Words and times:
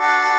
Here's 0.00 0.29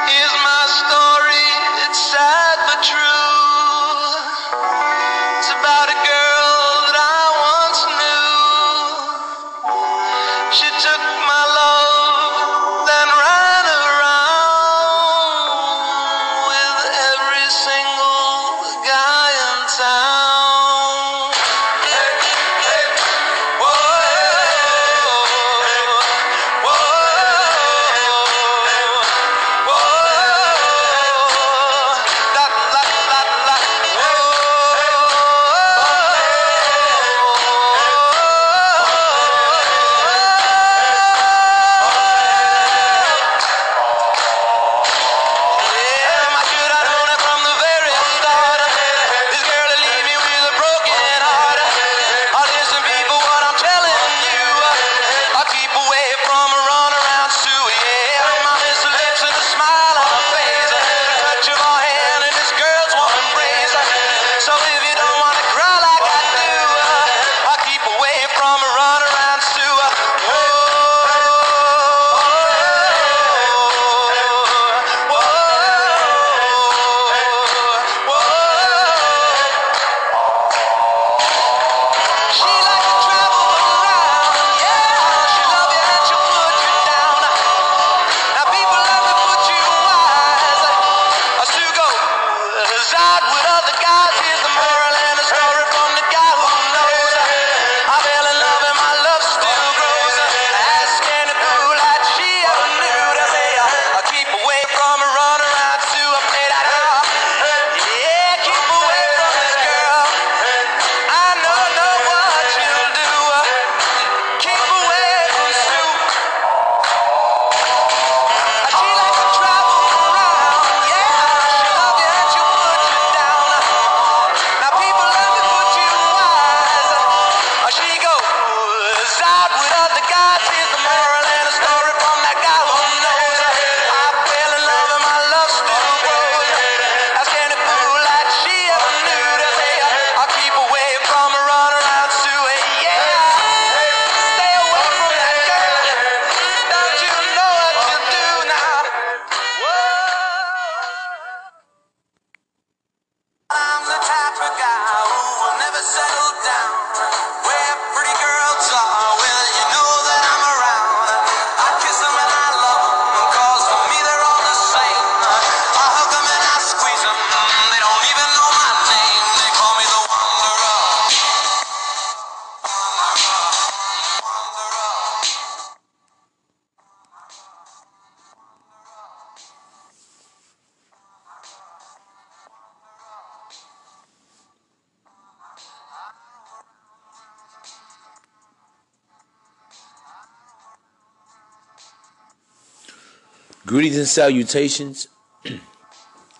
Greetings 193.71 193.97
and 193.97 194.05
salutations. 194.05 195.07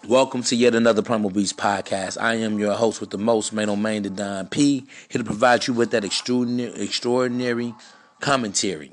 Welcome 0.05 0.43
to 0.43 0.53
yet 0.53 0.75
another 0.75 1.01
Primal 1.01 1.29
Beast 1.29 1.55
podcast. 1.55 2.21
I 2.21 2.35
am 2.35 2.59
your 2.59 2.73
host 2.73 2.99
with 2.99 3.11
the 3.11 3.17
most, 3.17 3.53
man 3.53 3.69
oh, 3.69 3.71
on 3.71 3.81
main, 3.81 4.03
the 4.03 4.09
Don 4.09 4.47
P, 4.47 4.85
here 5.07 5.19
to 5.19 5.23
provide 5.23 5.65
you 5.65 5.73
with 5.73 5.91
that 5.91 6.03
extraordinary, 6.03 7.73
commentary. 8.19 8.91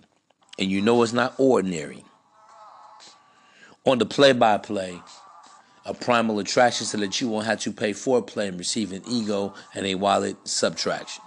And 0.57 0.71
you 0.71 0.81
know 0.81 1.03
it's 1.03 1.13
not 1.13 1.35
ordinary. 1.37 2.05
On 3.85 3.99
the 3.99 4.07
play 4.07 4.33
by 4.33 4.57
play 4.59 5.03
of 5.85 5.99
Primal 5.99 6.39
Attraction 6.39 6.87
so 6.87 6.97
that 6.99 7.21
you 7.21 7.27
won't 7.27 7.47
have 7.47 7.59
to 7.63 7.73
pay 7.73 7.91
foreplay 7.91 8.47
and 8.47 8.57
receive 8.57 8.93
an 8.93 9.03
ego 9.11 9.53
and 9.75 9.85
a 9.85 9.97
wallet 9.97 10.37
subtraction. 10.45 11.25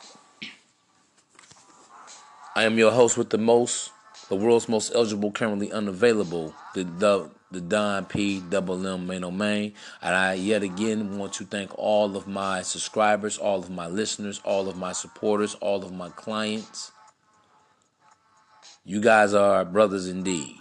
I 2.55 2.63
am 2.63 2.77
your 2.77 2.91
host 2.91 3.17
with 3.17 3.31
the 3.31 3.37
most, 3.37 3.91
the 4.31 4.37
world's 4.37 4.69
most 4.69 4.95
eligible, 4.95 5.29
currently 5.29 5.69
unavailable, 5.73 6.55
the 6.73 6.85
the, 6.85 7.29
the 7.51 7.59
Don 7.59 8.05
P 8.05 8.39
double 8.39 8.87
M 8.87 9.05
main 9.05 9.37
main. 9.37 9.73
And 10.01 10.15
I 10.15 10.35
yet 10.35 10.63
again 10.63 11.17
want 11.17 11.33
to 11.33 11.43
thank 11.43 11.77
all 11.77 12.15
of 12.15 12.27
my 12.27 12.61
subscribers, 12.61 13.37
all 13.37 13.59
of 13.59 13.69
my 13.69 13.87
listeners, 13.87 14.39
all 14.45 14.69
of 14.69 14.77
my 14.77 14.93
supporters, 14.93 15.55
all 15.55 15.83
of 15.83 15.91
my 15.91 16.07
clients. 16.11 16.93
You 18.85 19.01
guys 19.01 19.33
are 19.33 19.65
brothers 19.65 20.07
indeed. 20.07 20.55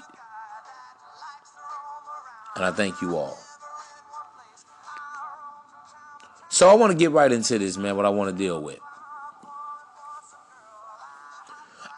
And 2.56 2.64
I 2.64 2.72
thank 2.72 3.00
you 3.00 3.16
all. 3.16 3.38
So 6.48 6.68
I 6.68 6.74
want 6.74 6.90
to 6.90 6.98
get 6.98 7.12
right 7.12 7.30
into 7.30 7.56
this, 7.56 7.76
man, 7.76 7.94
what 7.94 8.04
I 8.04 8.08
want 8.08 8.36
to 8.36 8.36
deal 8.36 8.60
with. 8.60 8.80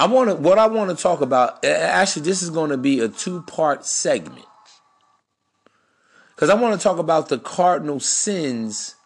I 0.02 0.06
want 0.06 0.30
to 0.30 0.34
what 0.34 0.58
I 0.58 0.66
want 0.66 0.90
to 0.90 1.00
talk 1.00 1.20
about. 1.20 1.64
Actually, 1.64 2.22
this 2.22 2.42
is 2.42 2.50
going 2.50 2.70
to 2.70 2.76
be 2.76 2.98
a 2.98 3.06
two-part 3.08 3.86
segment 3.86 4.46
because 6.34 6.50
I 6.50 6.54
want 6.54 6.76
to 6.76 6.82
talk 6.82 6.98
about 6.98 7.28
the 7.28 7.38
cardinal 7.38 8.00
sins 8.00 8.96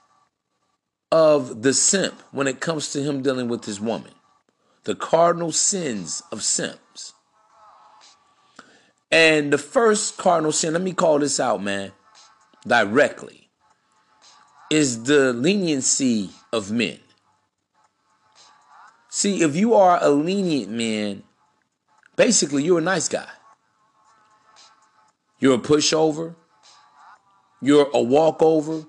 of 1.12 1.60
the 1.60 1.75
simp 1.75 2.22
when 2.31 2.46
it 2.46 2.60
comes 2.60 2.93
to 2.94 3.02
him 3.02 3.20
dealing 3.20 3.46
with 3.46 3.66
his 3.66 3.78
woman. 3.78 4.12
The 4.84 4.94
cardinal 4.94 5.52
sins 5.52 6.22
of 6.32 6.43
simps. 6.43 7.12
And 9.10 9.52
the 9.52 9.58
first 9.58 10.16
cardinal 10.16 10.50
sin, 10.50 10.72
let 10.72 10.81
me 10.81 10.94
call 10.94 11.19
this 11.19 11.38
out, 11.38 11.62
man, 11.62 11.93
directly, 12.66 13.50
is 14.70 15.02
the 15.02 15.34
leniency 15.34 16.31
of 16.54 16.70
men. 16.70 17.00
See, 19.16 19.40
if 19.40 19.56
you 19.56 19.72
are 19.72 19.98
a 20.02 20.10
lenient 20.10 20.70
man, 20.70 21.22
basically 22.16 22.64
you're 22.64 22.80
a 22.80 22.82
nice 22.82 23.08
guy. 23.08 23.30
You're 25.38 25.54
a 25.54 25.58
pushover. 25.58 26.34
You're 27.62 27.88
a 27.94 28.02
walkover. 28.02 28.84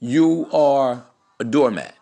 You 0.00 0.48
are 0.50 1.04
a 1.38 1.44
doormat. 1.44 1.94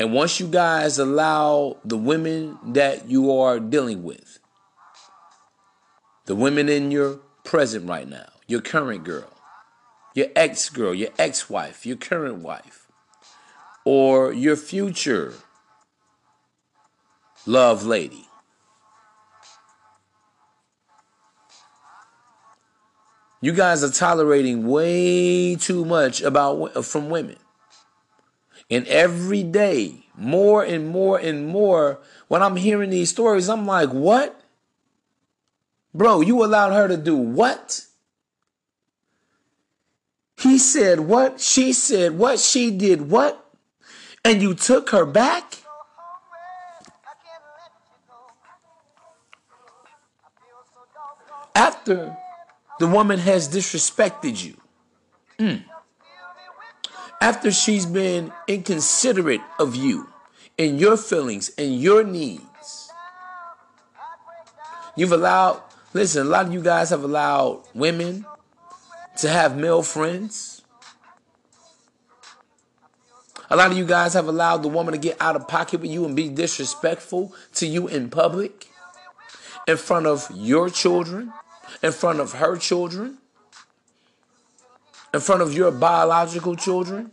And 0.00 0.12
once 0.12 0.40
you 0.40 0.48
guys 0.48 0.98
allow 0.98 1.76
the 1.84 1.96
women 1.96 2.58
that 2.72 3.08
you 3.08 3.30
are 3.30 3.60
dealing 3.60 4.02
with 4.02 4.40
The 6.24 6.34
women 6.34 6.68
in 6.68 6.90
your 6.90 7.20
present 7.44 7.88
right 7.88 8.08
now, 8.08 8.26
your 8.48 8.60
current 8.60 9.04
girl, 9.04 9.32
your 10.16 10.26
ex 10.34 10.68
girl, 10.68 10.92
your 10.92 11.10
ex 11.16 11.48
wife, 11.48 11.86
your 11.86 11.96
current 11.96 12.38
wife, 12.38 12.85
or 13.86 14.32
your 14.32 14.56
future 14.56 15.32
love 17.46 17.86
lady. 17.86 18.26
You 23.40 23.52
guys 23.52 23.84
are 23.84 23.90
tolerating 23.92 24.66
way 24.66 25.54
too 25.54 25.84
much 25.84 26.20
about 26.20 26.76
uh, 26.76 26.82
from 26.82 27.10
women. 27.10 27.36
And 28.68 28.88
every 28.88 29.44
day, 29.44 30.06
more 30.16 30.64
and 30.64 30.88
more 30.88 31.16
and 31.16 31.46
more, 31.46 32.00
when 32.26 32.42
I'm 32.42 32.56
hearing 32.56 32.90
these 32.90 33.10
stories, 33.10 33.48
I'm 33.48 33.66
like, 33.66 33.90
what? 33.90 34.40
Bro, 35.94 36.22
you 36.22 36.44
allowed 36.44 36.72
her 36.72 36.88
to 36.88 36.96
do 36.96 37.16
what? 37.16 37.82
He 40.40 40.58
said 40.58 41.00
what? 41.00 41.40
She 41.40 41.72
said 41.72 42.18
what? 42.18 42.40
She 42.40 42.72
did 42.72 43.12
what? 43.12 43.45
And 44.26 44.42
you 44.42 44.54
took 44.54 44.90
her 44.90 45.06
back? 45.06 45.58
After 51.54 52.16
the 52.80 52.88
woman 52.88 53.20
has 53.20 53.48
disrespected 53.48 54.44
you. 54.44 54.56
Mm. 55.38 55.64
After 57.20 57.52
she's 57.52 57.86
been 57.86 58.32
inconsiderate 58.48 59.40
of 59.60 59.76
you 59.76 60.08
and 60.58 60.80
your 60.80 60.96
feelings 60.96 61.50
and 61.56 61.80
your 61.80 62.02
needs. 62.02 62.90
You've 64.96 65.12
allowed 65.12 65.62
Listen, 65.96 66.26
a 66.26 66.28
lot 66.28 66.44
of 66.44 66.52
you 66.52 66.60
guys 66.60 66.90
have 66.90 67.04
allowed 67.04 67.62
women 67.72 68.26
to 69.16 69.30
have 69.30 69.56
male 69.56 69.82
friends. 69.82 70.55
A 73.48 73.56
lot 73.56 73.70
of 73.70 73.78
you 73.78 73.86
guys 73.86 74.14
have 74.14 74.26
allowed 74.26 74.62
the 74.62 74.68
woman 74.68 74.92
to 74.92 74.98
get 74.98 75.16
out 75.20 75.36
of 75.36 75.46
pocket 75.46 75.80
with 75.80 75.90
you 75.90 76.04
and 76.04 76.16
be 76.16 76.28
disrespectful 76.28 77.32
to 77.54 77.66
you 77.66 77.86
in 77.86 78.10
public, 78.10 78.68
in 79.68 79.76
front 79.76 80.06
of 80.06 80.28
your 80.34 80.68
children, 80.68 81.32
in 81.82 81.92
front 81.92 82.18
of 82.18 82.32
her 82.32 82.56
children, 82.56 83.18
in 85.14 85.20
front 85.20 85.42
of 85.42 85.54
your 85.54 85.70
biological 85.70 86.56
children, 86.56 87.12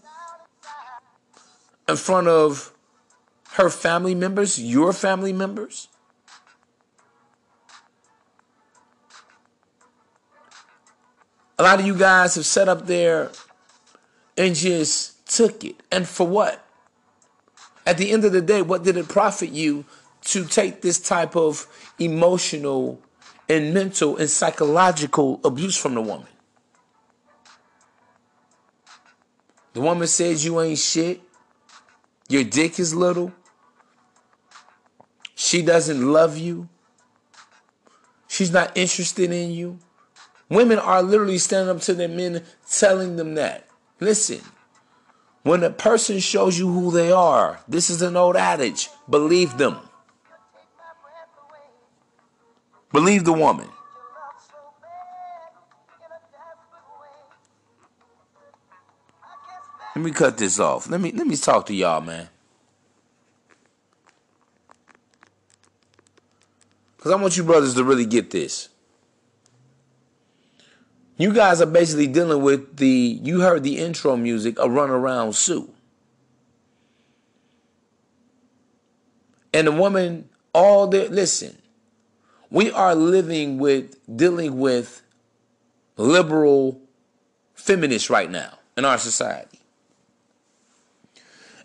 in 1.88 1.96
front 1.96 2.28
of 2.28 2.74
her 3.54 3.70
family 3.70 4.16
members, 4.16 4.60
your 4.60 4.92
family 4.92 5.34
members. 5.34 5.88
A 11.60 11.64
lot 11.64 11.80
of 11.80 11.86
you 11.86 11.96
guys 11.96 12.34
have 12.36 12.48
set 12.48 12.68
up 12.68 12.88
there 12.88 13.32
and 14.36 14.56
just 14.56 15.13
took 15.26 15.64
it. 15.64 15.76
And 15.92 16.08
for 16.08 16.28
what? 16.28 16.66
At 17.86 17.98
the 17.98 18.12
end 18.12 18.24
of 18.26 18.32
the 18.32 18.42
day, 18.42 18.62
what 18.62 18.84
did 18.84 18.98
it 18.98 19.08
profit 19.08 19.50
you 19.50 19.86
to 20.26 20.46
take 20.46 20.82
this 20.82 21.00
type 21.00 21.36
of 21.36 21.68
emotional 22.00 23.02
and 23.50 23.74
mental 23.74 24.18
and 24.18 24.30
psychological 24.30 25.42
abuse 25.44 25.76
from 25.76 25.96
the 25.96 26.02
woman? 26.02 26.28
The 29.74 29.82
woman 29.82 30.08
says 30.08 30.46
you 30.46 30.62
ain't 30.62 30.78
shit. 30.78 31.22
Your 32.30 32.44
dick 32.44 32.80
is 32.80 32.96
little. 32.96 33.34
She 35.36 35.62
doesn't 35.62 36.02
love 36.02 36.38
you. 36.38 36.70
She's 38.28 38.52
not 38.52 38.76
interested 38.78 39.32
in 39.32 39.52
you. 39.52 39.80
Women 40.50 40.80
are 40.80 41.04
literally 41.04 41.38
standing 41.38 41.76
up 41.76 41.82
to 41.82 41.94
their 41.94 42.08
men 42.08 42.44
telling 42.70 43.16
them 43.16 43.36
that. 43.36 43.68
Listen, 44.00 44.42
when 45.44 45.64
a 45.64 45.70
person 45.70 46.20
shows 46.20 46.58
you 46.58 46.72
who 46.72 46.92
they 46.92 47.12
are, 47.12 47.60
this 47.68 47.90
is 47.90 48.02
an 48.02 48.16
old 48.16 48.36
adage, 48.36 48.90
believe 49.10 49.58
them. 49.58 49.78
Believe 52.92 53.26
the 53.26 53.34
woman. 53.34 53.68
Let 59.96 60.06
me 60.06 60.12
cut 60.12 60.38
this 60.38 60.60
off. 60.60 60.90
Let 60.90 61.02
me 61.02 61.12
let 61.12 61.28
me 61.28 61.36
talk 61.36 61.68
to 61.68 61.74
y'all, 61.74 62.02
man. 62.02 62.28
Cause 67.00 67.12
I 67.12 67.16
want 67.16 67.36
you 67.38 67.44
brothers 67.44 67.76
to 67.76 67.84
really 67.84 68.06
get 68.06 68.32
this. 68.32 68.70
You 71.18 71.32
guys 71.32 71.62
are 71.62 71.68
basically 71.68 72.08
dealing 72.08 72.42
with 72.42 72.78
the, 72.78 72.88
you 73.22 73.42
heard 73.42 73.64
the 73.64 73.78
intro 73.78 74.18
music, 74.18 74.58
a 74.58 74.68
runaround 74.68 75.36
Sue. 75.36 75.70
And 79.54 79.68
the 79.68 79.72
woman, 79.72 80.30
all 80.54 80.88
the, 80.88 81.08
listen, 81.10 81.58
we 82.50 82.72
are 82.72 82.96
living 82.96 83.60
with, 83.60 83.98
dealing 84.16 84.60
with 84.60 85.04
liberal 85.98 86.82
feminists 87.54 88.10
right 88.10 88.30
now 88.30 88.58
in 88.76 88.84
our 88.84 88.98
society. 88.98 89.60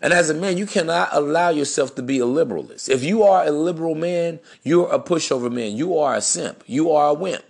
And 0.01 0.13
as 0.13 0.29
a 0.29 0.33
man, 0.33 0.57
you 0.57 0.65
cannot 0.65 1.09
allow 1.11 1.49
yourself 1.49 1.95
to 1.95 2.03
be 2.03 2.19
a 2.19 2.25
liberalist. 2.25 2.87
If 2.87 3.03
you 3.03 3.23
are 3.23 3.45
a 3.45 3.51
liberal 3.51 3.95
man, 3.95 4.39
you're 4.63 4.89
a 4.93 4.99
pushover 4.99 5.51
man. 5.51 5.75
You 5.75 5.97
are 5.97 6.15
a 6.15 6.21
simp. 6.21 6.63
You 6.67 6.91
are 6.91 7.09
a 7.09 7.13
wimp. 7.13 7.48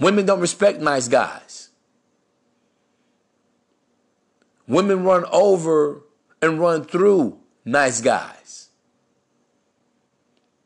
Women 0.00 0.24
don't 0.24 0.40
respect 0.40 0.80
nice 0.80 1.08
guys. 1.08 1.68
Women 4.66 5.04
run 5.04 5.24
over 5.30 6.00
and 6.40 6.58
run 6.58 6.84
through 6.84 7.38
nice 7.64 8.00
guys. 8.00 8.70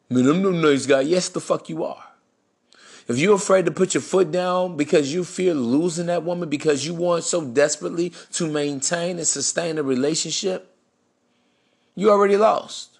Man, 0.09 0.29
I'm 0.29 0.41
no 0.41 0.51
nice 0.51 0.87
guy. 0.87 1.01
Yes, 1.01 1.29
the 1.29 1.41
fuck 1.41 1.69
you 1.69 1.83
are. 1.83 2.05
If 3.09 3.19
you're 3.19 3.35
afraid 3.35 3.65
to 3.65 3.73
put 3.73 3.93
your 3.93 4.03
foot 4.03 4.31
down 4.31 4.77
because 4.77 5.13
you 5.13 5.25
fear 5.25 5.53
losing 5.53 6.07
that 6.07 6.23
woman 6.23 6.49
because 6.49 6.87
you 6.87 6.95
want 6.95 7.25
so 7.25 7.45
desperately 7.45 8.13
to 8.33 8.47
maintain 8.47 9.19
and 9.19 9.27
sustain 9.27 9.79
a 9.79 9.83
relationship, 9.83 10.75
you 11.97 12.11
already 12.11 12.37
lost. 12.37 12.99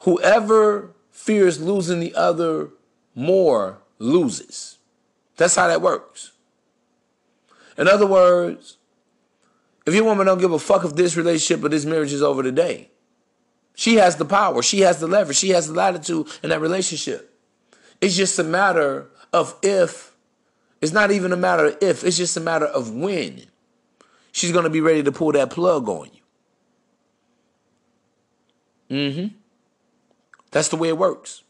Whoever 0.00 0.94
fears 1.10 1.60
losing 1.60 2.00
the 2.00 2.14
other 2.14 2.70
more 3.14 3.78
loses. 3.98 4.78
That's 5.36 5.56
how 5.56 5.68
that 5.68 5.82
works. 5.82 6.32
In 7.78 7.88
other 7.88 8.06
words, 8.06 8.76
if 9.86 9.94
your 9.94 10.04
woman 10.04 10.26
don't 10.26 10.38
give 10.38 10.52
a 10.52 10.58
fuck 10.58 10.84
if 10.84 10.94
this 10.94 11.16
relationship 11.16 11.64
or 11.64 11.68
this 11.68 11.84
marriage 11.84 12.12
is 12.12 12.22
over 12.22 12.42
today, 12.42 12.90
she 13.74 13.96
has 13.96 14.16
the 14.16 14.24
power, 14.24 14.62
she 14.62 14.80
has 14.80 15.00
the 15.00 15.06
leverage, 15.06 15.36
she 15.36 15.50
has 15.50 15.68
the 15.68 15.74
latitude 15.74 16.28
in 16.42 16.50
that 16.50 16.60
relationship. 16.60 17.34
It's 18.00 18.16
just 18.16 18.38
a 18.38 18.44
matter 18.44 19.08
of 19.32 19.56
if. 19.62 20.14
It's 20.80 20.92
not 20.92 21.10
even 21.10 21.32
a 21.32 21.36
matter 21.36 21.66
of 21.66 21.78
if, 21.80 22.04
it's 22.04 22.16
just 22.16 22.36
a 22.36 22.40
matter 22.40 22.66
of 22.66 22.92
when 22.92 23.46
she's 24.32 24.52
going 24.52 24.64
to 24.64 24.70
be 24.70 24.80
ready 24.80 25.02
to 25.02 25.12
pull 25.12 25.32
that 25.32 25.50
plug 25.50 25.88
on 25.88 26.10
you. 26.12 26.20
Mm-hmm. 28.96 29.36
That's 30.50 30.68
the 30.68 30.76
way 30.76 30.88
it 30.88 30.98
works. 30.98 31.42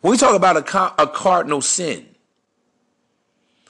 When 0.00 0.12
we 0.12 0.16
talk 0.16 0.34
about 0.34 0.56
a, 0.56 1.02
a 1.02 1.06
cardinal 1.06 1.60
sin, 1.60 2.06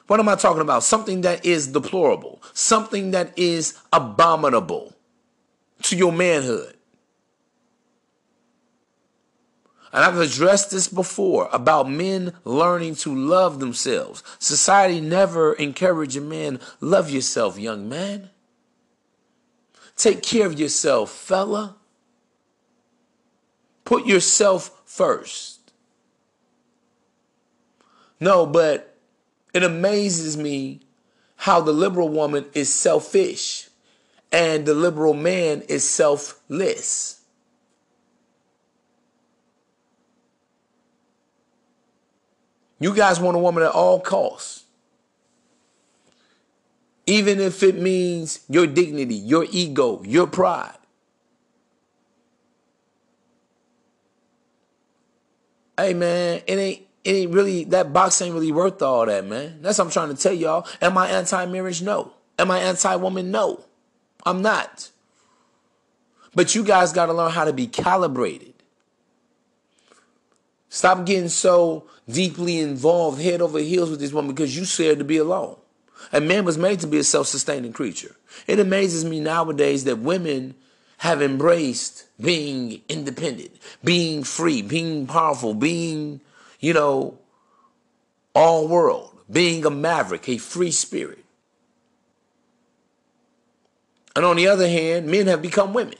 what 0.07 0.21
am 0.21 0.29
I 0.29 0.37
talking 0.37 0.63
about? 0.63 0.83
Something 0.83 1.21
that 1.23 1.45
is 1.45 1.69
deplorable, 1.69 2.43
something 2.55 3.11
that 3.13 3.39
is 3.39 3.79
abominable 3.93 4.95
to 5.83 5.97
your 5.97 6.13
manhood. 6.13 6.75
And 9.93 10.05
I've 10.05 10.19
addressed 10.19 10.71
this 10.71 10.89
before 10.89 11.49
about 11.53 11.91
men 11.91 12.35
learning 12.45 12.97
to 12.97 13.15
love 13.15 13.59
themselves. 13.59 14.23
Society 14.39 15.01
never 15.01 15.55
encouraged 15.55 16.21
men, 16.21 16.61
love 16.81 17.11
yourself, 17.11 17.59
young 17.59 17.89
man. 17.89 18.31
Take 19.97 20.23
care 20.23 20.47
of 20.47 20.59
yourself, 20.59 21.11
fella. 21.11 21.77
Put 23.85 24.07
yourself 24.07 24.83
first. 24.85 25.58
No, 28.21 28.47
but 28.47 28.97
it 29.55 29.63
amazes 29.63 30.37
me 30.37 30.81
how 31.37 31.61
the 31.61 31.73
liberal 31.73 32.09
woman 32.09 32.47
is 32.53 32.73
selfish 32.73 33.69
and 34.33 34.67
the 34.67 34.75
liberal 34.75 35.15
man 35.15 35.63
is 35.69 35.89
selfless. 35.89 37.21
You 42.81 42.95
guys 42.95 43.19
want 43.19 43.37
a 43.37 43.41
woman 43.41 43.63
at 43.63 43.73
all 43.73 44.01
costs. 44.01 44.65
Even 47.07 47.41
if 47.41 47.63
it 47.63 47.79
means 47.79 48.41
your 48.49 48.67
dignity, 48.67 49.15
your 49.15 49.47
ego, 49.51 50.03
your 50.05 50.27
pride. 50.27 50.79
hey 55.79 55.95
man, 55.95 56.43
it 56.47 56.59
ain't 56.59 56.88
it 57.09 57.13
ain't 57.13 57.33
really 57.33 57.65
that 57.65 57.95
box 57.95 58.21
ain't 58.21 58.35
really 58.35 58.53
worth 58.53 58.83
all 58.83 59.07
that, 59.07 59.25
man. 59.25 59.63
That's 59.63 59.79
what 59.79 59.87
I'm 59.87 59.91
trying 59.91 60.15
to 60.15 60.23
tell 60.23 60.35
y'all. 60.35 60.67
Am 60.83 60.99
I 60.99 61.09
anti-marriage? 61.09 61.81
No. 61.81 62.13
Am 62.39 62.51
I 62.51 62.59
anti-woman? 62.59 63.31
No. 63.31 63.65
I'm 64.27 64.43
not. 64.43 64.91
But 66.35 66.55
you 66.55 66.63
guys 66.63 66.93
got 66.93 67.07
to 67.07 67.15
learn 67.15 67.33
how 67.33 67.47
to 67.47 67.55
be 67.55 67.67
calibrated. 67.67 68.53
Stop 70.69 71.07
getting 71.07 71.31
so 71.31 71.87
deeply 72.11 72.59
involved, 72.59 73.23
head 73.23 73.41
over 73.41 73.59
heels 73.59 73.91
with 73.91 74.01
this 74.01 74.13
woman 74.13 74.35
because 74.35 74.55
you 74.55 74.67
said 74.67 74.99
to 74.99 75.05
be 75.05 75.17
alone. 75.17 75.57
A 76.13 76.21
man 76.21 76.45
was 76.45 76.59
made 76.59 76.81
to 76.81 76.87
be 76.87 76.99
a 76.99 77.05
self-sustaining 77.05 77.73
creature. 77.73 78.15
It 78.47 78.61
amazes 78.61 79.07
me 79.07 79.19
nowadays 79.19 79.85
that 79.85 79.99
women 79.99 80.55
have 80.99 81.23
embraced 81.23 82.05
being 82.21 82.83
independent, 82.91 83.53
being 83.83 84.25
free, 84.25 84.61
being 84.61 85.07
powerful, 85.07 85.55
being, 85.55 86.21
you 86.59 86.73
know, 86.73 87.19
all 88.35 88.69
world, 88.69 89.19
being 89.31 89.65
a 89.65 89.71
maverick, 89.71 90.29
a 90.29 90.39
free 90.39 90.71
spirit. 90.71 91.25
And 94.17 94.25
on 94.25 94.37
the 94.37 94.49
other 94.49 94.69
hand, 94.69 95.07
men 95.07 95.27
have 95.27 95.43
become 95.43 95.73
women. 95.73 95.99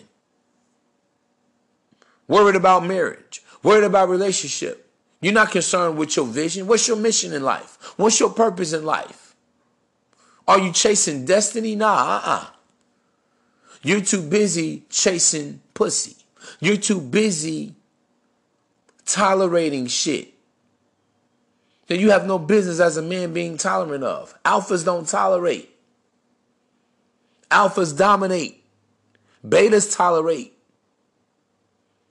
Worried 2.27 2.57
about 2.57 2.85
marriage, 2.85 3.43
worried 3.63 3.85
about 3.85 4.09
relationship. 4.09 4.91
You're 5.21 5.33
not 5.33 5.51
concerned 5.51 5.99
with 5.99 6.17
your 6.17 6.27
vision. 6.27 6.67
What's 6.67 6.87
your 6.87 6.97
mission 6.97 7.33
in 7.33 7.43
life? 7.43 7.95
What's 7.97 8.21
your 8.21 8.31
purpose 8.31 8.73
in 8.73 8.85
life? 8.85 9.35
Are 10.47 10.59
you 10.59 10.73
chasing 10.73 11.25
destiny? 11.25 11.75
Nah, 11.75 12.17
uh-uh. 12.17 12.47
You're 13.83 14.01
too 14.01 14.23
busy 14.23 14.85
chasing 14.91 15.61
pussy. 15.75 16.17
You're 16.61 16.77
too 16.77 17.01
busy 17.01 17.75
tolerating 19.05 19.87
shit 19.87 20.35
that 21.89 21.99
you 21.99 22.11
have 22.11 22.27
no 22.27 22.39
business 22.39 22.81
as 22.81 22.97
a 22.97 23.03
man 23.03 23.33
being 23.33 23.57
tolerant 23.57 24.05
of. 24.05 24.35
Alphas 24.45 24.85
don't 24.85 25.09
tolerate. 25.09 25.71
Alphas 27.51 27.97
dominate. 27.97 28.63
Betas 29.47 29.95
tolerate. 29.95 30.53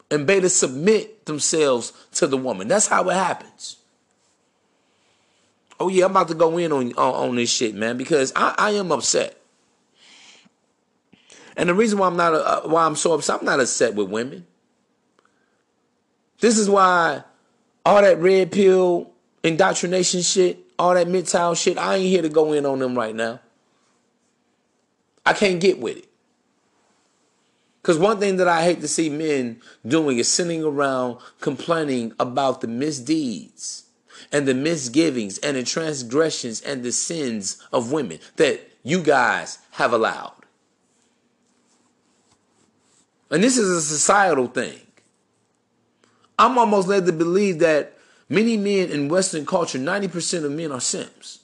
And 0.09 0.27
betas 0.27 0.51
submit 0.51 1.25
themselves 1.25 1.93
to 2.13 2.27
the 2.27 2.37
woman. 2.37 2.67
That's 2.67 2.87
how 2.87 3.09
it 3.09 3.13
happens. 3.13 3.77
Oh 5.79 5.89
yeah, 5.89 6.05
I'm 6.05 6.11
about 6.11 6.29
to 6.29 6.33
go 6.33 6.57
in 6.57 6.71
on 6.71 6.93
on, 6.93 7.29
on 7.29 7.35
this 7.35 7.51
shit, 7.51 7.75
man, 7.75 7.97
because 7.97 8.33
I, 8.35 8.55
I 8.57 8.71
am 8.71 8.91
upset. 8.91 9.39
And 11.55 11.69
the 11.69 11.73
reason 11.75 11.99
why 11.99 12.07
I'm 12.07 12.17
not 12.17 12.33
uh, 12.33 12.61
why 12.61 12.85
I'm 12.85 12.95
so 12.95 13.13
upset, 13.13 13.39
I'm 13.39 13.45
not 13.45 13.59
upset 13.59 13.93
with 13.93 14.09
women. 14.09 14.47
This 16.39 16.57
is 16.57 16.67
why 16.69 17.23
all 17.85 18.01
that 18.01 18.17
red 18.19 18.51
pill 18.51 19.11
indoctrination 19.47 20.21
shit, 20.21 20.59
all 20.77 20.93
that 20.93 21.07
MGTOW 21.07 21.61
shit, 21.61 21.77
I 21.77 21.95
ain't 21.95 22.09
here 22.09 22.21
to 22.21 22.29
go 22.29 22.53
in 22.53 22.65
on 22.65 22.79
them 22.79 22.97
right 22.97 23.15
now. 23.15 23.39
I 25.25 25.33
can't 25.33 25.59
get 25.59 25.79
with 25.79 25.97
it. 25.97 26.07
Because 27.81 27.97
one 27.97 28.19
thing 28.19 28.37
that 28.37 28.47
I 28.47 28.63
hate 28.63 28.81
to 28.81 28.87
see 28.87 29.09
men 29.09 29.61
doing 29.87 30.17
is 30.17 30.27
sitting 30.27 30.63
around 30.63 31.19
complaining 31.39 32.13
about 32.19 32.61
the 32.61 32.67
misdeeds 32.67 33.85
and 34.31 34.47
the 34.47 34.53
misgivings 34.53 35.37
and 35.37 35.55
the 35.55 35.63
transgressions 35.63 36.61
and 36.61 36.83
the 36.83 36.91
sins 36.91 37.63
of 37.71 37.91
women 37.91 38.19
that 38.35 38.59
you 38.83 39.01
guys 39.01 39.59
have 39.71 39.93
allowed. 39.93 40.33
And 43.29 43.43
this 43.43 43.57
is 43.57 43.69
a 43.69 43.81
societal 43.81 44.47
thing. 44.47 44.81
I'm 46.39 46.57
almost 46.57 46.87
led 46.87 47.05
to 47.05 47.13
believe 47.13 47.59
that 47.59 47.96
many 48.29 48.57
men 48.57 48.89
in 48.89 49.09
Western 49.09 49.45
culture, 49.45 49.79
90% 49.79 50.43
of 50.43 50.51
men 50.51 50.71
are 50.71 50.81
simps. 50.81 51.39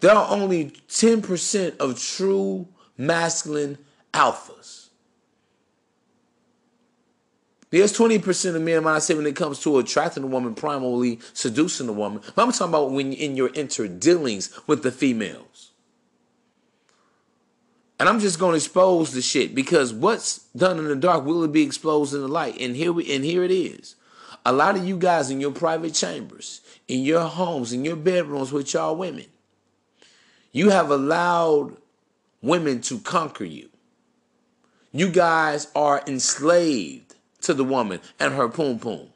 There 0.00 0.12
are 0.12 0.30
only 0.30 0.72
10% 0.88 1.76
of 1.78 2.00
true 2.00 2.68
masculine 2.98 3.78
alphas. 4.12 4.88
There's 7.70 7.92
20% 7.96 8.54
of 8.54 8.62
men, 8.62 8.86
I 8.86 9.00
say, 9.00 9.14
when 9.14 9.26
it 9.26 9.34
comes 9.34 9.60
to 9.60 9.78
attracting 9.78 10.22
a 10.22 10.28
woman, 10.28 10.54
primarily 10.54 11.18
seducing 11.32 11.88
a 11.88 11.92
woman. 11.92 12.22
But 12.34 12.42
I'm 12.42 12.52
talking 12.52 12.68
about 12.68 12.92
when 12.92 13.12
in 13.12 13.36
your 13.36 13.48
interdealings 13.50 14.66
with 14.66 14.82
the 14.82 14.92
females. 14.92 15.72
And 17.98 18.08
I'm 18.08 18.20
just 18.20 18.38
going 18.38 18.52
to 18.52 18.56
expose 18.56 19.12
the 19.12 19.22
shit 19.22 19.54
because 19.54 19.92
what's 19.92 20.38
done 20.54 20.78
in 20.78 20.84
the 20.84 20.96
dark 20.96 21.24
will 21.24 21.48
be 21.48 21.62
exposed 21.62 22.14
in 22.14 22.20
the 22.20 22.28
light. 22.28 22.60
And 22.60 22.76
here 22.76 22.92
we 22.92 23.12
and 23.12 23.24
here 23.24 23.42
it 23.42 23.50
is. 23.50 23.95
A 24.46 24.52
lot 24.52 24.76
of 24.76 24.86
you 24.86 24.96
guys 24.96 25.28
in 25.28 25.40
your 25.40 25.50
private 25.50 25.92
chambers, 25.92 26.60
in 26.86 27.00
your 27.00 27.22
homes, 27.22 27.72
in 27.72 27.84
your 27.84 27.96
bedrooms 27.96 28.52
with 28.52 28.72
y'all 28.72 28.94
women, 28.94 29.26
you 30.52 30.70
have 30.70 30.88
allowed 30.88 31.76
women 32.40 32.80
to 32.82 33.00
conquer 33.00 33.42
you. 33.42 33.68
You 34.92 35.10
guys 35.10 35.66
are 35.74 36.00
enslaved 36.06 37.16
to 37.40 37.54
the 37.54 37.64
woman 37.64 37.98
and 38.20 38.34
her 38.34 38.48
poom 38.48 38.78
poom. 38.78 39.08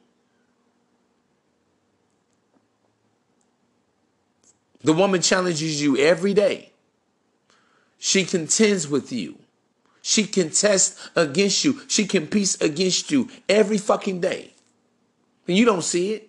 The 4.82 4.92
woman 4.92 5.22
challenges 5.22 5.80
you 5.80 5.96
every 5.96 6.34
day. 6.34 6.72
She 8.00 8.25
contends 8.25 8.88
with 8.88 9.12
you. 9.12 9.38
She 10.02 10.26
contests 10.26 11.08
against 11.14 11.64
you. 11.64 11.82
She 11.87 12.04
competes 12.08 12.60
against 12.60 13.12
you 13.12 13.28
every 13.49 13.78
fucking 13.78 14.20
day. 14.22 14.50
And 15.47 15.56
you 15.56 15.64
don't 15.64 15.82
see 15.82 16.12
it. 16.12 16.28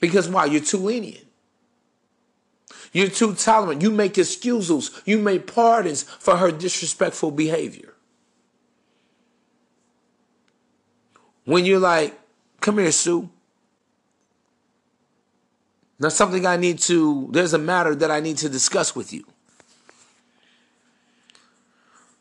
Because 0.00 0.28
why? 0.28 0.46
You're 0.46 0.62
too 0.62 0.78
lenient. 0.78 1.26
You're 2.92 3.08
too 3.08 3.34
tolerant. 3.34 3.82
You 3.82 3.90
make 3.90 4.18
excuses. 4.18 4.90
You 5.04 5.18
make 5.18 5.46
pardons 5.46 6.02
for 6.02 6.36
her 6.36 6.50
disrespectful 6.50 7.30
behavior. 7.30 7.92
when 11.44 11.64
you're 11.64 11.78
like, 11.78 12.18
come 12.60 12.78
here, 12.78 12.92
Sue. 12.92 13.28
There's 15.98 16.14
something 16.14 16.46
I 16.46 16.56
need 16.56 16.78
to, 16.80 17.28
there's 17.30 17.52
a 17.52 17.58
matter 17.58 17.94
that 17.94 18.10
I 18.10 18.20
need 18.20 18.38
to 18.38 18.48
discuss 18.48 18.94
with 18.96 19.12
you. 19.12 19.24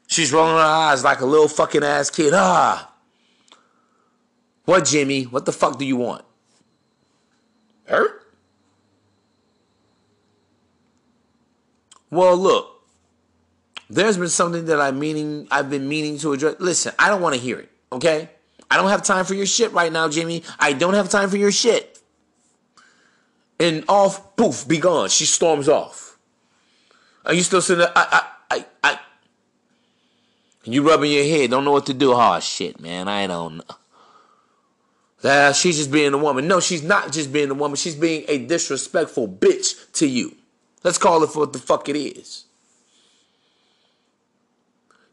She's 0.07 0.31
rolling 0.33 0.55
her 0.55 0.61
eyes 0.61 1.03
like 1.03 1.21
a 1.21 1.25
little 1.25 1.47
fucking 1.47 1.83
ass 1.83 2.09
kid. 2.09 2.33
Ah. 2.35 2.90
What, 4.71 4.85
Jimmy? 4.85 5.23
What 5.23 5.43
the 5.43 5.51
fuck 5.51 5.77
do 5.77 5.83
you 5.83 5.97
want? 5.97 6.23
Hurt? 7.87 8.25
Well, 12.09 12.37
look. 12.37 12.85
There's 13.89 14.15
been 14.15 14.29
something 14.29 14.63
that 14.67 14.79
I'm 14.79 14.97
meaning 14.97 15.49
I've 15.51 15.69
been 15.69 15.89
meaning 15.89 16.17
to 16.19 16.31
address. 16.31 16.55
Listen, 16.59 16.93
I 16.97 17.09
don't 17.09 17.21
want 17.21 17.35
to 17.35 17.41
hear 17.41 17.59
it, 17.59 17.69
okay? 17.91 18.29
I 18.69 18.77
don't 18.77 18.87
have 18.87 19.03
time 19.03 19.25
for 19.25 19.33
your 19.33 19.45
shit 19.45 19.73
right 19.73 19.91
now, 19.91 20.07
Jimmy. 20.07 20.41
I 20.57 20.71
don't 20.71 20.93
have 20.93 21.09
time 21.09 21.29
for 21.29 21.35
your 21.35 21.51
shit. 21.51 21.99
And 23.59 23.83
off, 23.89 24.37
poof, 24.37 24.65
be 24.69 24.77
gone. 24.77 25.09
She 25.09 25.25
storms 25.25 25.67
off. 25.67 26.17
Are 27.25 27.33
you 27.33 27.41
still 27.41 27.61
sitting 27.61 27.79
there? 27.79 27.91
I, 27.93 28.23
I, 28.49 28.55
I, 28.55 28.65
I. 28.85 28.99
You 30.63 30.87
rubbing 30.87 31.11
your 31.11 31.25
head, 31.25 31.49
don't 31.49 31.65
know 31.65 31.73
what 31.73 31.87
to 31.87 31.93
do. 31.93 32.13
Oh, 32.13 32.39
shit, 32.39 32.79
man. 32.79 33.09
I 33.09 33.27
don't 33.27 33.57
know. 33.57 33.75
That 35.21 35.55
she's 35.55 35.77
just 35.77 35.91
being 35.91 36.13
a 36.13 36.17
woman. 36.17 36.47
No, 36.47 36.59
she's 36.59 36.81
not 36.81 37.11
just 37.11 37.31
being 37.31 37.51
a 37.51 37.53
woman. 37.53 37.75
She's 37.75 37.95
being 37.95 38.25
a 38.27 38.39
disrespectful 38.39 39.27
bitch 39.27 39.91
to 39.93 40.07
you. 40.07 40.35
Let's 40.83 40.97
call 40.97 41.23
it 41.23 41.29
for 41.29 41.39
what 41.39 41.53
the 41.53 41.59
fuck 41.59 41.87
it 41.89 41.95
is. 41.95 42.45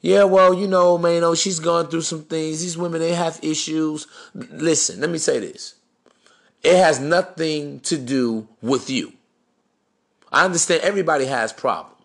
Yeah, 0.00 0.24
well, 0.24 0.54
you 0.54 0.68
know, 0.68 0.96
man, 0.96 1.24
you 1.24 1.34
she's 1.34 1.58
gone 1.58 1.88
through 1.88 2.02
some 2.02 2.22
things. 2.22 2.60
These 2.60 2.78
women, 2.78 3.00
they 3.00 3.14
have 3.14 3.38
issues. 3.42 4.06
Listen, 4.34 5.00
let 5.00 5.10
me 5.10 5.18
say 5.18 5.40
this. 5.40 5.74
It 6.62 6.76
has 6.76 7.00
nothing 7.00 7.80
to 7.80 7.98
do 7.98 8.48
with 8.62 8.88
you. 8.88 9.12
I 10.32 10.44
understand 10.44 10.82
everybody 10.82 11.24
has 11.26 11.52
problems. 11.52 11.97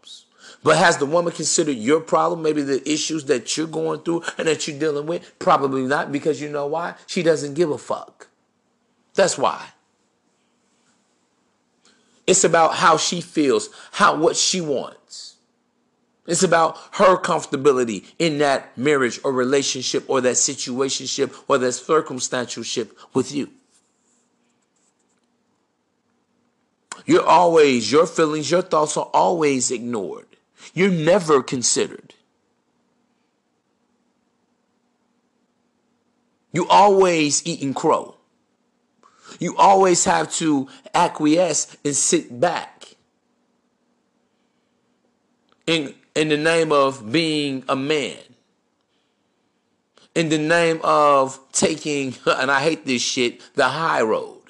But 0.63 0.77
has 0.77 0.97
the 0.97 1.05
woman 1.05 1.33
considered 1.33 1.73
your 1.73 1.99
problem, 1.99 2.41
maybe 2.41 2.61
the 2.61 2.89
issues 2.89 3.25
that 3.25 3.55
you're 3.57 3.67
going 3.67 3.99
through 3.99 4.23
and 4.37 4.47
that 4.47 4.65
you're 4.67 4.79
dealing 4.79 5.05
with? 5.05 5.37
Probably 5.37 5.83
not, 5.83 6.11
because 6.11 6.41
you 6.41 6.49
know 6.49 6.67
why? 6.67 6.95
She 7.05 7.21
doesn't 7.21 7.53
give 7.53 7.69
a 7.69 7.77
fuck. 7.77 8.27
That's 9.13 9.37
why. 9.37 9.69
It's 12.25 12.45
about 12.45 12.75
how 12.75 12.95
she 12.95 13.19
feels, 13.19 13.69
how 13.91 14.15
what 14.15 14.37
she 14.37 14.61
wants. 14.61 15.35
It's 16.25 16.43
about 16.43 16.77
her 16.93 17.17
comfortability 17.17 18.05
in 18.17 18.37
that 18.37 18.77
marriage 18.77 19.19
or 19.25 19.33
relationship 19.33 20.05
or 20.07 20.21
that 20.21 20.35
situationship 20.35 21.37
or 21.49 21.57
that 21.57 21.67
circumstantialship 21.67 22.91
with 23.13 23.33
you. 23.33 23.49
You're 27.05 27.25
always, 27.25 27.91
your 27.91 28.07
feelings, 28.07 28.49
your 28.49 28.61
thoughts 28.61 28.95
are 28.95 29.09
always 29.13 29.69
ignored. 29.69 30.27
You're 30.73 30.91
never 30.91 31.43
considered. 31.43 32.13
You 36.51 36.67
always 36.67 37.45
eating 37.45 37.73
crow. 37.73 38.15
You 39.39 39.57
always 39.57 40.05
have 40.05 40.31
to 40.33 40.67
acquiesce 40.93 41.75
and 41.83 41.95
sit 41.95 42.39
back. 42.39 42.95
In 45.65 45.95
in 46.15 46.29
the 46.29 46.37
name 46.37 46.71
of 46.71 47.11
being 47.11 47.63
a 47.67 47.75
man. 47.75 48.17
In 50.13 50.29
the 50.29 50.37
name 50.37 50.79
of 50.83 51.39
taking, 51.51 52.15
and 52.25 52.51
I 52.51 52.61
hate 52.61 52.85
this 52.85 53.01
shit, 53.01 53.41
the 53.55 53.67
high 53.67 54.01
road. 54.01 54.42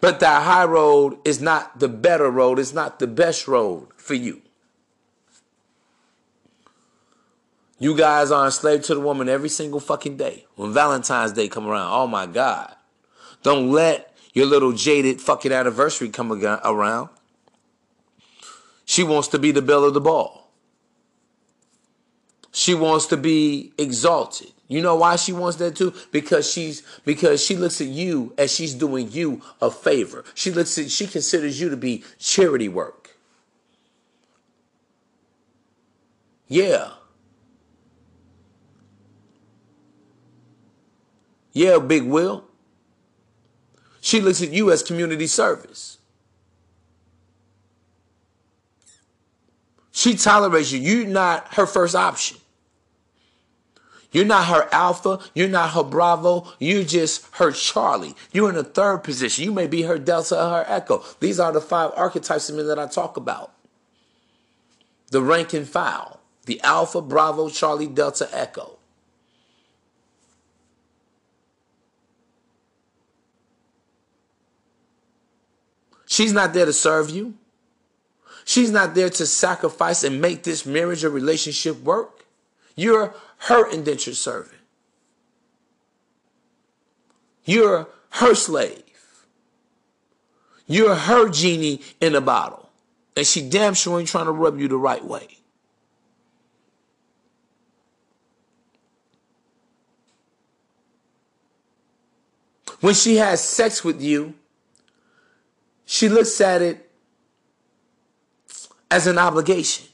But 0.00 0.20
that 0.20 0.44
high 0.44 0.64
road 0.64 1.18
is 1.24 1.40
not 1.40 1.80
the 1.80 1.88
better 1.88 2.30
road, 2.30 2.58
it's 2.58 2.72
not 2.72 2.98
the 2.98 3.06
best 3.06 3.48
road 3.48 3.88
for 3.96 4.14
you. 4.14 4.42
You 7.80 7.96
guys 7.96 8.30
are 8.30 8.44
enslaved 8.44 8.84
to 8.84 8.94
the 8.94 9.00
woman 9.00 9.28
every 9.28 9.48
single 9.48 9.80
fucking 9.80 10.16
day. 10.16 10.46
When 10.56 10.72
Valentine's 10.72 11.32
Day 11.32 11.48
come 11.48 11.66
around, 11.66 11.92
oh 11.92 12.06
my 12.06 12.26
God. 12.26 12.74
Don't 13.42 13.70
let 13.70 14.16
your 14.32 14.46
little 14.46 14.72
jaded 14.72 15.20
fucking 15.20 15.52
anniversary 15.52 16.08
come 16.08 16.32
around. 16.32 17.10
She 18.84 19.04
wants 19.04 19.28
to 19.28 19.38
be 19.38 19.52
the 19.52 19.62
belle 19.62 19.84
of 19.84 19.94
the 19.94 20.00
ball. 20.00 20.50
She 22.50 22.74
wants 22.74 23.06
to 23.06 23.16
be 23.16 23.72
exalted. 23.78 24.52
You 24.68 24.82
know 24.82 24.96
why 24.96 25.16
she 25.16 25.32
wants 25.32 25.56
that 25.58 25.76
too? 25.76 25.94
Because 26.12 26.50
she's 26.50 26.82
because 27.06 27.42
she 27.42 27.56
looks 27.56 27.80
at 27.80 27.86
you 27.86 28.34
as 28.36 28.54
she's 28.54 28.74
doing 28.74 29.10
you 29.10 29.40
a 29.62 29.70
favor. 29.70 30.24
She 30.34 30.50
looks 30.50 30.76
at 30.76 30.90
she 30.90 31.06
considers 31.06 31.58
you 31.58 31.70
to 31.70 31.76
be 31.76 32.04
charity 32.18 32.68
work. 32.68 33.16
Yeah. 36.46 36.90
Yeah, 41.52 41.78
Big 41.78 42.04
Will. 42.04 42.44
She 44.00 44.20
looks 44.20 44.42
at 44.42 44.50
you 44.50 44.70
as 44.70 44.82
community 44.82 45.26
service. 45.26 45.98
She 49.90 50.14
tolerates 50.14 50.70
you. 50.70 50.78
You're 50.78 51.06
not 51.06 51.54
her 51.54 51.66
first 51.66 51.96
option. 51.96 52.38
You're 54.10 54.24
not 54.24 54.46
her 54.46 54.68
alpha. 54.72 55.20
You're 55.34 55.48
not 55.48 55.70
her 55.70 55.82
bravo. 55.82 56.46
You're 56.58 56.84
just 56.84 57.26
her 57.32 57.52
Charlie. 57.52 58.14
You're 58.32 58.48
in 58.48 58.54
the 58.54 58.64
third 58.64 58.98
position. 59.04 59.44
You 59.44 59.52
may 59.52 59.66
be 59.66 59.82
her 59.82 59.98
delta 59.98 60.42
or 60.42 60.50
her 60.50 60.64
echo. 60.66 61.04
These 61.20 61.38
are 61.38 61.52
the 61.52 61.60
five 61.60 61.92
archetypes 61.94 62.48
of 62.48 62.56
men 62.56 62.66
that 62.68 62.78
I 62.78 62.86
talk 62.86 63.16
about. 63.16 63.52
The 65.10 65.22
rank 65.22 65.52
and 65.52 65.68
file. 65.68 66.20
The 66.46 66.60
alpha, 66.62 67.02
bravo, 67.02 67.50
Charlie, 67.50 67.86
delta, 67.86 68.28
echo. 68.32 68.78
She's 76.06 76.32
not 76.32 76.54
there 76.54 76.64
to 76.64 76.72
serve 76.72 77.10
you. 77.10 77.34
She's 78.46 78.70
not 78.70 78.94
there 78.94 79.10
to 79.10 79.26
sacrifice 79.26 80.02
and 80.02 80.22
make 80.22 80.42
this 80.42 80.64
marriage 80.64 81.04
or 81.04 81.10
relationship 81.10 81.82
work. 81.82 82.24
You're 82.74 83.14
her 83.38 83.70
indentured 83.70 84.16
servant. 84.16 84.58
You're 87.44 87.88
her 88.10 88.34
slave. 88.34 88.82
You're 90.66 90.94
her 90.94 91.28
genie 91.30 91.80
in 92.00 92.14
a 92.14 92.20
bottle. 92.20 92.68
And 93.16 93.26
she 93.26 93.48
damn 93.48 93.74
sure 93.74 93.98
ain't 93.98 94.08
trying 94.08 94.26
to 94.26 94.32
rub 94.32 94.60
you 94.60 94.68
the 94.68 94.76
right 94.76 95.04
way. 95.04 95.28
When 102.80 102.94
she 102.94 103.16
has 103.16 103.42
sex 103.42 103.82
with 103.82 104.00
you, 104.00 104.34
she 105.84 106.08
looks 106.08 106.40
at 106.40 106.62
it 106.62 106.88
as 108.90 109.06
an 109.06 109.18
obligation. 109.18 109.87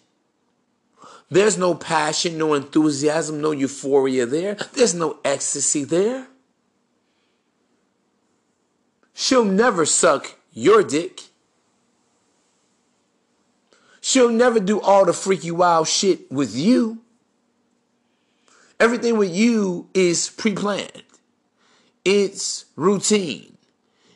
There's 1.35 1.59
no 1.59 1.75
passion, 1.75 2.39
no 2.39 2.55
enthusiasm, 2.55 3.41
no 3.41 3.51
euphoria 3.51 4.25
there. 4.25 4.55
There's 4.55 4.95
no 4.95 5.19
ecstasy 5.25 5.83
there. 5.83 6.29
She'll 9.15 9.45
never 9.45 9.85
suck 9.85 10.37
your 10.53 10.85
dick. 10.85 11.23
She'll 14.01 14.31
never 14.31 14.61
do 14.61 14.81
all 14.81 15.05
the 15.05 15.13
freaky 15.13 15.51
wild 15.51 15.89
shit 15.89 16.31
with 16.31 16.55
you. 16.55 17.03
Everything 18.79 19.19
with 19.19 19.35
you 19.35 19.89
is 19.93 20.31
pre 20.31 20.55
planned, 20.55 21.03
it's 22.05 22.67
routine, 22.77 23.57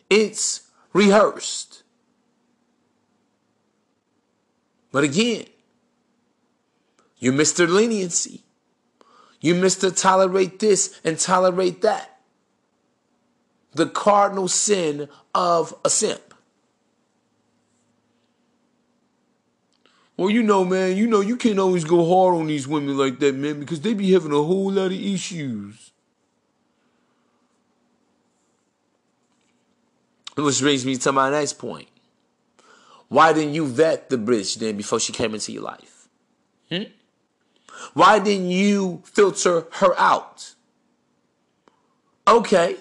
it's 0.08 0.70
rehearsed. 0.92 1.82
But 4.92 5.02
again, 5.02 5.46
you 7.18 7.32
Mr. 7.32 7.68
Leniency. 7.68 8.44
You 9.40 9.54
Mr. 9.54 9.94
Tolerate 9.96 10.58
this 10.58 11.00
and 11.04 11.18
tolerate 11.18 11.82
that. 11.82 12.18
The 13.74 13.86
cardinal 13.86 14.48
sin 14.48 15.08
of 15.34 15.74
a 15.84 15.90
simp. 15.90 16.34
Well, 20.16 20.30
you 20.30 20.42
know, 20.42 20.64
man, 20.64 20.96
you 20.96 21.06
know, 21.06 21.20
you 21.20 21.36
can't 21.36 21.60
always 21.60 21.84
go 21.84 22.04
hard 22.04 22.34
on 22.34 22.48
these 22.48 22.66
women 22.66 22.98
like 22.98 23.20
that, 23.20 23.36
man, 23.36 23.60
because 23.60 23.80
they 23.82 23.94
be 23.94 24.12
having 24.12 24.32
a 24.32 24.42
whole 24.42 24.72
lot 24.72 24.86
of 24.86 24.92
issues. 24.92 25.92
Which 30.36 30.60
brings 30.60 30.84
me 30.84 30.96
to 30.96 31.12
my 31.12 31.30
next 31.30 31.54
point. 31.54 31.88
Why 33.08 33.32
didn't 33.32 33.54
you 33.54 33.66
vet 33.66 34.10
the 34.10 34.16
bitch 34.16 34.56
then 34.56 34.76
before 34.76 34.98
she 34.98 35.12
came 35.12 35.34
into 35.34 35.52
your 35.52 35.62
life? 35.62 36.08
Hmm? 36.68 36.82
Why 37.94 38.18
didn't 38.18 38.50
you 38.50 39.02
filter 39.04 39.66
her 39.72 39.98
out? 39.98 40.54
Okay. 42.26 42.76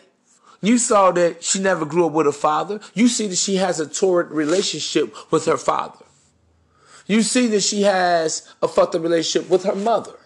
You 0.62 0.78
saw 0.78 1.12
that 1.12 1.44
she 1.44 1.60
never 1.60 1.86
grew 1.86 2.08
up 2.08 2.14
with 2.14 2.28
a 2.28 2.32
father. 2.32 2.80
You 2.94 3.08
see 3.08 3.28
that 3.28 3.38
she 3.38 3.58
has 3.58 3.80
a 3.80 3.88
torrid 3.88 4.32
relationship 4.32 5.16
with 5.32 5.46
her 5.46 5.58
father. 5.58 6.04
You 7.06 7.22
see 7.22 7.48
that 7.48 7.62
she 7.62 7.84
has 7.84 8.54
a 8.62 8.68
fucked 8.68 8.96
up 8.96 9.02
relationship 9.02 9.50
with 9.50 9.64
her 9.64 9.76
mother. 9.76 10.18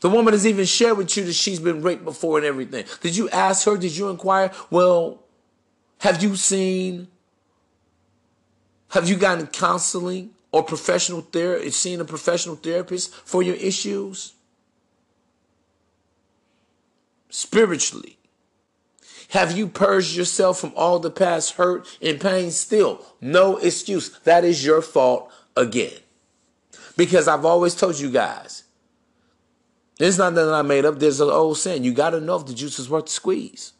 The 0.00 0.10
woman 0.10 0.32
has 0.32 0.46
even 0.46 0.64
shared 0.64 0.96
with 0.96 1.16
you 1.16 1.24
that 1.24 1.32
she's 1.32 1.58
been 1.58 1.82
raped 1.82 2.04
before 2.04 2.38
and 2.38 2.46
everything. 2.46 2.84
Did 3.00 3.16
you 3.16 3.28
ask 3.30 3.64
her? 3.66 3.76
Did 3.76 3.96
you 3.96 4.10
inquire? 4.10 4.52
Well, 4.70 5.24
have 6.00 6.22
you 6.22 6.36
seen? 6.36 7.08
Have 8.90 9.08
you 9.08 9.16
gotten 9.16 9.46
counseling? 9.48 10.30
Or 10.52 10.62
professional 10.62 11.20
therapist, 11.20 11.80
seeing 11.80 12.00
a 12.00 12.04
professional 12.04 12.56
therapist 12.56 13.14
for 13.14 13.42
your 13.42 13.56
issues? 13.56 14.34
Spiritually. 17.28 18.18
Have 19.30 19.56
you 19.56 19.68
purged 19.68 20.16
yourself 20.16 20.58
from 20.58 20.72
all 20.74 20.98
the 20.98 21.10
past 21.10 21.52
hurt 21.52 21.86
and 22.00 22.18
pain? 22.18 22.50
Still, 22.50 23.04
no 23.20 23.58
excuse. 23.58 24.18
That 24.20 24.44
is 24.44 24.64
your 24.64 24.80
fault 24.80 25.30
again. 25.54 25.98
Because 26.96 27.28
I've 27.28 27.44
always 27.44 27.74
told 27.74 28.00
you 28.00 28.10
guys, 28.10 28.64
it's 30.00 30.16
not 30.16 30.34
that 30.34 30.52
I 30.52 30.62
made 30.62 30.84
up. 30.84 30.98
There's 30.98 31.20
an 31.20 31.28
old 31.28 31.58
saying. 31.58 31.84
You 31.84 31.92
got 31.92 32.10
to 32.10 32.20
know 32.20 32.36
if 32.36 32.46
the 32.46 32.54
juice 32.54 32.78
is 32.78 32.88
worth 32.88 33.06
the 33.06 33.12
squeeze. 33.12 33.72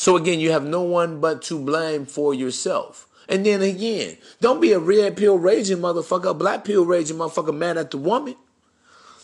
So 0.00 0.16
again, 0.16 0.40
you 0.40 0.50
have 0.50 0.64
no 0.64 0.80
one 0.80 1.20
but 1.20 1.42
to 1.42 1.62
blame 1.62 2.06
for 2.06 2.32
yourself. 2.32 3.06
And 3.28 3.44
then 3.44 3.60
again, 3.60 4.16
don't 4.40 4.58
be 4.58 4.72
a 4.72 4.78
red 4.78 5.14
pill 5.14 5.36
raging 5.36 5.76
motherfucker, 5.76 6.38
black 6.38 6.64
pill 6.64 6.86
raging 6.86 7.18
motherfucker 7.18 7.54
mad 7.54 7.76
at 7.76 7.90
the 7.90 7.98
woman. 7.98 8.34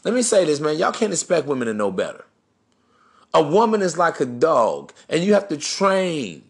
Let 0.05 0.13
me 0.13 0.21
say 0.21 0.45
this, 0.45 0.61
man. 0.61 0.77
Y'all 0.77 0.93
can't 0.93 1.15
expect 1.15 1.47
women 1.47 1.67
to 1.67 1.73
know 1.73 1.91
better. 1.91 2.27
A 3.33 3.43
woman 3.43 3.81
is 3.81 3.97
like 3.97 4.21
a 4.21 4.27
dog, 4.27 4.93
and 5.09 5.25
you 5.25 5.33
have 5.33 5.49
to 5.49 5.57
train. 5.57 6.43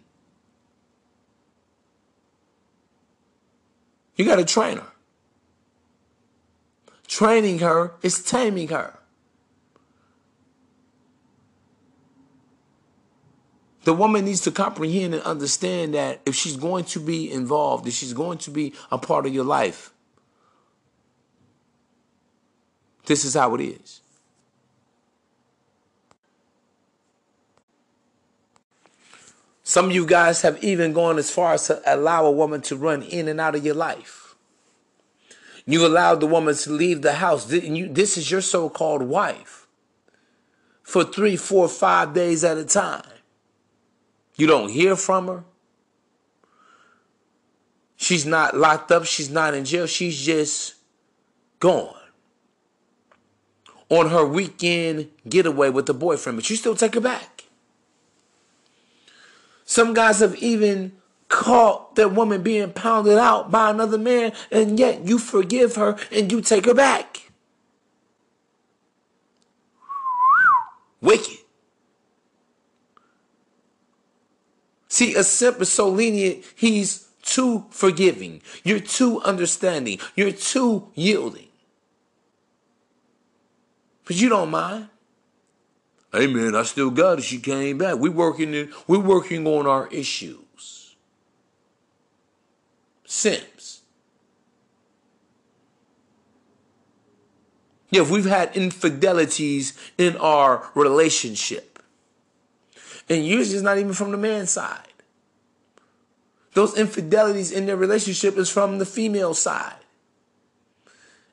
You 4.17 4.25
got 4.25 4.37
to 4.37 4.45
train 4.45 4.79
her. 4.79 4.93
Training 7.07 7.61
her 7.61 7.93
is 8.03 8.25
taming 8.25 8.69
her. 8.69 8.99
The 13.87 13.95
woman 13.95 14.25
needs 14.25 14.41
to 14.41 14.51
comprehend 14.51 15.15
and 15.15 15.23
understand 15.23 15.95
that 15.95 16.21
if 16.27 16.35
she's 16.35 16.57
going 16.57 16.83
to 16.87 16.99
be 16.99 17.31
involved, 17.31 17.87
if 17.87 17.95
she's 17.95 18.13
going 18.13 18.37
to 18.39 18.51
be 18.51 18.75
a 18.91 18.99
part 18.99 19.27
of 19.27 19.33
your 19.33 19.45
life, 19.45 19.93
this 23.05 23.25
is 23.25 23.35
how 23.35 23.55
it 23.55 23.61
is. 23.61 24.01
Some 29.63 29.85
of 29.85 29.93
you 29.93 30.05
guys 30.05 30.43
have 30.43 30.65
even 30.65 30.93
gone 30.93 31.17
as 31.17 31.31
far 31.31 31.55
as 31.55 31.69
to 31.69 31.81
allow 31.87 32.27
a 32.27 32.31
woman 32.33 32.63
to 32.63 32.75
run 32.75 33.03
in 33.05 33.29
and 33.29 33.41
out 33.41 33.55
of 33.55 33.65
your 33.65 33.77
life. 33.77 34.35
You 35.65 35.87
allowed 35.87 36.19
the 36.19 36.27
woman 36.27 36.57
to 36.57 36.73
leave 36.73 37.03
the 37.03 37.13
house. 37.13 37.45
This 37.45 38.19
is 38.19 38.33
your 38.33 38.41
so-called 38.41 39.03
wife. 39.03 39.69
For 40.83 41.05
three, 41.05 41.37
four, 41.37 41.69
five 41.69 42.15
days 42.15 42.43
at 42.43 42.59
a 42.59 42.65
time. 42.65 43.05
You 44.37 44.47
don't 44.47 44.71
hear 44.71 44.97
from 44.97 45.29
her. 45.29 45.45
She's 47.97 48.27
not 48.27 48.57
locked 48.57 48.93
up. 48.93 49.05
She's 49.07 49.31
not 49.31 49.55
in 49.55 49.65
jail. 49.65 49.87
She's 49.87 50.25
just 50.25 50.75
gone 51.59 51.95
on 53.89 54.11
her 54.11 54.27
weekend 54.27 55.11
getaway 55.29 55.71
with 55.71 55.87
the 55.87 55.95
boyfriend, 55.95 56.37
but 56.37 56.51
you 56.51 56.57
still 56.57 56.75
take 56.75 56.95
her 56.95 57.01
back. 57.01 57.45
Some 59.65 59.95
guys 59.95 60.21
have 60.21 60.37
even 60.37 60.93
caught 61.29 61.97
that 61.97 62.13
woman 62.13 62.43
being 62.43 62.73
pounded 62.73 63.19
out 63.19 63.51
by 63.51 63.71
another 63.71 63.99
man, 63.99 64.33
and 64.51 64.79
yet 64.79 65.07
you 65.07 65.19
forgive 65.19 65.77
her 65.77 65.97
and 66.13 66.31
you 66.31 66.41
take 66.41 66.67
her 66.67 66.75
back. 66.75 67.31
Wicked. 71.01 71.36
See, 74.97 75.15
a 75.15 75.23
simp 75.23 75.61
is 75.61 75.71
so 75.71 75.91
lenient, 75.91 76.43
he's 76.55 77.09
too 77.21 77.67
forgiving. 77.69 78.41
You're 78.65 78.81
too 78.81 79.21
understanding. 79.21 79.99
You're 80.15 80.33
too 80.33 80.89
yielding. 80.95 81.49
But 84.07 84.17
you 84.17 84.31
don't 84.31 84.51
mind. 84.51 84.89
Hey 86.15 86.29
man, 86.29 86.57
I 86.57 86.63
still 86.63 86.89
got 86.89 87.19
it. 87.19 87.25
She 87.25 87.39
came 87.39 87.77
back. 87.77 87.99
We 87.99 88.09
working 88.09 88.55
in, 88.55 88.73
we're 88.87 88.99
working 88.99 89.47
on 89.47 89.67
our 89.67 89.87
issues. 89.89 90.97
Simps. 93.05 93.83
Yeah, 97.91 98.11
we've 98.11 98.25
had 98.25 98.55
infidelities 98.55 99.75
in 99.99 100.17
our 100.17 100.71
relationship. 100.75 101.76
And 103.09 103.25
usually 103.25 103.57
it's 103.57 103.63
not 103.63 103.79
even 103.79 103.93
from 103.93 104.11
the 104.11 104.17
man's 104.17 104.51
side. 104.51 104.81
Those 106.55 106.77
infidelities 106.77 107.53
in 107.53 107.67
their 107.67 107.77
relationship 107.77 108.37
is 108.37 108.51
from 108.51 108.79
the 108.79 108.87
female 108.87 109.35
side. 109.35 109.77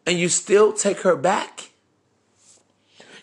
And 0.06 0.20
you 0.20 0.30
still 0.30 0.74
take 0.74 1.00
her 1.00 1.16
back? 1.16 1.72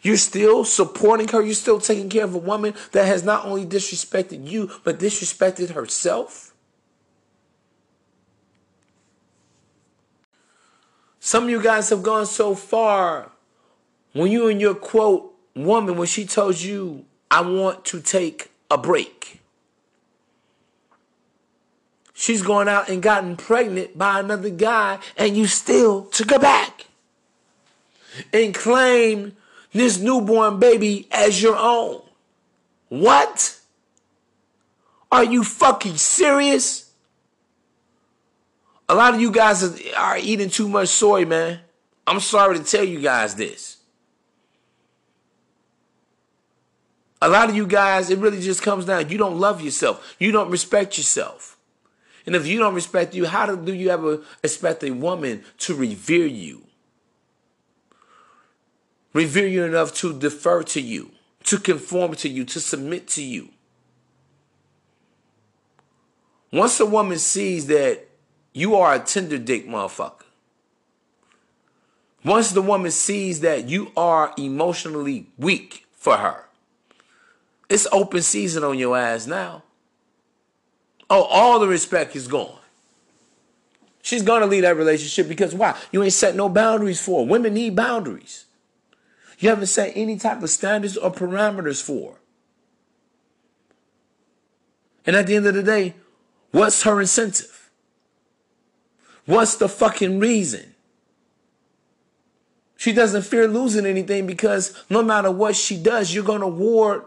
You're 0.02 0.16
still 0.16 0.64
supporting 0.64 1.28
her. 1.28 1.42
You're 1.42 1.54
still 1.54 1.78
taking 1.78 2.08
care 2.08 2.24
of 2.24 2.34
a 2.34 2.38
woman 2.38 2.74
that 2.92 3.06
has 3.06 3.22
not 3.22 3.44
only 3.44 3.66
disrespected 3.66 4.48
you, 4.48 4.70
but 4.82 4.98
disrespected 4.98 5.70
herself. 5.70 6.54
Some 11.18 11.44
of 11.44 11.50
you 11.50 11.62
guys 11.62 11.90
have 11.90 12.02
gone 12.02 12.24
so 12.24 12.54
far 12.54 13.30
when 14.14 14.32
you 14.32 14.48
and 14.48 14.58
your 14.58 14.74
quote 14.74 15.34
woman, 15.54 15.96
when 15.96 16.08
she 16.08 16.24
tells 16.24 16.62
you, 16.62 17.04
I 17.30 17.42
want 17.42 17.84
to 17.86 18.00
take 18.00 18.50
a 18.70 18.76
break. 18.76 19.40
She's 22.12 22.42
gone 22.42 22.68
out 22.68 22.88
and 22.88 23.02
gotten 23.02 23.36
pregnant 23.36 23.96
by 23.96 24.20
another 24.20 24.50
guy, 24.50 24.98
and 25.16 25.36
you 25.36 25.46
still 25.46 26.04
took 26.06 26.30
her 26.30 26.38
back 26.38 26.86
and 28.32 28.54
claim 28.54 29.36
this 29.72 29.98
newborn 29.98 30.58
baby 30.58 31.08
as 31.10 31.40
your 31.42 31.56
own. 31.56 32.02
What? 32.88 33.58
Are 35.12 35.24
you 35.24 35.44
fucking 35.44 35.96
serious? 35.96 36.90
A 38.88 38.94
lot 38.94 39.14
of 39.14 39.20
you 39.20 39.30
guys 39.30 39.62
are 39.96 40.18
eating 40.18 40.50
too 40.50 40.68
much 40.68 40.88
soy, 40.88 41.24
man. 41.24 41.60
I'm 42.06 42.20
sorry 42.20 42.58
to 42.58 42.64
tell 42.64 42.84
you 42.84 43.00
guys 43.00 43.36
this. 43.36 43.69
A 47.22 47.28
lot 47.28 47.50
of 47.50 47.56
you 47.56 47.66
guys, 47.66 48.10
it 48.10 48.18
really 48.18 48.40
just 48.40 48.62
comes 48.62 48.86
down. 48.86 49.08
You 49.08 49.18
don't 49.18 49.38
love 49.38 49.60
yourself. 49.60 50.16
You 50.18 50.32
don't 50.32 50.50
respect 50.50 50.96
yourself. 50.96 51.58
And 52.26 52.34
if 52.34 52.46
you 52.46 52.58
don't 52.58 52.74
respect 52.74 53.14
you, 53.14 53.26
how 53.26 53.54
do 53.54 53.74
you 53.74 53.90
ever 53.90 54.20
expect 54.42 54.82
a 54.84 54.90
woman 54.90 55.44
to 55.58 55.74
revere 55.74 56.26
you? 56.26 56.64
revere 59.12 59.46
you 59.46 59.64
enough 59.64 59.94
to 59.94 60.18
defer 60.18 60.62
to 60.62 60.80
you, 60.80 61.10
to 61.44 61.58
conform 61.58 62.14
to 62.16 62.28
you, 62.28 62.44
to 62.44 62.60
submit 62.60 63.08
to 63.08 63.22
you. 63.22 63.48
Once 66.52 66.80
a 66.80 66.86
woman 66.86 67.18
sees 67.18 67.66
that 67.66 68.08
you 68.52 68.74
are 68.74 68.94
a 68.94 68.98
tender 68.98 69.38
dick 69.38 69.66
motherfucker, 69.66 70.24
once 72.24 72.50
the 72.50 72.62
woman 72.62 72.90
sees 72.90 73.40
that 73.40 73.68
you 73.68 73.90
are 73.96 74.34
emotionally 74.36 75.26
weak 75.38 75.86
for 75.92 76.16
her, 76.18 76.44
it's 77.70 77.86
open 77.92 78.20
season 78.20 78.64
on 78.64 78.78
your 78.78 78.98
ass 78.98 79.26
now. 79.26 79.62
Oh, 81.08 81.22
all 81.22 81.58
the 81.60 81.68
respect 81.68 82.14
is 82.14 82.26
gone. 82.26 82.58
She's 84.02 84.22
gonna 84.22 84.46
leave 84.46 84.62
that 84.62 84.76
relationship 84.76 85.28
because 85.28 85.54
why? 85.54 85.78
You 85.92 86.02
ain't 86.02 86.12
set 86.12 86.34
no 86.34 86.48
boundaries 86.48 87.00
for 87.00 87.22
her. 87.22 87.30
Women 87.30 87.54
need 87.54 87.76
boundaries. 87.76 88.46
You 89.38 89.48
haven't 89.48 89.66
set 89.66 89.92
any 89.94 90.18
type 90.18 90.42
of 90.42 90.50
standards 90.50 90.96
or 90.96 91.10
parameters 91.10 91.82
for. 91.82 92.18
And 95.06 95.16
at 95.16 95.26
the 95.26 95.36
end 95.36 95.46
of 95.46 95.54
the 95.54 95.62
day, 95.62 95.94
what's 96.50 96.82
her 96.82 97.00
incentive? 97.00 97.70
What's 99.26 99.56
the 99.56 99.68
fucking 99.68 100.18
reason? 100.18 100.74
She 102.76 102.92
doesn't 102.92 103.22
fear 103.22 103.46
losing 103.46 103.86
anything 103.86 104.26
because 104.26 104.74
no 104.90 105.02
matter 105.02 105.30
what 105.30 105.54
she 105.54 105.76
does, 105.76 106.14
you're 106.14 106.24
going 106.24 106.40
to 106.40 106.46
ward 106.46 107.04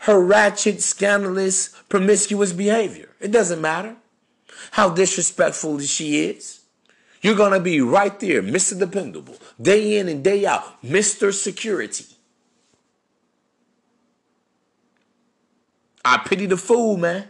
her 0.00 0.20
ratchet, 0.20 0.82
scandalous, 0.82 1.68
promiscuous 1.88 2.52
behavior. 2.52 3.08
It 3.20 3.30
doesn't 3.30 3.60
matter 3.60 3.96
how 4.72 4.90
disrespectful 4.90 5.80
she 5.80 6.24
is. 6.24 6.60
You're 7.22 7.34
going 7.34 7.52
to 7.52 7.60
be 7.60 7.80
right 7.80 8.18
there, 8.20 8.42
Mr. 8.42 8.78
Dependable, 8.78 9.36
day 9.60 9.98
in 9.98 10.08
and 10.08 10.22
day 10.22 10.46
out, 10.46 10.82
Mr. 10.82 11.32
Security. 11.32 12.04
I 16.04 16.18
pity 16.18 16.46
the 16.46 16.56
fool, 16.56 16.96
man. 16.96 17.28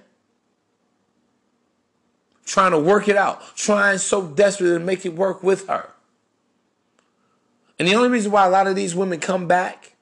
Trying 2.44 2.72
to 2.72 2.78
work 2.78 3.08
it 3.08 3.16
out, 3.16 3.56
trying 3.56 3.98
so 3.98 4.26
desperately 4.26 4.78
to 4.78 4.84
make 4.84 5.06
it 5.06 5.14
work 5.14 5.42
with 5.42 5.66
her. 5.66 5.88
And 7.78 7.88
the 7.88 7.94
only 7.94 8.08
reason 8.08 8.30
why 8.32 8.46
a 8.46 8.50
lot 8.50 8.66
of 8.66 8.76
these 8.76 8.94
women 8.94 9.18
come 9.18 9.46
back 9.46 9.95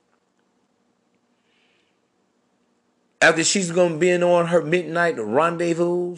after 3.24 3.42
she's 3.42 3.70
going 3.70 3.94
to 3.94 3.98
be 3.98 4.12
on 4.22 4.46
her 4.48 4.60
midnight 4.60 5.16
rendezvous 5.18 6.14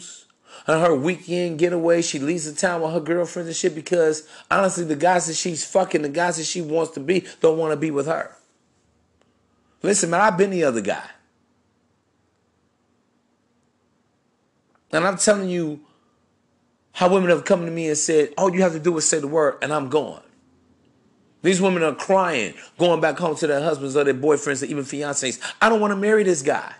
on 0.67 0.81
her 0.81 0.93
weekend 0.93 1.57
getaway. 1.57 2.01
She 2.01 2.19
leaves 2.19 2.51
the 2.51 2.59
town 2.59 2.81
with 2.81 2.91
her 2.91 2.99
girlfriends 2.99 3.47
and 3.47 3.55
shit 3.55 3.73
because 3.73 4.27
honestly, 4.51 4.83
the 4.83 4.97
guys 4.97 5.27
that 5.27 5.35
she's 5.35 5.65
fucking, 5.65 6.01
the 6.01 6.09
guys 6.09 6.35
that 6.35 6.43
she 6.43 6.61
wants 6.61 6.91
to 6.91 6.99
be, 6.99 7.25
don't 7.39 7.57
want 7.57 7.71
to 7.71 7.77
be 7.77 7.91
with 7.91 8.07
her. 8.07 8.35
Listen, 9.81 10.09
man, 10.09 10.19
I've 10.19 10.37
been 10.37 10.49
the 10.49 10.65
other 10.65 10.81
guy. 10.81 11.05
And 14.91 15.07
I'm 15.07 15.17
telling 15.17 15.47
you 15.47 15.79
how 16.91 17.13
women 17.13 17.29
have 17.29 17.45
come 17.45 17.65
to 17.65 17.71
me 17.71 17.87
and 17.87 17.97
said, 17.97 18.33
all 18.37 18.53
you 18.53 18.63
have 18.63 18.73
to 18.73 18.79
do 18.79 18.97
is 18.97 19.07
say 19.07 19.19
the 19.19 19.27
word 19.27 19.59
and 19.61 19.71
I'm 19.71 19.87
gone. 19.87 20.23
These 21.41 21.61
women 21.61 21.83
are 21.83 21.95
crying, 21.95 22.55
going 22.77 22.99
back 22.99 23.17
home 23.17 23.37
to 23.37 23.47
their 23.47 23.61
husbands 23.61 23.95
or 23.95 24.03
their 24.03 24.13
boyfriends 24.13 24.61
or 24.61 24.65
even 24.65 24.83
fiancés. 24.83 25.39
I 25.61 25.69
don't 25.69 25.79
want 25.79 25.91
to 25.91 25.95
marry 25.95 26.23
this 26.23 26.41
guy. 26.41 26.73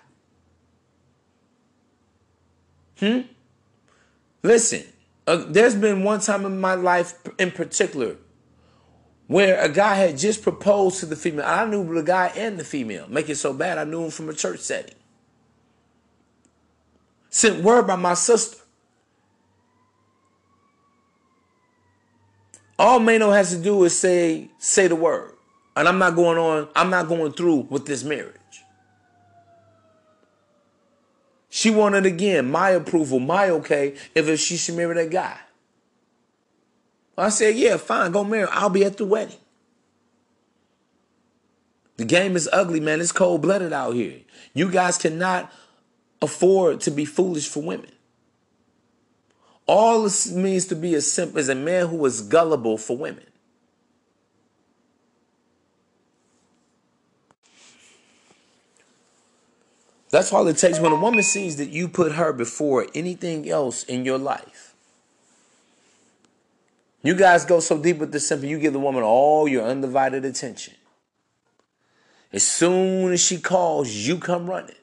Hmm? 2.99 3.21
Listen, 4.43 4.83
uh, 5.25 5.43
there's 5.47 5.75
been 5.75 6.03
one 6.03 6.19
time 6.19 6.45
in 6.45 6.59
my 6.59 6.75
life 6.75 7.13
in 7.37 7.51
particular 7.51 8.15
where 9.27 9.61
a 9.61 9.69
guy 9.69 9.95
had 9.95 10.17
just 10.17 10.41
proposed 10.41 11.01
to 11.01 11.05
the 11.05 11.15
female. 11.15 11.45
I 11.45 11.65
knew 11.65 11.93
the 11.93 12.01
guy 12.01 12.27
and 12.35 12.57
the 12.57 12.63
female. 12.63 13.07
Make 13.09 13.29
it 13.29 13.35
so 13.35 13.53
bad, 13.53 13.77
I 13.77 13.83
knew 13.83 14.05
him 14.05 14.11
from 14.11 14.29
a 14.29 14.33
church 14.33 14.59
setting. 14.59 14.95
Sent 17.29 17.63
word 17.63 17.85
by 17.85 17.97
my 17.97 18.13
sister. 18.13 18.57
All 22.79 22.99
Maino 22.99 23.33
has 23.33 23.55
to 23.55 23.61
do 23.61 23.83
is 23.83 23.97
say 23.97 24.49
say 24.59 24.87
the 24.87 24.95
word. 24.95 25.33
And 25.75 25.87
I'm 25.87 25.99
not 25.99 26.15
going 26.15 26.37
on, 26.37 26.69
I'm 26.75 26.89
not 26.89 27.07
going 27.07 27.33
through 27.33 27.67
with 27.69 27.85
this 27.85 28.03
marriage. 28.03 28.36
She 31.57 31.71
wanted 31.71 32.05
again 32.05 32.51
my 32.51 32.69
approval, 32.69 33.19
my 33.19 33.49
okay, 33.49 33.95
if, 34.13 34.39
she 34.39 34.57
should 34.57 34.75
marry 34.75 34.93
that 34.93 35.09
guy. 35.09 35.39
I 37.17 37.29
said, 37.29 37.55
yeah, 37.55 37.77
fine, 37.77 38.11
go 38.11 38.23
marry. 38.23 38.47
I'll 38.51 38.69
be 38.69 38.85
at 38.85 38.97
the 38.97 39.05
wedding. 39.05 39.39
The 41.95 42.05
game 42.05 42.35
is 42.35 42.47
ugly, 42.53 42.79
man. 42.79 43.01
It's 43.01 43.11
cold 43.11 43.41
blooded 43.41 43.73
out 43.73 43.95
here. 43.95 44.19
You 44.53 44.69
guys 44.69 44.99
cannot 44.99 45.51
afford 46.21 46.81
to 46.81 46.91
be 46.91 47.05
foolish 47.05 47.49
for 47.49 47.63
women. 47.63 47.89
All 49.65 50.03
this 50.03 50.31
means 50.31 50.67
to 50.67 50.75
be 50.75 50.93
a 50.93 51.01
simp 51.01 51.35
is 51.37 51.49
a 51.49 51.55
man 51.55 51.87
who 51.87 52.05
is 52.05 52.21
gullible 52.21 52.77
for 52.77 52.95
women. 52.95 53.25
That's 60.09 60.31
all 60.31 60.47
it 60.47 60.57
takes 60.57 60.79
when 60.79 60.91
a 60.91 60.99
woman 60.99 61.23
sees 61.23 61.57
that 61.57 61.69
you 61.69 61.87
put 61.87 62.13
her 62.13 62.31
before 62.31 62.87
anything 62.95 63.49
else 63.49 63.83
in 63.83 64.05
your 64.05 64.17
life. 64.17 64.73
You 67.03 67.15
guys 67.15 67.45
go 67.45 67.59
so 67.59 67.77
deep 67.77 67.97
with 67.97 68.11
the 68.11 68.19
simple, 68.19 68.49
you 68.49 68.59
give 68.59 68.73
the 68.73 68.79
woman 68.79 69.03
all 69.03 69.47
your 69.47 69.63
undivided 69.63 70.25
attention. 70.25 70.75
As 72.33 72.43
soon 72.43 73.13
as 73.13 73.21
she 73.21 73.39
calls, 73.39 73.89
you 73.89 74.17
come 74.17 74.49
running. 74.49 74.75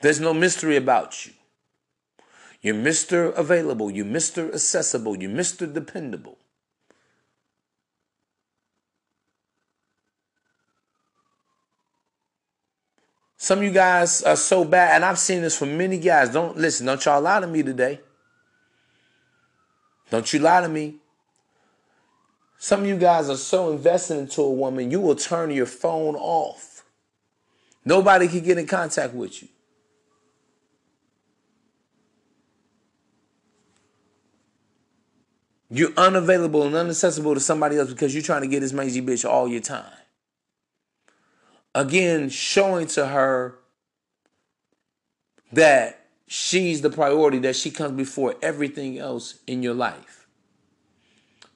There's 0.00 0.20
no 0.20 0.34
mystery 0.34 0.76
about 0.76 1.24
you. 1.24 1.32
You're 2.60 2.74
Mr. 2.74 3.34
Available. 3.36 3.90
You're 3.90 4.06
Mr. 4.06 4.52
Accessible. 4.52 5.16
You're 5.20 5.30
Mr. 5.30 5.72
Dependable. 5.72 6.38
Some 13.36 13.58
of 13.58 13.64
you 13.64 13.72
guys 13.72 14.22
are 14.22 14.36
so 14.36 14.64
bad, 14.64 14.96
and 14.96 15.04
I've 15.04 15.18
seen 15.18 15.42
this 15.42 15.58
from 15.58 15.76
many 15.76 15.98
guys. 15.98 16.30
Don't 16.30 16.56
listen, 16.56 16.86
don't 16.86 17.04
y'all 17.04 17.20
lie 17.20 17.40
to 17.40 17.46
me 17.46 17.62
today. 17.62 18.00
Don't 20.10 20.32
you 20.32 20.38
lie 20.38 20.60
to 20.60 20.68
me. 20.68 20.96
Some 22.58 22.82
of 22.82 22.86
you 22.86 22.96
guys 22.96 23.28
are 23.28 23.36
so 23.36 23.70
invested 23.70 24.18
into 24.18 24.40
a 24.40 24.50
woman, 24.50 24.90
you 24.90 25.00
will 25.00 25.16
turn 25.16 25.50
your 25.50 25.66
phone 25.66 26.14
off. 26.14 26.84
Nobody 27.84 28.28
can 28.28 28.42
get 28.42 28.56
in 28.56 28.66
contact 28.66 29.12
with 29.12 29.42
you. 29.42 29.48
You're 35.70 35.92
unavailable 35.96 36.62
and 36.62 36.74
unaccessible 36.74 37.34
to 37.34 37.40
somebody 37.40 37.76
else 37.76 37.90
because 37.90 38.14
you're 38.14 38.22
trying 38.22 38.42
to 38.42 38.48
get 38.48 38.60
this 38.60 38.72
mangy 38.72 39.02
bitch 39.02 39.28
all 39.28 39.48
your 39.48 39.60
time. 39.60 39.84
Again, 41.74 42.28
showing 42.28 42.86
to 42.88 43.06
her 43.06 43.58
that 45.52 46.06
she's 46.26 46.80
the 46.82 46.90
priority, 46.90 47.38
that 47.40 47.56
she 47.56 47.70
comes 47.70 47.96
before 47.96 48.36
everything 48.42 48.98
else 48.98 49.38
in 49.46 49.62
your 49.62 49.74
life. 49.74 50.26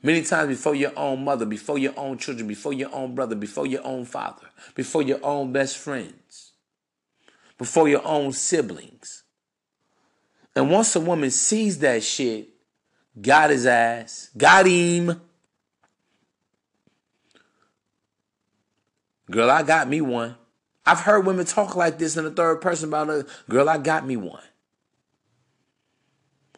Many 0.02 0.22
times 0.22 0.48
before 0.48 0.74
your 0.74 0.92
own 0.96 1.24
mother, 1.24 1.44
before 1.44 1.78
your 1.78 1.92
own 1.96 2.18
children, 2.18 2.46
before 2.46 2.72
your 2.72 2.94
own 2.94 3.14
brother, 3.14 3.34
before 3.34 3.66
your 3.66 3.84
own 3.84 4.04
father, 4.04 4.48
before 4.74 5.02
your 5.02 5.18
own 5.24 5.52
best 5.52 5.76
friends, 5.76 6.52
before 7.56 7.88
your 7.88 8.06
own 8.06 8.32
siblings. 8.32 9.24
And 10.54 10.70
once 10.70 10.94
a 10.94 11.00
woman 11.00 11.30
sees 11.30 11.78
that 11.80 12.02
shit, 12.02 12.48
got 13.20 13.50
his 13.50 13.66
ass, 13.66 14.30
got 14.36 14.66
him. 14.66 15.20
Girl, 19.30 19.50
I 19.50 19.62
got 19.62 19.88
me 19.88 20.00
one. 20.00 20.36
I've 20.86 21.00
heard 21.00 21.26
women 21.26 21.44
talk 21.44 21.76
like 21.76 21.98
this 21.98 22.16
in 22.16 22.24
the 22.24 22.30
third 22.30 22.60
person 22.60 22.88
about 22.88 23.10
a 23.10 23.26
girl, 23.48 23.68
I 23.68 23.78
got 23.78 24.06
me 24.06 24.16
one. 24.16 24.42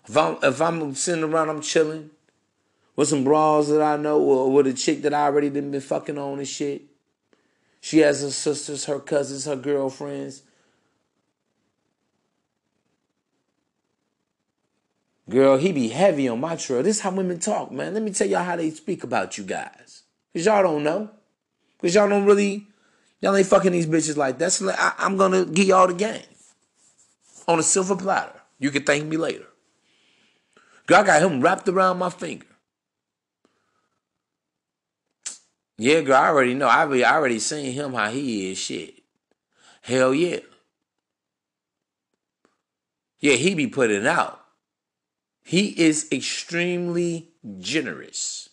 If 0.09 0.17
I'm 0.17 0.39
if 0.43 0.61
I'm 0.61 0.95
sitting 0.95 1.25
around, 1.25 1.49
I'm 1.49 1.63
chilling 1.63 2.11
with 2.97 3.09
some 3.09 3.25
bras 3.25 3.69
that 3.69 3.83
I 3.83 3.97
know, 3.97 4.21
or 4.21 4.53
with 4.53 4.67
a 4.67 4.73
chick 4.73 5.03
that 5.03 5.15
I 5.15 5.23
already 5.23 5.51
done 5.51 5.71
been 5.71 5.81
fucking 5.81 6.19
on 6.19 6.39
and 6.39 6.49
shit. 6.49 6.83
She 7.81 7.99
has 7.99 8.23
her 8.23 8.31
sisters, 8.31 8.85
her 8.85 9.01
cousins, 9.01 9.47
her 9.47 9.57
girlfriends. 9.57 10.43
Girl, 15.29 15.57
he 15.57 15.73
be 15.73 15.89
heavy 15.89 16.29
on 16.29 16.41
my 16.41 16.57
trail. 16.57 16.83
This 16.83 16.97
is 16.97 17.03
how 17.03 17.13
women 17.13 17.39
talk, 17.39 17.71
man. 17.71 17.95
Let 17.95 18.03
me 18.03 18.13
tell 18.13 18.27
y'all 18.27 18.45
how 18.45 18.57
they 18.57 18.71
speak 18.71 19.05
about 19.05 19.39
you 19.39 19.45
guys. 19.45 20.03
Because 20.33 20.47
y'all 20.47 20.63
don't 20.63 20.83
know. 20.83 21.11
Because 21.81 21.95
y'all 21.95 22.09
don't 22.09 22.27
really, 22.27 22.67
y'all 23.21 23.35
ain't 23.35 23.47
fucking 23.47 23.73
these 23.73 23.87
bitches 23.87 24.17
like 24.17 24.39
that. 24.39 24.53
So 24.53 24.71
I, 24.71 24.93
I'm 24.99 25.17
to 25.17 25.47
give 25.47 25.67
y'all 25.67 25.87
the 25.87 25.95
game. 25.95 26.23
On 27.49 27.59
a 27.59 27.63
silver 27.63 27.97
platter. 27.97 28.39
You 28.59 28.71
can 28.71 28.85
thank 28.85 29.07
me 29.07 29.17
later. 29.17 29.47
Girl, 30.87 30.99
I 30.99 31.05
got 31.05 31.23
him 31.23 31.41
wrapped 31.41 31.69
around 31.69 31.99
my 31.99 32.11
finger. 32.11 32.47
Yeah, 35.79 36.03
girl, 36.03 36.17
I 36.17 36.29
already 36.29 36.53
know. 36.53 36.67
I 36.67 36.81
already, 36.81 37.05
I 37.05 37.15
already 37.15 37.39
seen 37.39 37.73
him 37.73 37.95
how 37.95 38.11
he 38.11 38.51
is. 38.51 38.59
Shit. 38.59 39.01
Hell 39.81 40.13
yeah. 40.13 40.41
Yeah, 43.19 43.35
he 43.35 43.55
be 43.55 43.67
putting 43.67 44.07
out. 44.07 44.41
He 45.43 45.69
is 45.81 46.07
extremely 46.13 47.31
generous. 47.59 48.50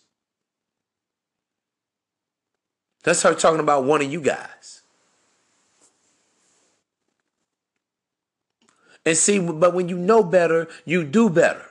That's 3.08 3.20
start 3.20 3.38
talking 3.38 3.60
about 3.60 3.84
one 3.84 4.02
of 4.02 4.12
you 4.12 4.20
guys. 4.20 4.82
And 9.06 9.16
see, 9.16 9.38
but 9.38 9.72
when 9.72 9.88
you 9.88 9.96
know 9.96 10.22
better, 10.22 10.68
you 10.84 11.04
do 11.04 11.30
better. 11.30 11.64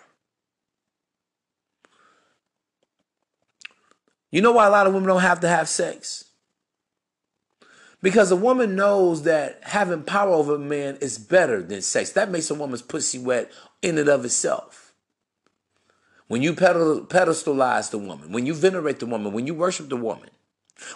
You 4.32 4.41
know 4.41 4.52
why 4.52 4.65
a 4.65 4.71
lot 4.71 4.88
of 4.88 4.95
women 4.95 5.10
don't 5.10 5.21
have 5.21 5.41
to 5.41 5.47
have 5.47 5.69
sex? 5.69 6.26
Because 8.02 8.32
a 8.32 8.36
woman 8.36 8.76
knows 8.76 9.21
that 9.21 9.60
having 9.62 10.02
power 10.02 10.32
over 10.32 10.56
a 10.56 10.60
man 10.60 10.97
is 11.02 11.19
better 11.19 11.62
than 11.62 11.84
sex. 11.84 12.13
That 12.13 12.32
makes 12.32 12.50
a 12.50 12.56
woman's 12.56 12.82
pussy 12.82 13.19
wet 13.19 13.52
in 13.84 14.00
and 14.00 14.10
of 14.10 14.26
itself. 14.26 14.91
When 16.30 16.41
you 16.41 16.54
pedestalize 16.54 17.91
the 17.91 18.00
woman, 18.00 18.32
when 18.32 18.47
you 18.47 18.56
venerate 18.56 18.97
the 18.97 19.06
woman, 19.06 19.34
when 19.34 19.45
you 19.45 19.54
worship 19.54 19.89
the 19.89 19.97
woman, 19.97 20.32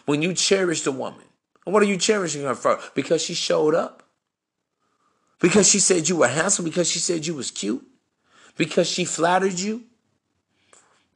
when 0.06 0.22
you 0.22 0.34
cherish 0.34 0.82
the 0.82 0.92
woman, 0.92 1.26
what 1.64 1.82
are 1.84 1.88
you 1.88 1.98
cherishing 1.98 2.44
her 2.44 2.56
for? 2.56 2.80
Because 2.96 3.22
she 3.22 3.34
showed 3.34 3.76
up? 3.76 4.04
Because 5.40 5.68
she 5.68 5.80
said 5.80 6.08
you 6.08 6.18
were 6.18 6.28
handsome? 6.28 6.66
Because 6.66 6.90
she 6.90 7.00
said 7.00 7.26
you 7.26 7.34
was 7.34 7.52
cute? 7.52 7.86
Because 8.58 8.88
she 8.88 9.06
flattered 9.06 9.60
you? 9.60 9.84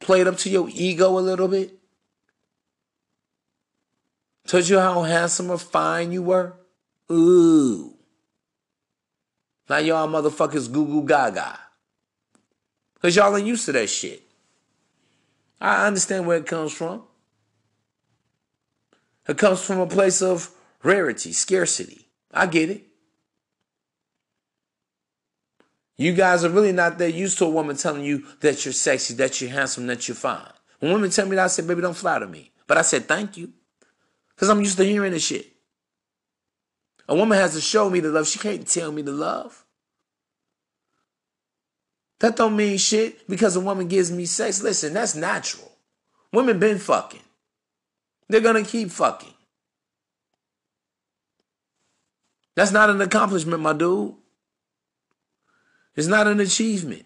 Played 0.00 0.26
up 0.26 0.36
to 0.38 0.50
your 0.50 0.68
ego 0.72 1.18
a 1.18 1.20
little 1.20 1.48
bit? 1.48 1.78
Told 4.46 4.68
you 4.68 4.78
how 4.78 5.02
handsome 5.02 5.50
or 5.50 5.58
fine 5.58 6.12
you 6.12 6.22
were? 6.22 6.54
Ooh. 7.10 7.94
Now 9.68 9.78
y'all 9.78 10.08
motherfuckers 10.08 10.70
goo 10.70 10.86
goo 10.86 11.04
gaga. 11.04 11.58
Because 12.94 13.16
y'all 13.16 13.36
ain't 13.36 13.46
used 13.46 13.66
to 13.66 13.72
that 13.72 13.88
shit. 13.88 14.22
I 15.60 15.86
understand 15.86 16.26
where 16.26 16.38
it 16.38 16.46
comes 16.46 16.72
from. 16.72 17.02
It 19.28 19.38
comes 19.38 19.60
from 19.60 19.80
a 19.80 19.86
place 19.86 20.22
of 20.22 20.50
rarity, 20.82 21.32
scarcity. 21.32 22.08
I 22.32 22.46
get 22.46 22.70
it. 22.70 22.84
You 25.96 26.12
guys 26.12 26.44
are 26.44 26.50
really 26.50 26.72
not 26.72 26.98
that 26.98 27.14
used 27.14 27.38
to 27.38 27.46
a 27.46 27.50
woman 27.50 27.76
telling 27.76 28.04
you 28.04 28.24
that 28.40 28.64
you're 28.64 28.72
sexy, 28.72 29.14
that 29.14 29.40
you're 29.40 29.50
handsome, 29.50 29.86
that 29.86 30.06
you're 30.06 30.14
fine. 30.14 30.52
When 30.78 30.92
women 30.92 31.10
tell 31.10 31.26
me 31.26 31.36
that, 31.36 31.44
I 31.44 31.48
say, 31.48 31.66
baby, 31.66 31.80
don't 31.80 31.96
flatter 31.96 32.26
me. 32.26 32.52
But 32.66 32.76
I 32.76 32.82
said, 32.82 33.08
thank 33.08 33.36
you. 33.36 33.52
Because 34.34 34.50
I'm 34.50 34.60
used 34.60 34.76
to 34.76 34.84
hearing 34.84 35.12
this 35.12 35.26
shit. 35.26 35.46
A 37.08 37.14
woman 37.14 37.38
has 37.38 37.54
to 37.54 37.60
show 37.60 37.88
me 37.88 38.00
the 38.00 38.10
love. 38.10 38.26
She 38.26 38.38
can't 38.38 38.66
tell 38.66 38.92
me 38.92 39.00
the 39.00 39.12
love. 39.12 39.64
That 42.20 42.36
don't 42.36 42.56
mean 42.56 42.78
shit 42.78 43.28
because 43.28 43.56
a 43.56 43.60
woman 43.60 43.88
gives 43.88 44.10
me 44.10 44.26
sex. 44.26 44.62
Listen, 44.62 44.94
that's 44.94 45.14
natural. 45.14 45.70
Women 46.32 46.58
been 46.58 46.78
fucking. 46.78 47.20
They're 48.28 48.40
gonna 48.40 48.64
keep 48.64 48.90
fucking. 48.90 49.34
That's 52.54 52.72
not 52.72 52.90
an 52.90 53.00
accomplishment, 53.00 53.62
my 53.62 53.74
dude. 53.74 54.14
It's 55.94 56.06
not 56.06 56.26
an 56.26 56.40
achievement. 56.40 57.04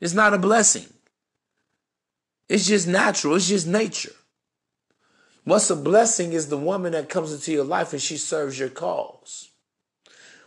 It's 0.00 0.14
not 0.14 0.34
a 0.34 0.38
blessing. 0.38 0.86
It's 2.48 2.66
just 2.66 2.88
natural. 2.88 3.36
It's 3.36 3.48
just 3.48 3.66
nature. 3.66 4.12
What's 5.44 5.70
a 5.70 5.76
blessing 5.76 6.32
is 6.32 6.48
the 6.48 6.58
woman 6.58 6.92
that 6.92 7.08
comes 7.08 7.32
into 7.32 7.52
your 7.52 7.64
life 7.64 7.92
and 7.92 8.02
she 8.02 8.16
serves 8.16 8.58
your 8.58 8.68
cause. 8.68 9.50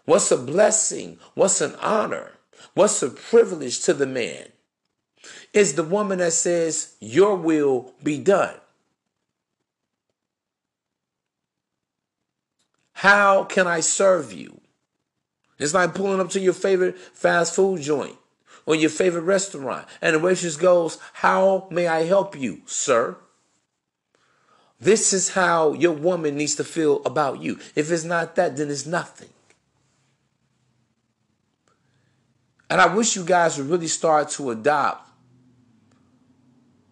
What's 0.05 0.31
a 0.31 0.37
blessing? 0.37 1.17
What's 1.33 1.61
an 1.61 1.75
honor? 1.81 2.31
What's 2.73 3.01
a 3.01 3.09
privilege 3.09 3.81
to 3.81 3.93
the 3.93 4.05
man? 4.05 4.49
Is 5.53 5.75
the 5.75 5.83
woman 5.83 6.19
that 6.19 6.33
says, 6.33 6.95
Your 6.99 7.35
will 7.35 7.93
be 8.03 8.19
done. 8.19 8.55
How 13.01 13.45
can 13.45 13.65
I 13.65 13.79
serve 13.79 14.31
you? 14.31 14.61
It's 15.57 15.73
like 15.73 15.95
pulling 15.95 16.19
up 16.19 16.29
to 16.29 16.39
your 16.39 16.53
favorite 16.53 16.99
fast 16.99 17.55
food 17.55 17.81
joint 17.81 18.15
or 18.67 18.75
your 18.75 18.91
favorite 18.91 19.23
restaurant, 19.23 19.87
and 20.03 20.15
the 20.15 20.19
waitress 20.19 20.55
goes, 20.55 20.99
How 21.13 21.67
may 21.71 21.87
I 21.87 22.03
help 22.03 22.37
you, 22.39 22.61
sir? 22.67 23.17
This 24.79 25.13
is 25.13 25.29
how 25.29 25.73
your 25.73 25.93
woman 25.93 26.37
needs 26.37 26.53
to 26.57 26.63
feel 26.63 27.03
about 27.03 27.41
you. 27.41 27.57
If 27.73 27.89
it's 27.89 28.03
not 28.03 28.35
that, 28.35 28.55
then 28.55 28.69
it's 28.69 28.85
nothing. 28.85 29.29
And 32.69 32.79
I 32.79 32.93
wish 32.93 33.15
you 33.15 33.23
guys 33.23 33.57
would 33.57 33.67
really 33.67 33.87
start 33.87 34.29
to 34.29 34.51
adopt 34.51 35.09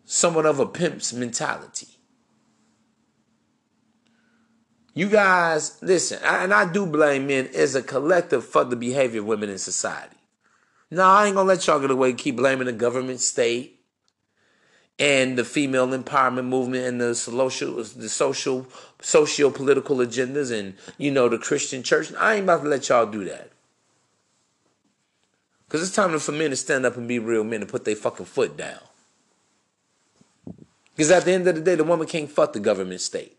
somewhat 0.06 0.48
of 0.48 0.60
a 0.60 0.66
pimp's 0.66 1.14
mentality. 1.14 1.99
You 5.00 5.08
guys, 5.08 5.78
listen, 5.82 6.20
and 6.26 6.54
I 6.54 6.70
do 6.70 6.86
blame 6.86 7.28
men 7.28 7.48
as 7.56 7.74
a 7.74 7.82
collective 7.82 8.44
for 8.44 8.66
the 8.66 8.76
behavior 8.76 9.22
of 9.22 9.28
women 9.28 9.50
in 9.50 9.58
society. 9.58 10.18
No, 10.92 11.04
I 11.04 11.28
ain't 11.28 11.38
gonna 11.38 11.48
let 11.48 11.66
y'all 11.66 11.80
get 11.80 11.90
away 11.90 12.10
and 12.10 12.18
keep 12.18 12.36
blaming 12.36 12.66
the 12.66 12.74
government, 12.74 13.22
state, 13.22 13.80
and 15.00 15.38
the 15.38 15.46
female 15.46 15.88
empowerment 15.88 16.48
movement 16.48 16.84
and 16.84 17.00
the 17.00 17.16
social, 17.16 17.76
the 17.76 18.10
social, 18.10 18.68
socio 19.02 19.50
political 19.50 19.96
agendas, 20.00 20.52
and 20.52 20.76
you 20.98 21.12
know 21.12 21.30
the 21.30 21.38
Christian 21.38 21.82
church. 21.82 22.12
I 22.20 22.34
ain't 22.34 22.44
about 22.44 22.64
to 22.64 22.68
let 22.68 22.90
y'all 22.90 23.06
do 23.06 23.24
that. 23.24 23.52
Cause 25.70 25.82
it's 25.82 25.96
time 25.96 26.20
for 26.20 26.34
men 26.34 26.50
to 26.50 26.58
stand 26.58 26.86
up 26.86 26.98
and 26.98 27.08
be 27.08 27.20
real 27.20 27.46
men 27.46 27.62
and 27.62 27.70
put 27.70 27.86
their 27.86 27.96
fucking 27.96 28.26
foot 28.26 28.58
down. 28.58 28.82
Because 30.94 31.10
at 31.10 31.24
the 31.24 31.32
end 31.32 31.48
of 31.48 31.56
the 31.56 31.62
day, 31.62 31.76
the 31.76 31.86
woman 31.86 32.06
can't 32.06 32.30
fuck 32.30 32.52
the 32.52 32.60
government 32.60 33.00
state. 33.00 33.39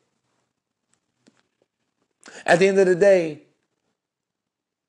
At 2.47 2.59
the 2.59 2.69
end 2.69 2.79
of 2.79 2.87
the 2.87 2.95
day, 2.95 3.43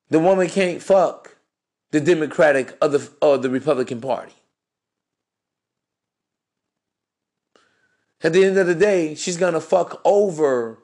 the 0.09 0.19
woman 0.19 0.49
can't 0.49 0.81
fuck 0.81 1.37
the 1.91 1.99
Democratic 1.99 2.77
or 2.81 2.89
the, 2.89 3.09
or 3.21 3.37
the 3.37 3.49
Republican 3.49 4.01
Party. 4.01 4.33
At 8.23 8.33
the 8.33 8.43
end 8.43 8.57
of 8.57 8.67
the 8.67 8.75
day, 8.75 9.15
she's 9.15 9.37
gonna 9.37 9.61
fuck 9.61 9.99
over 10.05 10.79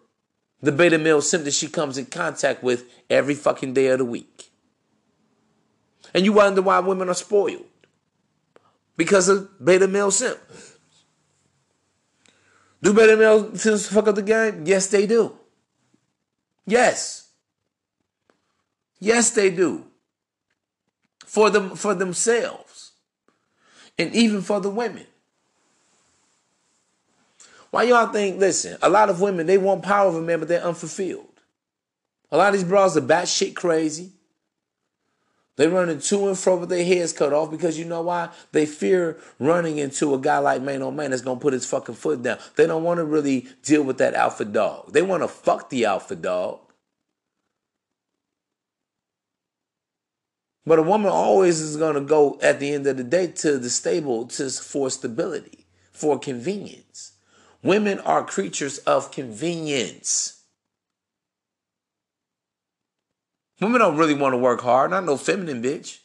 the 0.62 0.71
beta 0.71 0.97
male 0.97 1.21
simp 1.21 1.43
that 1.43 1.53
she 1.53 1.67
comes 1.67 1.97
in 1.97 2.05
contact 2.07 2.63
with 2.63 2.86
every 3.10 3.36
fucking 3.36 3.73
day 3.73 3.88
of 3.88 3.99
the 3.99 4.05
week. 4.05 4.51
And 6.13 6.25
you 6.25 6.33
wonder 6.33 6.62
why 6.62 6.79
women 6.79 7.10
are 7.10 7.13
spoiled. 7.13 7.65
Because 8.95 9.29
of 9.29 9.63
beta 9.63 9.88
male 9.88 10.10
simp. 10.10 10.39
Do 12.81 12.93
beta 12.93 13.15
male 13.15 13.55
simps 13.55 13.88
fuck 13.88 14.07
up 14.07 14.15
the 14.15 14.23
game? 14.23 14.63
Yes, 14.65 14.88
they 14.88 15.05
do. 15.05 15.38
Yes. 16.67 17.30
Yes, 18.99 19.32
they 19.32 19.49
do. 19.49 19.86
For 21.25 21.49
them 21.49 21.75
for 21.75 21.95
themselves. 21.95 22.91
And 23.97 24.13
even 24.13 24.41
for 24.41 24.60
the 24.60 24.69
women. 24.69 25.08
Why 27.71 27.84
y'all 27.84 28.08
think, 28.08 28.39
listen, 28.39 28.77
a 28.82 28.89
lot 28.89 29.10
of 29.10 29.19
women, 29.19 29.47
they 29.47 29.58
want 29.58 29.84
power 29.84 30.08
over 30.08 30.21
men, 30.21 30.39
but 30.39 30.47
they're 30.47 30.63
unfulfilled. 30.63 31.25
A 32.32 32.38
lot 32.38 32.49
of 32.49 32.53
these 32.53 32.63
bras 32.63 32.95
are 32.95 33.01
batshit 33.01 33.56
crazy. 33.56 34.12
They 35.58 35.67
running 35.67 36.00
to 36.00 36.28
and 36.28 36.38
fro 36.38 36.58
with 36.58 36.70
their 36.70 36.86
heads 36.86 37.12
cut 37.12 37.34
off 37.34 37.50
because 37.50 37.80
you 37.80 37.86
know 37.86 38.04
why? 38.04 38.30
They 38.52 38.67
fear 38.67 39.17
running 39.39 39.80
into 39.80 40.13
a 40.13 40.20
guy 40.20 40.38
like 40.38 40.62
Maino 40.62 40.93
Mane 40.93 41.10
that's 41.10 41.24
gonna 41.24 41.39
put 41.39 41.54
his 41.54 41.65
fucking 41.65 41.96
foot 41.96 42.22
down. 42.22 42.38
They 42.56 42.67
don't 42.67 42.84
want 42.84 43.00
to 43.00 43.06
really 43.06 43.48
deal 43.63 43.84
with 43.84 43.98
that 43.98 44.13
alpha 44.13 44.46
dog. 44.46 44.93
They 44.93 45.02
want 45.02 45.24
to 45.24 45.28
fuck 45.28 45.70
the 45.70 45.86
alpha 45.86 46.15
dog. 46.15 46.60
But 50.63 50.80
a 50.80 50.84
woman 50.84 51.10
always 51.10 51.60
is 51.60 51.76
gonna 51.76 52.02
go 52.02 52.38
at 52.41 52.60
the 52.60 52.74
end 52.74 52.86
of 52.86 52.98
the 52.98 53.04
day 53.04 53.28
to 53.28 53.58
the 53.58 53.72
stable 53.72 54.28
to 54.28 54.52
for 54.52 54.91
stability, 54.91 55.65
for 55.91 56.20
convenience. 56.20 57.13
Women 57.63 58.00
are 58.02 58.24
creatures 58.24 58.78
of 58.80 59.12
convenience. 59.12 60.37
Women 63.60 63.80
don't 63.80 63.98
really 63.98 64.13
want 64.13 64.34
to 64.34 64.38
work 64.38 64.62
hard. 64.62 64.91
Not 64.91 65.06
no 65.06 65.17
feminine 65.17 65.63
bitch. 65.63 66.00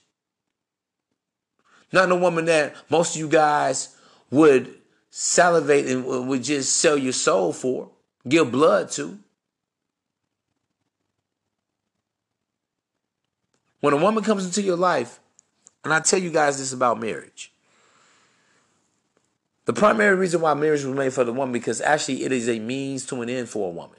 Not 1.93 2.09
no 2.09 2.17
woman 2.17 2.47
that 2.47 2.75
most 2.91 3.15
of 3.15 3.21
you 3.21 3.29
guys 3.29 3.95
would 4.31 4.75
salivate 5.11 5.87
and 5.87 6.07
would 6.07 6.43
just 6.43 6.77
sell 6.77 6.97
your 6.97 7.13
soul 7.13 7.53
for, 7.53 7.91
give 8.27 8.51
blood 8.51 8.91
to. 8.93 9.19
When 13.81 13.93
a 13.93 13.99
woman 13.99 14.25
comes 14.25 14.47
into 14.47 14.63
your 14.63 14.77
life, 14.77 15.21
and 15.85 15.93
I 15.93 16.01
tell 16.01 16.19
you 16.19 16.31
guys 16.31 16.59
this 16.59 16.73
about 16.73 17.01
marriage. 17.01 17.53
The 19.65 19.73
primary 19.73 20.17
reason 20.17 20.41
why 20.41 20.55
marriage 20.55 20.85
was 20.85 20.97
made 20.97 21.13
for 21.13 21.25
the 21.25 21.33
woman 21.33 21.53
because 21.53 21.81
actually 21.81 22.25
it 22.25 22.33
is 22.33 22.49
a 22.49 22.59
means 22.59 23.05
to 23.07 23.21
an 23.23 23.29
end 23.29 23.49
for 23.49 23.69
a 23.69 23.73
woman. 23.73 23.99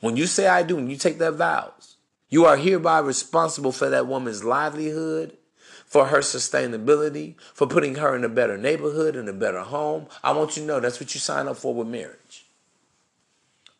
When 0.00 0.16
you 0.16 0.26
say 0.26 0.46
I 0.46 0.62
do 0.62 0.78
and 0.78 0.90
you 0.90 0.96
take 0.96 1.18
that 1.18 1.34
vows, 1.34 1.96
you 2.32 2.46
are 2.46 2.56
hereby 2.56 2.98
responsible 2.98 3.72
for 3.72 3.90
that 3.90 4.06
woman's 4.06 4.42
livelihood, 4.42 5.36
for 5.84 6.06
her 6.06 6.20
sustainability, 6.20 7.34
for 7.52 7.66
putting 7.66 7.96
her 7.96 8.16
in 8.16 8.24
a 8.24 8.28
better 8.30 8.56
neighborhood, 8.56 9.14
in 9.16 9.28
a 9.28 9.34
better 9.34 9.60
home. 9.60 10.06
I 10.24 10.32
want 10.32 10.56
you 10.56 10.62
to 10.62 10.66
know 10.66 10.80
that's 10.80 10.98
what 10.98 11.12
you 11.12 11.20
sign 11.20 11.46
up 11.46 11.58
for 11.58 11.74
with 11.74 11.88
marriage. 11.88 12.46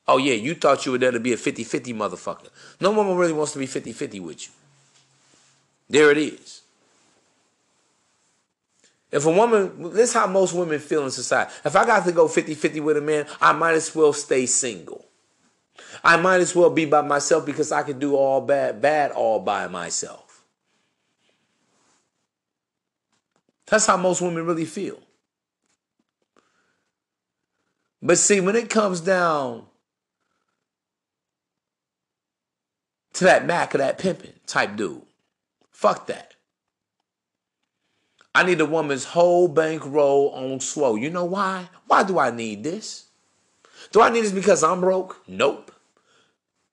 Oh, 0.06 0.18
yeah, 0.18 0.34
you 0.34 0.54
thought 0.54 0.84
you 0.84 0.92
were 0.92 0.98
there 0.98 1.12
to 1.12 1.18
be 1.18 1.32
a 1.32 1.36
50 1.38 1.64
50 1.64 1.94
motherfucker. 1.94 2.50
No 2.78 2.92
woman 2.92 3.16
really 3.16 3.32
wants 3.32 3.54
to 3.54 3.58
be 3.58 3.64
50 3.64 3.94
50 3.94 4.20
with 4.20 4.46
you. 4.46 4.52
There 5.88 6.10
it 6.10 6.18
is. 6.18 6.60
If 9.10 9.24
a 9.24 9.30
woman, 9.30 9.94
this 9.94 10.10
is 10.10 10.12
how 10.12 10.26
most 10.26 10.52
women 10.52 10.78
feel 10.78 11.04
in 11.04 11.10
society. 11.10 11.50
If 11.64 11.74
I 11.74 11.86
got 11.86 12.04
to 12.04 12.12
go 12.12 12.28
50 12.28 12.54
50 12.54 12.80
with 12.80 12.98
a 12.98 13.00
man, 13.00 13.24
I 13.40 13.52
might 13.52 13.72
as 13.72 13.94
well 13.94 14.12
stay 14.12 14.44
single. 14.44 15.06
I 16.02 16.16
might 16.16 16.40
as 16.40 16.54
well 16.54 16.70
be 16.70 16.84
by 16.84 17.02
myself 17.02 17.46
because 17.46 17.72
I 17.72 17.82
can 17.82 17.98
do 17.98 18.16
all 18.16 18.40
bad, 18.40 18.80
bad 18.80 19.12
all 19.12 19.40
by 19.40 19.68
myself. 19.68 20.44
That's 23.66 23.86
how 23.86 23.96
most 23.96 24.20
women 24.20 24.44
really 24.44 24.64
feel. 24.64 24.98
But 28.02 28.18
see, 28.18 28.40
when 28.40 28.56
it 28.56 28.68
comes 28.68 29.00
down 29.00 29.64
to 33.14 33.24
that 33.24 33.46
Mac 33.46 33.74
or 33.74 33.78
that 33.78 33.98
pimping 33.98 34.34
type 34.46 34.76
dude, 34.76 35.02
fuck 35.70 36.06
that. 36.08 36.34
I 38.34 38.42
need 38.44 38.60
a 38.60 38.66
woman's 38.66 39.04
whole 39.04 39.48
bankroll 39.48 40.30
on 40.30 40.60
slow. 40.60 40.96
You 40.96 41.10
know 41.10 41.24
why? 41.24 41.68
Why 41.86 42.02
do 42.02 42.18
I 42.18 42.30
need 42.30 42.64
this? 42.64 43.06
Do 43.90 44.00
I 44.00 44.10
need 44.10 44.24
this 44.24 44.32
because 44.32 44.62
I'm 44.62 44.80
broke? 44.80 45.22
Nope. 45.26 45.71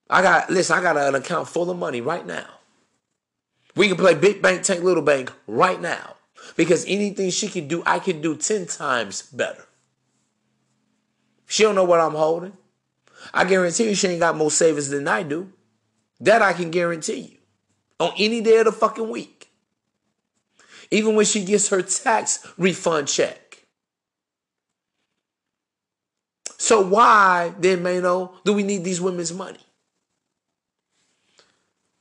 I 0.10 0.22
got 0.22 0.50
listen, 0.50 0.78
I 0.78 0.82
got 0.82 0.98
an 0.98 1.16
account 1.16 1.48
full 1.48 1.70
of 1.70 1.78
money 1.78 2.02
right 2.02 2.26
now. 2.26 2.48
We 3.76 3.88
can 3.88 3.98
play 3.98 4.16
big 4.16 4.42
bank, 4.42 4.64
take 4.64 4.82
little 4.82 5.04
bank 5.04 5.32
right 5.48 5.80
now. 5.80 6.16
Because 6.56 6.86
anything 6.88 7.30
she 7.30 7.48
can 7.48 7.68
do, 7.68 7.84
I 7.86 8.00
can 8.00 8.22
do 8.22 8.36
10 8.36 8.66
times 8.66 9.22
better. 9.22 9.66
She 11.46 11.64
don't 11.64 11.76
know 11.76 11.84
what 11.84 12.00
I'm 12.00 12.14
holding. 12.14 12.54
I 13.34 13.46
guarantee 13.46 13.90
you 13.90 13.96
she 13.96 14.08
ain't 14.08 14.20
got 14.20 14.38
more 14.38 14.52
savings 14.52 14.90
than 14.90 15.08
I 15.08 15.24
do. 15.24 15.52
That 16.20 16.42
I 16.42 16.54
can 16.54 16.72
guarantee 16.72 17.20
you. 17.20 17.38
On 18.00 18.14
any 18.18 18.42
day 18.42 18.58
of 18.58 18.66
the 18.66 18.72
fucking 18.72 19.10
week. 19.10 19.50
Even 20.92 21.16
when 21.16 21.26
she 21.26 21.44
gets 21.44 21.70
her 21.70 21.82
tax 21.82 22.46
refund 22.58 23.08
check. 23.08 23.66
So 26.58 26.82
why 26.82 27.54
then, 27.58 27.84
Maino, 27.84 28.34
do 28.44 28.54
we 28.54 28.64
need 28.64 28.84
these 28.84 29.00
women's 29.00 29.34
money? 29.34 29.60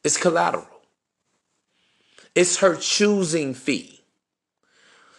It's 0.09 0.17
collateral. 0.17 0.67
It's 2.35 2.61
her 2.61 2.77
choosing 2.77 3.53
fee. 3.53 4.01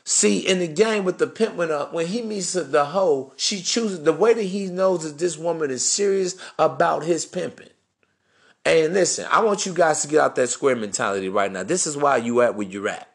See, 0.03 0.39
in 0.39 0.57
the 0.57 0.67
game 0.67 1.05
with 1.05 1.19
the 1.19 1.27
pimp 1.27 1.53
went 1.53 1.69
up, 1.69 1.93
when 1.93 2.07
he 2.07 2.23
meets 2.23 2.53
the 2.53 2.85
hoe, 2.85 3.31
she 3.35 3.61
chooses 3.61 4.01
the 4.01 4.13
way 4.13 4.33
that 4.33 4.41
he 4.41 4.65
knows 4.65 5.03
that 5.03 5.19
this 5.19 5.37
woman 5.37 5.69
is 5.69 5.87
serious 5.87 6.35
about 6.57 7.03
his 7.03 7.27
pimping. 7.27 7.69
And 8.65 8.95
listen, 8.95 9.27
I 9.29 9.43
want 9.43 9.67
you 9.67 9.75
guys 9.75 10.01
to 10.01 10.07
get 10.07 10.21
out 10.21 10.35
that 10.37 10.49
square 10.49 10.75
mentality 10.75 11.29
right 11.29 11.51
now. 11.51 11.61
This 11.61 11.85
is 11.85 11.95
why 11.95 12.17
you 12.17 12.41
at 12.41 12.55
where 12.55 12.65
you're 12.65 12.89
at. 12.89 13.11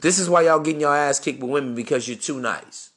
This 0.00 0.18
is 0.18 0.28
why 0.28 0.42
y'all 0.42 0.58
getting 0.58 0.80
your 0.80 0.96
ass 0.96 1.20
kicked 1.20 1.40
with 1.40 1.52
women 1.52 1.76
because 1.76 2.08
you're 2.08 2.18
too 2.18 2.40
nice. 2.40 2.90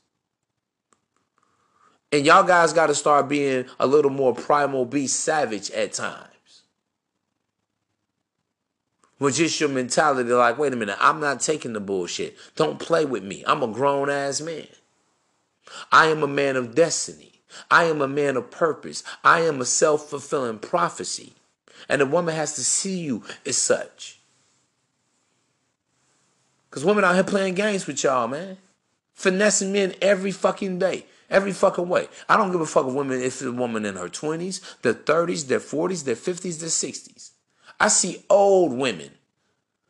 And 2.11 2.25
y'all 2.25 2.41
guys 2.41 2.73
got 2.73 2.87
to 2.87 2.95
start 2.95 3.29
being 3.29 3.65
a 3.79 3.85
little 3.85 4.09
more 4.09 4.33
primal 4.33 4.85
beast 4.85 5.19
savage 5.19 5.69
at 5.69 5.93
times 5.93 6.30
with 9.21 9.35
just 9.35 9.59
your 9.59 9.69
mentality 9.69 10.31
like, 10.31 10.57
wait 10.57 10.73
a 10.73 10.75
minute, 10.75 10.97
I'm 10.99 11.19
not 11.19 11.41
taking 11.41 11.73
the 11.73 11.79
bullshit. 11.79 12.35
Don't 12.55 12.79
play 12.79 13.05
with 13.05 13.23
me. 13.23 13.43
I'm 13.45 13.61
a 13.61 13.67
grown 13.67 14.09
ass 14.09 14.41
man. 14.41 14.67
I 15.91 16.07
am 16.07 16.23
a 16.23 16.27
man 16.27 16.55
of 16.55 16.73
destiny. 16.73 17.43
I 17.69 17.83
am 17.83 18.01
a 18.01 18.07
man 18.07 18.35
of 18.35 18.49
purpose. 18.49 19.03
I 19.23 19.41
am 19.41 19.61
a 19.61 19.65
self 19.65 20.09
fulfilling 20.09 20.57
prophecy. 20.57 21.33
And 21.87 22.01
a 22.01 22.05
woman 22.07 22.33
has 22.33 22.55
to 22.55 22.63
see 22.63 22.97
you 22.97 23.23
as 23.45 23.57
such. 23.57 24.19
Because 26.69 26.83
women 26.83 27.03
out 27.03 27.13
here 27.13 27.23
playing 27.23 27.53
games 27.53 27.85
with 27.85 28.03
y'all, 28.03 28.27
man. 28.27 28.57
Finessing 29.13 29.71
men 29.71 29.93
every 30.01 30.31
fucking 30.31 30.79
day. 30.79 31.05
Every 31.29 31.51
fucking 31.51 31.87
way. 31.87 32.07
I 32.27 32.37
don't 32.37 32.51
give 32.51 32.61
a 32.61 32.65
fuck 32.65 32.87
if 32.87 32.93
women 32.93 33.19
if 33.19 33.25
it's 33.25 33.41
a 33.43 33.51
woman 33.51 33.85
in 33.85 33.97
her 33.97 34.09
20s, 34.09 34.81
their 34.81 34.95
30s, 34.95 35.47
their 35.47 35.59
40s, 35.59 36.05
their 36.05 36.15
50s, 36.15 36.59
their 36.59 36.69
60s. 36.69 37.30
I 37.81 37.87
see 37.87 38.23
old 38.29 38.73
women 38.73 39.09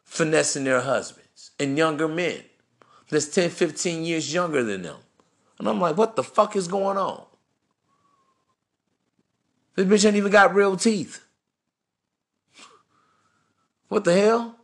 finessing 0.05 0.63
their 0.63 0.79
husbands 0.79 1.51
and 1.59 1.77
younger 1.77 2.07
men 2.07 2.41
that's 3.09 3.27
10, 3.27 3.49
15 3.49 4.05
years 4.05 4.33
younger 4.33 4.63
than 4.63 4.83
them. 4.83 4.95
And 5.59 5.67
I'm 5.67 5.81
like, 5.81 5.97
what 5.97 6.15
the 6.15 6.23
fuck 6.23 6.55
is 6.55 6.69
going 6.69 6.97
on? 6.97 7.25
This 9.75 9.85
bitch 9.85 10.07
ain't 10.07 10.15
even 10.15 10.31
got 10.31 10.55
real 10.55 10.77
teeth. 10.77 11.21
What 13.89 14.05
the 14.05 14.13
hell? 14.13 14.55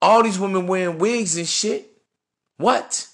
All 0.00 0.22
these 0.22 0.38
women 0.38 0.66
wearing 0.66 0.96
wigs 0.96 1.36
and 1.36 1.46
shit. 1.46 1.86
What? 2.56 3.09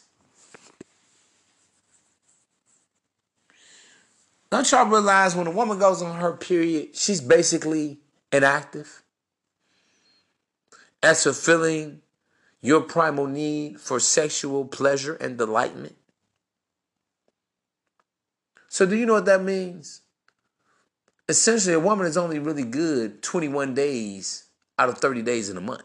Don't 4.57 4.73
y'all 4.73 4.87
realize 4.87 5.37
when 5.37 5.47
a 5.47 5.51
woman 5.51 5.79
goes 5.79 6.01
on 6.01 6.19
her 6.19 6.33
period, 6.33 6.97
she's 6.97 7.21
basically 7.21 7.99
inactive? 8.33 9.03
As 11.03 11.25
fulfilling 11.25 12.01
your 12.63 12.81
primal 12.81 13.27
need 13.27 13.79
for 13.79 14.01
sexual 14.01 14.65
pleasure 14.65 15.13
and 15.17 15.37
delightment. 15.37 15.95
So, 18.69 18.87
do 18.87 18.97
you 18.97 19.05
know 19.05 19.13
what 19.13 19.27
that 19.27 19.43
means? 19.43 20.01
Essentially, 21.29 21.75
a 21.75 21.79
woman 21.79 22.07
is 22.07 22.17
only 22.17 22.39
really 22.39 22.65
good 22.65 23.23
21 23.23 23.75
days 23.75 24.47
out 24.79 24.89
of 24.89 24.97
30 24.97 25.21
days 25.21 25.51
in 25.51 25.59
a 25.59 25.61
month. 25.61 25.85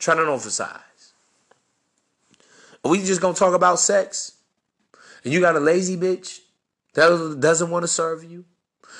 Try 0.00 0.16
not 0.16 0.24
to 0.24 0.32
emphasize. 0.32 1.12
Are 2.84 2.90
we 2.90 2.98
just 3.04 3.20
gonna 3.20 3.34
talk 3.34 3.54
about 3.54 3.78
sex? 3.78 4.32
And 5.22 5.32
you 5.32 5.40
got 5.40 5.54
a 5.54 5.60
lazy 5.60 5.96
bitch 5.96 6.40
that 6.94 7.38
doesn't 7.40 7.70
want 7.70 7.84
to 7.84 7.88
serve 7.88 8.24
you. 8.24 8.44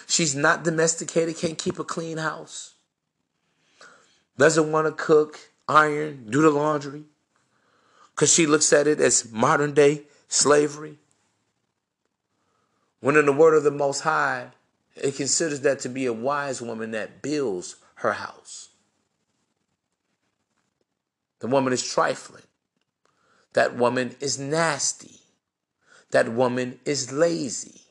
She's 0.07 0.34
not 0.34 0.64
domesticated, 0.64 1.36
can't 1.36 1.59
keep 1.59 1.78
a 1.78 1.84
clean 1.84 2.18
house. 2.18 2.74
Doesn't 4.36 4.70
want 4.70 4.86
to 4.86 4.93
cook, 4.93 5.39
iron, 5.68 6.26
do 6.30 6.43
the 6.43 6.51
laundry. 6.51 7.05
Because 8.14 8.32
she 8.32 8.47
looks 8.47 8.72
at 8.72 8.86
it 8.86 9.01
as 9.01 9.30
modern 9.32 9.74
day 9.74 10.03
slavery. 10.28 10.99
When 13.01 13.16
in 13.16 13.26
the 13.26 13.32
word 13.32 13.55
of 13.55 13.64
the 13.64 13.70
Most 13.70 14.01
High, 14.01 14.49
it 14.97 15.16
considers 15.16 15.61
that 15.61 15.80
to 15.80 15.89
be 15.89 16.07
a 16.07 16.12
wise 16.12 16.61
woman 16.61 16.91
that 16.93 17.22
builds 17.22 17.76
her 17.97 18.14
house. 18.14 18.70
The 21.41 21.47
woman 21.47 21.72
is 21.72 21.86
trifling. 21.86 22.43
That 23.53 23.76
woman 23.76 24.16
is 24.20 24.39
nasty. 24.39 25.20
That 26.11 26.33
woman 26.33 26.79
is 26.85 27.13
lazy. 27.13 27.83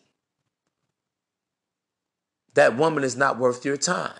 That 2.55 2.75
woman 2.75 3.03
is 3.03 3.15
not 3.15 3.37
worth 3.37 3.63
your 3.63 3.77
time. 3.77 4.13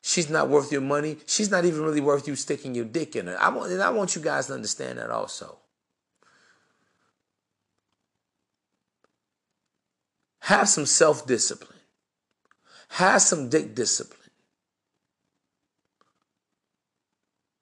She's 0.00 0.30
not 0.30 0.48
worth 0.48 0.72
your 0.72 0.80
money. 0.80 1.18
She's 1.26 1.50
not 1.50 1.66
even 1.66 1.82
really 1.82 2.00
worth 2.00 2.26
you 2.26 2.34
sticking 2.36 2.74
your 2.74 2.86
dick 2.86 3.14
in 3.14 3.26
her. 3.26 3.36
I 3.38 3.50
want, 3.50 3.70
and 3.70 3.82
I 3.82 3.90
want 3.90 4.16
you 4.16 4.22
guys 4.22 4.46
to 4.46 4.54
understand 4.54 4.98
that 4.98 5.10
also. 5.10 5.58
Have 10.40 10.68
some 10.68 10.86
self 10.86 11.26
discipline. 11.26 11.78
Have 12.88 13.20
some 13.20 13.50
dick 13.50 13.74
discipline. 13.74 14.18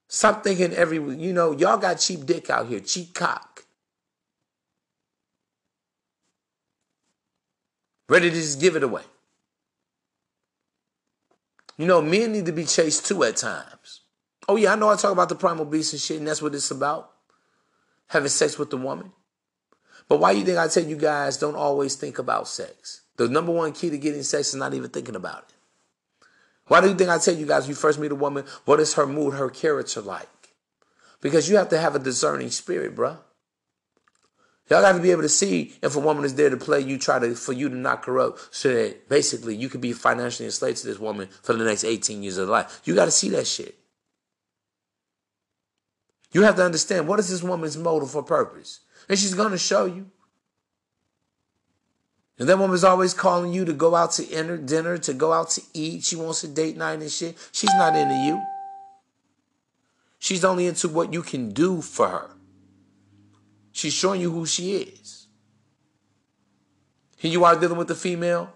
Stop 0.06 0.44
thinking 0.44 0.72
every, 0.72 0.98
you 0.98 1.32
know, 1.32 1.50
y'all 1.50 1.78
got 1.78 1.98
cheap 1.98 2.24
dick 2.24 2.48
out 2.48 2.68
here, 2.68 2.78
cheap 2.78 3.12
cock. 3.12 3.65
Ready 8.08 8.30
to 8.30 8.36
just 8.36 8.60
give 8.60 8.76
it 8.76 8.82
away. 8.82 9.02
You 11.76 11.86
know, 11.86 12.00
men 12.00 12.32
need 12.32 12.46
to 12.46 12.52
be 12.52 12.64
chased 12.64 13.06
too 13.06 13.22
at 13.24 13.36
times. 13.36 14.00
Oh, 14.48 14.56
yeah, 14.56 14.72
I 14.72 14.76
know 14.76 14.88
I 14.88 14.96
talk 14.96 15.12
about 15.12 15.28
the 15.28 15.34
primal 15.34 15.64
beast 15.64 15.92
and 15.92 16.00
shit, 16.00 16.18
and 16.18 16.26
that's 16.26 16.40
what 16.40 16.54
it's 16.54 16.70
about 16.70 17.10
having 18.08 18.28
sex 18.28 18.58
with 18.58 18.70
the 18.70 18.76
woman. 18.76 19.12
But 20.08 20.20
why 20.20 20.32
do 20.32 20.38
you 20.38 20.44
think 20.44 20.58
I 20.58 20.68
tell 20.68 20.84
you 20.84 20.96
guys 20.96 21.36
don't 21.36 21.56
always 21.56 21.96
think 21.96 22.18
about 22.18 22.46
sex? 22.48 23.02
The 23.16 23.28
number 23.28 23.52
one 23.52 23.72
key 23.72 23.90
to 23.90 23.98
getting 23.98 24.22
sex 24.22 24.48
is 24.48 24.54
not 24.54 24.72
even 24.72 24.90
thinking 24.90 25.16
about 25.16 25.46
it. 25.48 25.54
Why 26.68 26.80
do 26.80 26.88
you 26.88 26.94
think 26.94 27.10
I 27.10 27.18
tell 27.18 27.34
you 27.34 27.46
guys 27.46 27.64
when 27.64 27.70
you 27.70 27.74
first 27.76 27.98
meet 27.98 28.12
a 28.12 28.16
woman, 28.16 28.44
what 28.64 28.80
is 28.80 28.94
her 28.94 29.06
mood, 29.06 29.34
her 29.34 29.50
character 29.50 30.00
like? 30.00 30.28
Because 31.20 31.48
you 31.48 31.56
have 31.56 31.68
to 31.70 31.78
have 31.78 31.94
a 31.94 32.00
discerning 32.00 32.50
spirit, 32.50 32.94
bruh. 32.94 33.18
Y'all 34.68 34.82
got 34.82 34.92
to 34.92 35.00
be 35.00 35.12
able 35.12 35.22
to 35.22 35.28
see 35.28 35.74
if 35.80 35.94
a 35.94 36.00
woman 36.00 36.24
is 36.24 36.34
there 36.34 36.50
to 36.50 36.56
play 36.56 36.80
you, 36.80 36.98
try 36.98 37.20
to 37.20 37.34
for 37.36 37.52
you 37.52 37.68
to 37.68 37.76
knock 37.76 38.04
her 38.06 38.18
up, 38.18 38.38
so 38.50 38.72
that 38.72 39.08
basically 39.08 39.54
you 39.54 39.68
could 39.68 39.80
be 39.80 39.92
financially 39.92 40.46
enslaved 40.46 40.78
to 40.78 40.86
this 40.86 40.98
woman 40.98 41.28
for 41.42 41.52
the 41.52 41.64
next 41.64 41.84
18 41.84 42.22
years 42.22 42.36
of 42.36 42.48
life. 42.48 42.80
You 42.84 42.94
got 42.94 43.04
to 43.04 43.12
see 43.12 43.28
that 43.30 43.46
shit. 43.46 43.78
You 46.32 46.42
have 46.42 46.56
to 46.56 46.64
understand 46.64 47.06
what 47.06 47.18
is 47.18 47.30
this 47.30 47.42
woman's 47.42 47.76
motive 47.76 48.14
or 48.14 48.22
purpose, 48.22 48.80
and 49.08 49.18
she's 49.18 49.34
gonna 49.34 49.56
show 49.56 49.86
you. 49.86 50.10
And 52.38 52.48
that 52.48 52.58
woman's 52.58 52.84
always 52.84 53.14
calling 53.14 53.54
you 53.54 53.64
to 53.64 53.72
go 53.72 53.94
out 53.94 54.12
to 54.12 54.26
dinner, 54.26 54.58
dinner, 54.58 54.98
to 54.98 55.14
go 55.14 55.32
out 55.32 55.48
to 55.50 55.62
eat. 55.72 56.04
She 56.04 56.16
wants 56.16 56.44
a 56.44 56.48
date 56.48 56.76
night 56.76 57.00
and 57.00 57.10
shit. 57.10 57.38
She's 57.52 57.72
not 57.74 57.96
into 57.96 58.14
you. 58.14 58.42
She's 60.18 60.44
only 60.44 60.66
into 60.66 60.88
what 60.88 61.14
you 61.14 61.22
can 61.22 61.52
do 61.52 61.80
for 61.80 62.08
her. 62.08 62.35
She's 63.76 63.92
showing 63.92 64.22
you 64.22 64.30
who 64.30 64.46
she 64.46 64.74
is. 64.74 65.26
Here 67.18 67.30
you 67.30 67.44
are 67.44 67.60
dealing 67.60 67.76
with 67.76 67.88
the 67.88 67.94
female. 67.94 68.50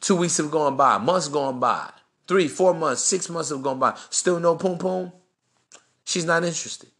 Two 0.00 0.16
weeks 0.16 0.38
have 0.38 0.50
gone 0.50 0.76
by, 0.76 0.98
months 0.98 1.28
gone 1.28 1.60
by, 1.60 1.88
three, 2.26 2.48
four 2.48 2.74
months, 2.74 3.04
six 3.04 3.28
months 3.28 3.50
have 3.50 3.62
gone 3.62 3.78
by. 3.78 3.96
Still 4.10 4.40
no 4.40 4.56
poom 4.56 4.76
poom. 4.76 5.12
She's 6.02 6.24
not 6.24 6.42
interested. 6.42 6.90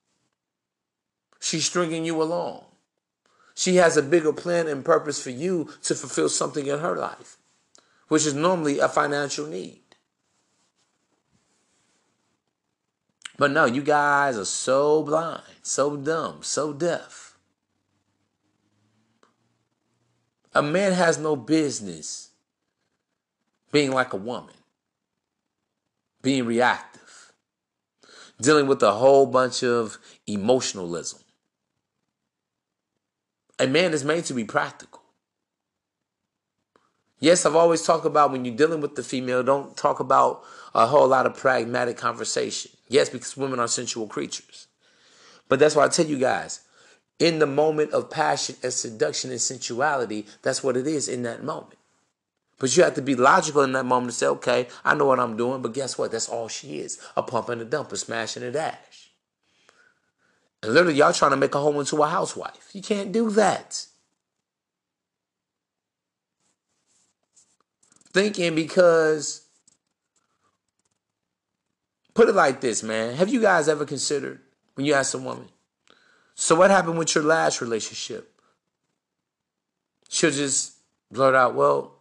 She's 1.40 1.64
stringing 1.64 2.04
you 2.04 2.22
along. 2.22 2.66
She 3.56 3.74
has 3.76 3.96
a 3.96 4.02
bigger 4.02 4.32
plan 4.32 4.68
and 4.68 4.84
purpose 4.84 5.20
for 5.20 5.30
you 5.30 5.70
to 5.82 5.96
fulfill 5.96 6.28
something 6.28 6.68
in 6.68 6.78
her 6.78 6.96
life, 6.96 7.36
which 8.06 8.26
is 8.26 8.34
normally 8.34 8.78
a 8.78 8.88
financial 8.88 9.48
need. 9.48 9.81
But 13.42 13.50
no, 13.50 13.64
you 13.64 13.82
guys 13.82 14.38
are 14.38 14.44
so 14.44 15.02
blind, 15.02 15.42
so 15.62 15.96
dumb, 15.96 16.44
so 16.44 16.72
deaf. 16.72 17.36
A 20.54 20.62
man 20.62 20.92
has 20.92 21.18
no 21.18 21.34
business 21.34 22.30
being 23.72 23.90
like 23.90 24.12
a 24.12 24.16
woman, 24.16 24.54
being 26.22 26.46
reactive, 26.46 27.32
dealing 28.40 28.68
with 28.68 28.80
a 28.80 28.92
whole 28.92 29.26
bunch 29.26 29.64
of 29.64 29.98
emotionalism. 30.28 31.18
A 33.58 33.66
man 33.66 33.92
is 33.92 34.04
made 34.04 34.24
to 34.26 34.34
be 34.34 34.44
practical. 34.44 35.02
Yes, 37.18 37.44
I've 37.44 37.56
always 37.56 37.82
talked 37.82 38.06
about 38.06 38.30
when 38.30 38.44
you're 38.44 38.54
dealing 38.54 38.80
with 38.80 38.94
the 38.94 39.02
female, 39.02 39.42
don't 39.42 39.76
talk 39.76 39.98
about 39.98 40.44
a 40.76 40.86
whole 40.86 41.08
lot 41.08 41.26
of 41.26 41.36
pragmatic 41.36 41.96
conversation. 41.96 42.70
Yes, 42.92 43.08
because 43.08 43.38
women 43.38 43.58
are 43.58 43.68
sensual 43.68 44.06
creatures. 44.06 44.66
But 45.48 45.58
that's 45.58 45.74
why 45.74 45.86
I 45.86 45.88
tell 45.88 46.04
you 46.04 46.18
guys, 46.18 46.60
in 47.18 47.38
the 47.38 47.46
moment 47.46 47.92
of 47.92 48.10
passion 48.10 48.56
and 48.62 48.70
seduction 48.70 49.30
and 49.30 49.40
sensuality, 49.40 50.26
that's 50.42 50.62
what 50.62 50.76
it 50.76 50.86
is 50.86 51.08
in 51.08 51.22
that 51.22 51.42
moment. 51.42 51.78
But 52.58 52.76
you 52.76 52.82
have 52.82 52.94
to 52.94 53.02
be 53.02 53.14
logical 53.14 53.62
in 53.62 53.72
that 53.72 53.86
moment 53.86 54.12
to 54.12 54.18
say, 54.18 54.26
okay, 54.26 54.68
I 54.84 54.94
know 54.94 55.06
what 55.06 55.20
I'm 55.20 55.38
doing, 55.38 55.62
but 55.62 55.72
guess 55.72 55.96
what? 55.96 56.12
That's 56.12 56.28
all 56.28 56.48
she 56.48 56.80
is. 56.80 56.98
A 57.16 57.22
pump 57.22 57.48
and 57.48 57.62
a 57.62 57.64
dump, 57.64 57.92
a 57.92 57.96
smash 57.96 58.36
and 58.36 58.44
a 58.44 58.52
dash. 58.52 59.10
And 60.62 60.74
literally, 60.74 60.98
y'all 60.98 61.14
trying 61.14 61.30
to 61.30 61.36
make 61.38 61.54
a 61.54 61.60
hoe 61.60 61.80
into 61.80 62.02
a 62.02 62.08
housewife. 62.08 62.68
You 62.74 62.82
can't 62.82 63.10
do 63.10 63.30
that. 63.30 63.86
Thinking 68.12 68.54
because, 68.54 69.41
put 72.14 72.28
it 72.28 72.34
like 72.34 72.60
this, 72.60 72.82
man. 72.82 73.14
Have 73.16 73.28
you 73.28 73.40
guys 73.40 73.68
ever 73.68 73.84
considered 73.84 74.40
when 74.74 74.86
you 74.86 74.94
ask 74.94 75.14
a 75.14 75.18
woman, 75.18 75.48
so 76.34 76.54
what 76.54 76.70
happened 76.70 76.98
with 76.98 77.14
your 77.14 77.24
last 77.24 77.60
relationship? 77.60 78.32
She'll 80.08 80.30
just 80.30 80.74
blurt 81.10 81.34
out, 81.34 81.54
well, 81.54 81.94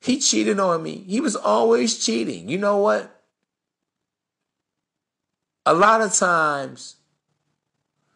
he 0.00 0.18
cheated 0.18 0.58
on 0.58 0.82
me. 0.82 1.04
He 1.06 1.20
was 1.20 1.36
always 1.36 2.04
cheating. 2.04 2.48
You 2.48 2.58
know 2.58 2.78
what? 2.78 3.22
A 5.64 5.74
lot 5.74 6.00
of 6.00 6.12
times, 6.12 6.96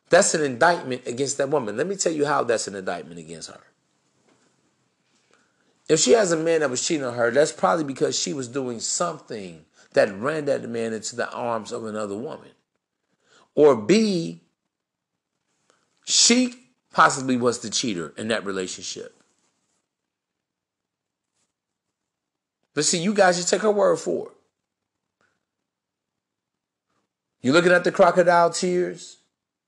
that's 0.09 0.35
an 0.35 0.43
indictment 0.43 1.07
against 1.07 1.39
that 1.39 1.49
woman. 1.49 1.77
Let 1.77 1.87
me 1.87 1.97
tell 1.97 2.13
you 2.13 2.27
how 2.27 2.45
that's 2.45 2.67
an 2.69 2.75
indictment 2.75 3.21
against 3.21 3.51
her. 3.51 3.61
If 5.89 6.01
she 6.01 6.13
has 6.13 6.33
a 6.33 6.37
man 6.37 6.61
that 6.61 6.71
was 6.71 6.85
cheating 6.85 7.05
on 7.05 7.15
her, 7.15 7.31
that's 7.31 7.53
probably 7.53 7.85
because 7.85 8.19
she 8.19 8.33
was 8.33 8.49
doing 8.49 8.81
something 8.81 9.66
that 9.97 10.15
ran 10.15 10.45
that 10.45 10.69
man 10.69 10.93
into 10.93 11.17
the 11.17 11.29
arms 11.33 11.73
of 11.73 11.85
another 11.85 12.15
woman. 12.15 12.51
Or 13.55 13.75
B, 13.75 14.43
she 16.05 16.55
possibly 16.93 17.37
was 17.37 17.61
the 17.61 17.71
cheater 17.71 18.13
in 18.19 18.29
that 18.29 18.45
relationship. 18.45 19.15
But 22.75 22.85
see, 22.85 22.99
you 22.99 23.15
guys 23.15 23.37
just 23.37 23.49
take 23.49 23.63
her 23.63 23.71
word 23.71 23.97
for 23.97 24.27
it. 24.27 24.33
You're 27.41 27.55
looking 27.55 27.73
at 27.73 27.85
the 27.85 27.93
crocodile 27.93 28.51
tears. 28.51 29.17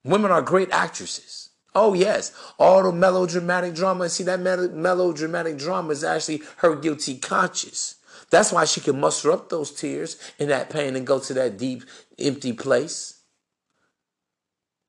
Women 0.04 0.30
are 0.30 0.42
great 0.42 0.70
actresses. 0.70 1.48
Oh, 1.74 1.94
yes. 1.94 2.32
All 2.58 2.82
the 2.82 2.92
melodramatic 2.92 3.74
drama. 3.74 4.10
See, 4.10 4.24
that 4.24 4.40
melodramatic 4.40 5.56
drama 5.56 5.90
is 5.90 6.04
actually 6.04 6.42
her 6.58 6.76
guilty 6.76 7.16
conscience. 7.16 7.94
That's 8.30 8.52
why 8.52 8.64
she 8.64 8.80
can 8.80 9.00
muster 9.00 9.32
up 9.32 9.48
those 9.48 9.72
tears 9.72 10.18
and 10.38 10.50
that 10.50 10.70
pain 10.70 10.96
and 10.96 11.06
go 11.06 11.18
to 11.18 11.34
that 11.34 11.56
deep, 11.56 11.84
empty 12.18 12.52
place. 12.52 13.22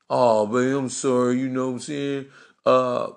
Oh, 0.10 0.48
babe, 0.48 0.76
I'm 0.76 0.90
sorry. 0.90 1.40
You 1.40 1.50
know 1.50 1.68
what 1.68 1.74
I'm 1.74 1.80
saying? 1.80 2.26
Uh, 2.66 3.12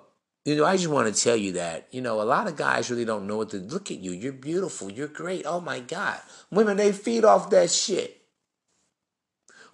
you 0.45 0.55
know, 0.55 0.65
I 0.65 0.77
just 0.77 0.89
want 0.89 1.13
to 1.13 1.23
tell 1.23 1.35
you 1.35 1.53
that, 1.53 1.87
you 1.91 2.01
know, 2.01 2.21
a 2.21 2.23
lot 2.23 2.47
of 2.47 2.55
guys 2.55 2.89
really 2.89 3.05
don't 3.05 3.27
know 3.27 3.37
what 3.37 3.49
to 3.51 3.57
look 3.57 3.91
at 3.91 3.99
you. 3.99 4.11
You're 4.11 4.33
beautiful. 4.33 4.91
You're 4.91 5.07
great. 5.07 5.45
Oh 5.45 5.61
my 5.61 5.79
God. 5.79 6.19
Women, 6.51 6.77
they 6.77 6.91
feed 6.91 7.23
off 7.23 7.49
that 7.49 7.71
shit. 7.71 8.19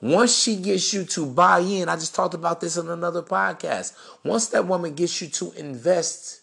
Once 0.01 0.37
she 0.37 0.55
gets 0.55 0.93
you 0.93 1.03
to 1.03 1.25
buy 1.25 1.59
in, 1.59 1.89
I 1.89 1.95
just 1.95 2.15
talked 2.15 2.33
about 2.33 2.61
this 2.61 2.77
on 2.77 2.87
another 2.87 3.21
podcast. 3.21 3.93
Once 4.23 4.47
that 4.47 4.65
woman 4.65 4.93
gets 4.95 5.21
you 5.21 5.27
to 5.27 5.51
invest, 5.53 6.41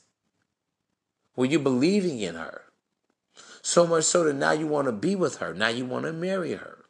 well, 1.37 1.47
you're 1.47 1.61
believing 1.61 2.19
in 2.19 2.35
her. 2.35 2.66
So 3.67 3.85
much 3.85 4.05
so 4.05 4.23
that 4.23 4.35
now 4.35 4.53
you 4.53 4.69
want 4.69 4.87
to 4.87 4.93
be 4.93 5.17
with 5.17 5.39
her. 5.39 5.53
Now 5.53 5.67
you 5.67 5.87
want 5.87 6.05
to 6.05 6.13
marry 6.13 6.53
her. 6.53 6.85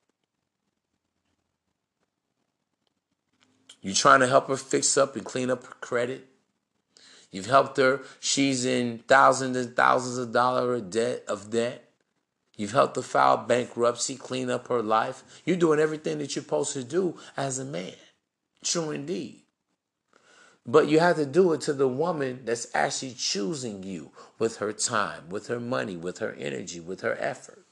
You're 3.80 3.94
trying 3.94 4.20
to 4.20 4.26
help 4.26 4.48
her 4.48 4.58
fix 4.58 4.98
up 4.98 5.16
and 5.16 5.24
clean 5.24 5.48
up 5.48 5.64
her 5.64 5.74
credit. 5.80 6.28
You've 7.30 7.46
helped 7.46 7.78
her. 7.78 8.02
She's 8.20 8.66
in 8.66 8.98
thousands 9.08 9.56
and 9.56 9.74
thousands 9.74 10.18
of 10.18 10.32
dollars 10.32 10.82
of 10.82 10.90
debt 10.90 11.24
of 11.26 11.48
debt. 11.48 11.88
You've 12.58 12.72
helped 12.72 12.96
her 12.96 13.02
file 13.02 13.38
bankruptcy, 13.38 14.16
clean 14.16 14.50
up 14.50 14.68
her 14.68 14.82
life. 14.82 15.24
You're 15.46 15.56
doing 15.56 15.80
everything 15.80 16.18
that 16.18 16.36
you're 16.36 16.42
supposed 16.42 16.74
to 16.74 16.84
do 16.84 17.16
as 17.38 17.58
a 17.58 17.64
man. 17.64 17.94
True 18.62 18.90
indeed. 18.90 19.45
But 20.66 20.88
you 20.88 20.98
have 20.98 21.16
to 21.16 21.26
do 21.26 21.52
it 21.52 21.60
to 21.62 21.72
the 21.72 21.86
woman 21.86 22.40
that's 22.44 22.66
actually 22.74 23.14
choosing 23.14 23.84
you 23.84 24.10
with 24.38 24.56
her 24.56 24.72
time, 24.72 25.28
with 25.28 25.46
her 25.46 25.60
money, 25.60 25.96
with 25.96 26.18
her 26.18 26.32
energy, 26.32 26.80
with 26.80 27.02
her 27.02 27.16
effort. 27.20 27.64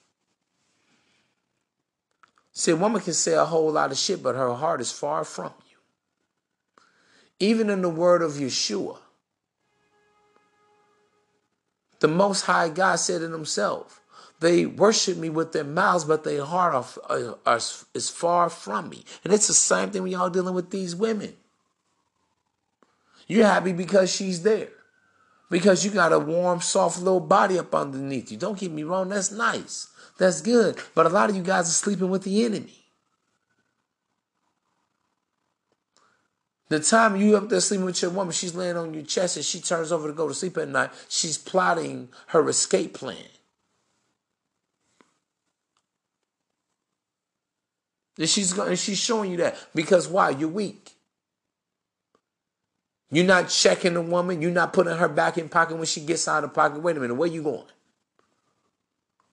See, 2.52 2.70
a 2.70 2.76
woman 2.76 3.00
can 3.02 3.14
say 3.14 3.34
a 3.34 3.44
whole 3.44 3.72
lot 3.72 3.90
of 3.90 3.98
shit, 3.98 4.22
but 4.22 4.36
her 4.36 4.54
heart 4.54 4.80
is 4.80 4.92
far 4.92 5.24
from 5.24 5.52
you. 5.68 5.76
Even 7.40 7.68
in 7.68 7.82
the 7.82 7.88
word 7.88 8.22
of 8.22 8.34
Yeshua, 8.34 8.98
the 11.98 12.06
Most 12.06 12.42
High 12.42 12.68
God 12.68 12.96
said 12.96 13.22
it 13.22 13.30
Himself. 13.32 14.02
They 14.38 14.66
worship 14.66 15.16
me 15.16 15.30
with 15.30 15.52
their 15.52 15.64
mouths, 15.64 16.04
but 16.04 16.22
their 16.22 16.44
heart 16.44 16.74
are, 16.74 16.86
are, 17.10 17.38
are, 17.44 17.60
is 17.94 18.08
far 18.08 18.50
from 18.50 18.88
me. 18.88 19.04
And 19.24 19.32
it's 19.32 19.48
the 19.48 19.54
same 19.54 19.90
thing 19.90 20.02
when 20.02 20.12
y'all 20.12 20.30
dealing 20.30 20.54
with 20.54 20.70
these 20.70 20.94
women. 20.94 21.34
You're 23.26 23.46
happy 23.46 23.72
because 23.72 24.14
she's 24.14 24.42
there. 24.42 24.68
Because 25.50 25.84
you 25.84 25.90
got 25.90 26.12
a 26.12 26.18
warm, 26.18 26.60
soft 26.60 26.98
little 26.98 27.20
body 27.20 27.58
up 27.58 27.74
underneath 27.74 28.30
you. 28.32 28.38
Don't 28.38 28.58
get 28.58 28.72
me 28.72 28.82
wrong, 28.82 29.08
that's 29.08 29.30
nice. 29.30 29.88
That's 30.18 30.40
good. 30.40 30.78
But 30.94 31.06
a 31.06 31.10
lot 31.10 31.30
of 31.30 31.36
you 31.36 31.42
guys 31.42 31.68
are 31.68 31.72
sleeping 31.72 32.10
with 32.10 32.22
the 32.22 32.44
enemy. 32.44 32.84
The 36.68 36.80
time 36.80 37.16
you 37.16 37.36
up 37.36 37.48
there 37.48 37.60
sleeping 37.60 37.84
with 37.84 38.00
your 38.00 38.10
woman, 38.10 38.32
she's 38.32 38.54
laying 38.54 38.76
on 38.76 38.94
your 38.94 39.04
chest 39.04 39.36
and 39.36 39.44
she 39.44 39.60
turns 39.60 39.92
over 39.92 40.08
to 40.08 40.14
go 40.14 40.28
to 40.28 40.34
sleep 40.34 40.56
at 40.56 40.68
night, 40.68 40.90
she's 41.08 41.38
plotting 41.38 42.08
her 42.28 42.48
escape 42.48 42.94
plan. 42.94 43.16
And 48.18 48.28
she's 48.28 48.52
going, 48.52 48.76
she's 48.76 48.98
showing 48.98 49.32
you 49.32 49.36
that 49.38 49.56
because 49.74 50.08
why? 50.08 50.30
You're 50.30 50.48
weak. 50.48 50.93
You're 53.14 53.24
not 53.24 53.48
checking 53.48 53.94
the 53.94 54.02
woman. 54.02 54.42
You're 54.42 54.50
not 54.50 54.72
putting 54.72 54.96
her 54.96 55.06
back 55.08 55.38
in 55.38 55.48
pocket 55.48 55.76
when 55.76 55.86
she 55.86 56.00
gets 56.00 56.26
out 56.26 56.42
of 56.42 56.52
pocket. 56.52 56.82
Wait 56.82 56.96
a 56.96 57.00
minute, 57.00 57.14
where 57.14 57.28
you 57.28 57.44
going? 57.44 57.62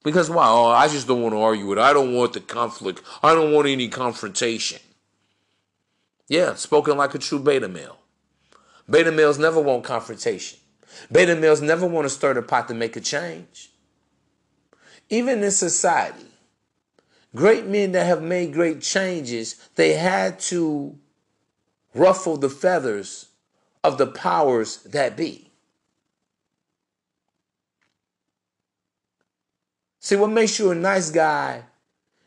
Because 0.03 0.29
why? 0.29 0.45
Oh, 0.47 0.67
I 0.67 0.87
just 0.87 1.07
don't 1.07 1.23
want 1.23 1.33
to 1.33 1.39
argue 1.39 1.65
with. 1.65 1.79
I 1.79 1.91
don't 1.91 2.13
want 2.13 2.33
the 2.33 2.41
conflict. 2.41 3.01
I 3.23 3.33
don't 3.33 3.51
want 3.51 3.67
any 3.67 3.87
confrontation. 3.87 4.77
Yeah, 6.27 6.53
spoken 6.53 6.95
like 6.95 7.15
a 7.15 7.17
true 7.17 7.39
beta 7.39 7.67
male. 7.67 7.97
Beta 8.87 9.11
males 9.11 9.39
never 9.39 9.59
want 9.59 9.83
confrontation. 9.83 10.59
Beta 11.11 11.35
males 11.35 11.61
never 11.61 11.87
want 11.87 12.05
to 12.05 12.09
stir 12.11 12.35
the 12.35 12.43
pot 12.43 12.67
to 12.67 12.75
make 12.75 12.95
a 12.95 13.01
change. 13.01 13.71
Even 15.09 15.43
in 15.43 15.49
society, 15.49 16.27
great 17.35 17.65
men 17.65 17.93
that 17.93 18.05
have 18.05 18.21
made 18.21 18.53
great 18.53 18.81
changes, 18.81 19.55
they 19.73 19.93
had 19.93 20.39
to 20.39 20.99
ruffle 21.95 22.37
the 22.37 22.49
feathers 22.49 23.29
of 23.83 23.97
the 23.97 24.07
powers 24.07 24.77
that 24.83 25.17
be. 25.17 25.51
See, 29.99 30.15
what 30.15 30.31
makes 30.31 30.57
you 30.59 30.71
a 30.71 30.75
nice 30.75 31.11
guy 31.11 31.63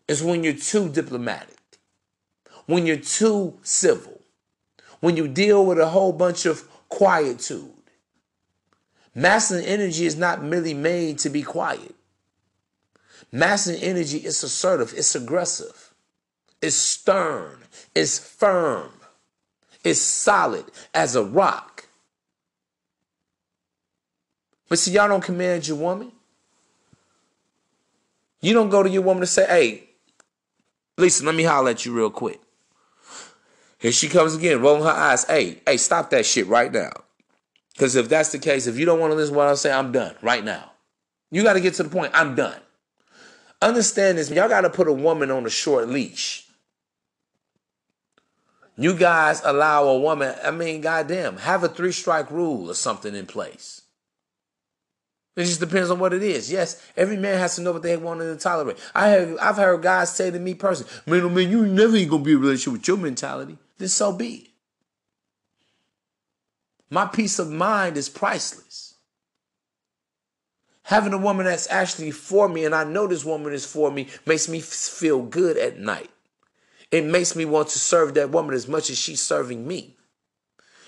is 0.06 0.22
when 0.22 0.44
you're 0.44 0.52
too 0.52 0.88
diplomatic, 0.88 1.58
when 2.66 2.86
you're 2.86 2.96
too 2.96 3.58
civil, 3.62 4.20
when 5.00 5.16
you 5.16 5.28
deal 5.28 5.64
with 5.66 5.78
a 5.78 5.88
whole 5.88 6.12
bunch 6.12 6.46
of 6.46 6.68
quietude. 6.88 7.70
Masculine 9.14 9.64
energy 9.64 10.06
is 10.06 10.16
not 10.16 10.42
merely 10.42 10.74
made 10.74 11.18
to 11.18 11.30
be 11.30 11.42
quiet. 11.42 11.94
Masculine 13.30 13.82
energy 13.82 14.18
is 14.18 14.42
assertive, 14.42 14.94
it's 14.96 15.14
aggressive, 15.14 15.92
it's 16.62 16.76
stern, 16.76 17.58
it's 17.94 18.18
firm, 18.18 18.92
it's 19.84 20.00
solid 20.00 20.64
as 20.92 21.14
a 21.14 21.22
rock. 21.22 21.86
But 24.68 24.78
see, 24.78 24.92
y'all 24.92 25.08
don't 25.08 25.22
command 25.22 25.68
your 25.68 25.76
woman. 25.76 26.10
You 28.40 28.54
don't 28.54 28.70
go 28.70 28.82
to 28.82 28.90
your 28.90 29.02
woman 29.02 29.20
to 29.20 29.26
say, 29.26 29.46
hey, 29.46 29.84
Lisa, 30.98 31.24
let 31.24 31.34
me 31.34 31.44
holler 31.44 31.70
at 31.70 31.84
you 31.84 31.92
real 31.92 32.10
quick. 32.10 32.40
Here 33.78 33.92
she 33.92 34.08
comes 34.08 34.34
again, 34.34 34.62
rolling 34.62 34.82
her 34.82 34.88
eyes. 34.88 35.24
Hey, 35.24 35.60
hey, 35.66 35.76
stop 35.76 36.10
that 36.10 36.24
shit 36.24 36.46
right 36.46 36.72
now. 36.72 36.92
Because 37.72 37.96
if 37.96 38.08
that's 38.08 38.32
the 38.32 38.38
case, 38.38 38.66
if 38.66 38.78
you 38.78 38.86
don't 38.86 39.00
want 39.00 39.12
to 39.12 39.16
listen 39.16 39.34
to 39.34 39.38
what 39.38 39.48
I'm 39.48 39.56
saying, 39.56 39.76
I'm 39.76 39.92
done 39.92 40.14
right 40.22 40.44
now. 40.44 40.72
You 41.30 41.42
got 41.42 41.54
to 41.54 41.60
get 41.60 41.74
to 41.74 41.82
the 41.82 41.88
point. 41.88 42.12
I'm 42.14 42.34
done. 42.34 42.58
Understand 43.60 44.18
this. 44.18 44.30
Y'all 44.30 44.48
got 44.48 44.62
to 44.62 44.70
put 44.70 44.88
a 44.88 44.92
woman 44.92 45.30
on 45.30 45.44
a 45.44 45.50
short 45.50 45.88
leash. 45.88 46.43
You 48.76 48.94
guys 48.94 49.40
allow 49.44 49.84
a 49.84 49.98
woman, 49.98 50.34
I 50.42 50.50
mean, 50.50 50.80
goddamn, 50.80 51.38
have 51.38 51.62
a 51.62 51.68
three 51.68 51.92
strike 51.92 52.30
rule 52.30 52.70
or 52.70 52.74
something 52.74 53.14
in 53.14 53.26
place. 53.26 53.82
It 55.36 55.44
just 55.44 55.60
depends 55.60 55.90
on 55.90 55.98
what 55.98 56.12
it 56.12 56.22
is. 56.22 56.50
Yes, 56.50 56.80
every 56.96 57.16
man 57.16 57.38
has 57.38 57.56
to 57.56 57.62
know 57.62 57.72
what 57.72 57.82
they 57.82 57.96
want 57.96 58.20
to 58.20 58.36
tolerate. 58.36 58.78
I 58.94 59.08
have 59.08 59.36
I've 59.40 59.56
heard 59.56 59.82
guys 59.82 60.14
say 60.14 60.30
to 60.30 60.38
me 60.38 60.54
personally, 60.54 60.92
man, 61.06 61.22
oh 61.22 61.28
man, 61.28 61.50
you 61.50 61.66
never 61.66 61.96
ain't 61.96 62.10
gonna 62.10 62.22
be 62.22 62.32
in 62.32 62.36
a 62.36 62.40
relationship 62.40 62.72
with 62.80 62.88
your 62.88 62.96
mentality. 62.96 63.58
Then 63.78 63.88
so 63.88 64.12
be. 64.12 64.54
My 66.88 67.06
peace 67.06 67.40
of 67.40 67.50
mind 67.50 67.96
is 67.96 68.08
priceless. 68.08 68.94
Having 70.84 71.14
a 71.14 71.18
woman 71.18 71.46
that's 71.46 71.68
actually 71.70 72.12
for 72.12 72.48
me, 72.48 72.64
and 72.64 72.74
I 72.74 72.84
know 72.84 73.06
this 73.06 73.24
woman 73.24 73.52
is 73.52 73.66
for 73.66 73.90
me, 73.90 74.08
makes 74.26 74.48
me 74.48 74.60
feel 74.60 75.22
good 75.22 75.56
at 75.56 75.78
night. 75.78 76.10
It 76.94 77.04
makes 77.04 77.34
me 77.34 77.44
want 77.44 77.70
to 77.70 77.80
serve 77.80 78.14
that 78.14 78.30
woman 78.30 78.54
as 78.54 78.68
much 78.68 78.88
as 78.88 78.96
she's 78.96 79.20
serving 79.20 79.66
me. 79.66 79.96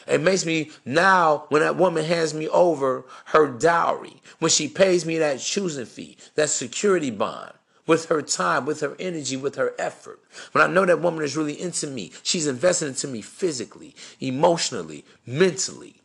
It 0.07 0.21
makes 0.21 0.47
me 0.47 0.71
now, 0.85 1.47
when 1.49 1.63
that 1.63 1.75
woman 1.75 2.05
hands 2.05 2.33
me 2.33 2.47
over 2.47 3.07
her 3.25 3.49
dowry, 3.49 4.23
when 4.39 4.53
she 4.53 4.69
pays 4.69 5.05
me 5.05 5.19
that 5.19 5.41
choosing 5.41 5.85
fee, 5.85 6.17
that 6.37 6.49
security 6.49 7.11
bond, 7.11 7.55
with 7.89 8.05
her 8.05 8.23
time, 8.23 8.67
with 8.67 8.83
her 8.83 8.95
energy, 9.01 9.37
with 9.37 9.57
her 9.57 9.75
effort. 9.81 10.21
When 10.53 10.63
I 10.63 10.73
know 10.73 10.87
that 10.87 11.01
woman 11.01 11.25
is 11.25 11.37
really 11.37 11.61
into 11.61 11.89
me, 11.89 12.13
she's 12.23 12.47
invested 12.47 12.87
into 12.87 13.09
me 13.09 13.21
physically, 13.21 13.97
emotionally, 14.21 15.05
mentally. 15.27 16.03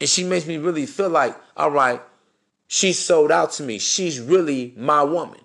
And 0.00 0.08
she 0.08 0.24
makes 0.24 0.46
me 0.46 0.56
really 0.56 0.86
feel 0.86 1.10
like, 1.10 1.36
all 1.58 1.70
right, 1.70 2.00
she's 2.68 2.98
sold 2.98 3.30
out 3.30 3.52
to 3.52 3.64
me. 3.64 3.78
She's 3.78 4.18
really 4.18 4.72
my 4.78 5.02
woman. 5.02 5.41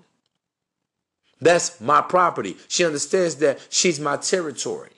That's 1.39 1.79
my 1.79 2.01
property. 2.01 2.57
She 2.67 2.85
understands 2.85 3.35
that 3.37 3.59
she's 3.69 3.99
my 3.99 4.17
territory. 4.17 4.91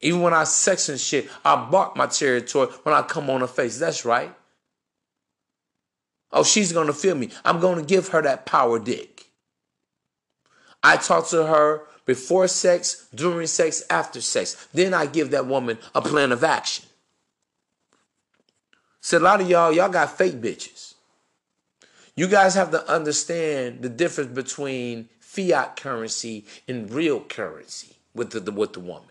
Even 0.00 0.20
when 0.20 0.34
I 0.34 0.44
sex 0.44 0.88
and 0.88 0.98
shit, 0.98 1.28
I 1.44 1.68
bark 1.70 1.96
my 1.96 2.06
territory 2.06 2.68
when 2.82 2.94
I 2.94 3.02
come 3.02 3.30
on 3.30 3.40
her 3.40 3.46
face. 3.46 3.78
That's 3.78 4.04
right. 4.04 4.34
Oh, 6.32 6.42
she's 6.42 6.72
going 6.72 6.88
to 6.88 6.92
feel 6.92 7.14
me. 7.14 7.30
I'm 7.44 7.60
going 7.60 7.78
to 7.78 7.84
give 7.84 8.08
her 8.08 8.22
that 8.22 8.46
power 8.46 8.78
dick. 8.78 9.26
I 10.82 10.96
talk 10.96 11.28
to 11.28 11.46
her 11.46 11.82
before 12.04 12.48
sex, 12.48 13.06
during 13.14 13.46
sex, 13.46 13.84
after 13.88 14.20
sex. 14.20 14.66
Then 14.72 14.92
I 14.92 15.06
give 15.06 15.30
that 15.30 15.46
woman 15.46 15.78
a 15.94 16.02
plan 16.02 16.32
of 16.32 16.42
action. 16.42 16.86
See, 19.00 19.16
a 19.16 19.20
lot 19.20 19.40
of 19.40 19.48
y'all, 19.48 19.72
y'all 19.72 19.88
got 19.88 20.16
fake 20.16 20.40
bitches. 20.40 20.91
You 22.14 22.28
guys 22.28 22.54
have 22.54 22.70
to 22.72 22.90
understand 22.90 23.82
the 23.82 23.88
difference 23.88 24.32
between 24.32 25.08
fiat 25.18 25.76
currency 25.76 26.44
and 26.68 26.90
real 26.90 27.20
currency 27.20 27.96
with 28.14 28.30
the, 28.30 28.40
the 28.40 28.52
with 28.52 28.74
the 28.74 28.80
woman. 28.80 29.08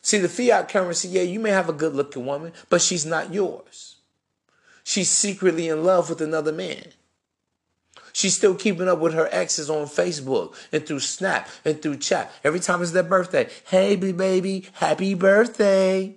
See, 0.00 0.18
the 0.18 0.28
fiat 0.28 0.68
currency, 0.68 1.08
yeah, 1.08 1.22
you 1.22 1.38
may 1.38 1.50
have 1.50 1.68
a 1.68 1.72
good 1.72 1.94
looking 1.94 2.26
woman, 2.26 2.52
but 2.68 2.82
she's 2.82 3.06
not 3.06 3.32
yours. 3.32 3.96
She's 4.82 5.10
secretly 5.10 5.68
in 5.68 5.84
love 5.84 6.10
with 6.10 6.20
another 6.20 6.50
man. 6.50 6.88
She's 8.12 8.36
still 8.36 8.56
keeping 8.56 8.88
up 8.88 8.98
with 8.98 9.14
her 9.14 9.28
exes 9.30 9.70
on 9.70 9.86
Facebook 9.86 10.54
and 10.72 10.84
through 10.84 11.00
Snap 11.00 11.48
and 11.64 11.80
through 11.80 11.98
chat. 11.98 12.32
Every 12.42 12.60
time 12.60 12.82
it's 12.82 12.90
their 12.90 13.04
birthday, 13.04 13.48
hey, 13.68 13.94
baby, 13.94 14.66
happy 14.74 15.14
birthday. 15.14 16.16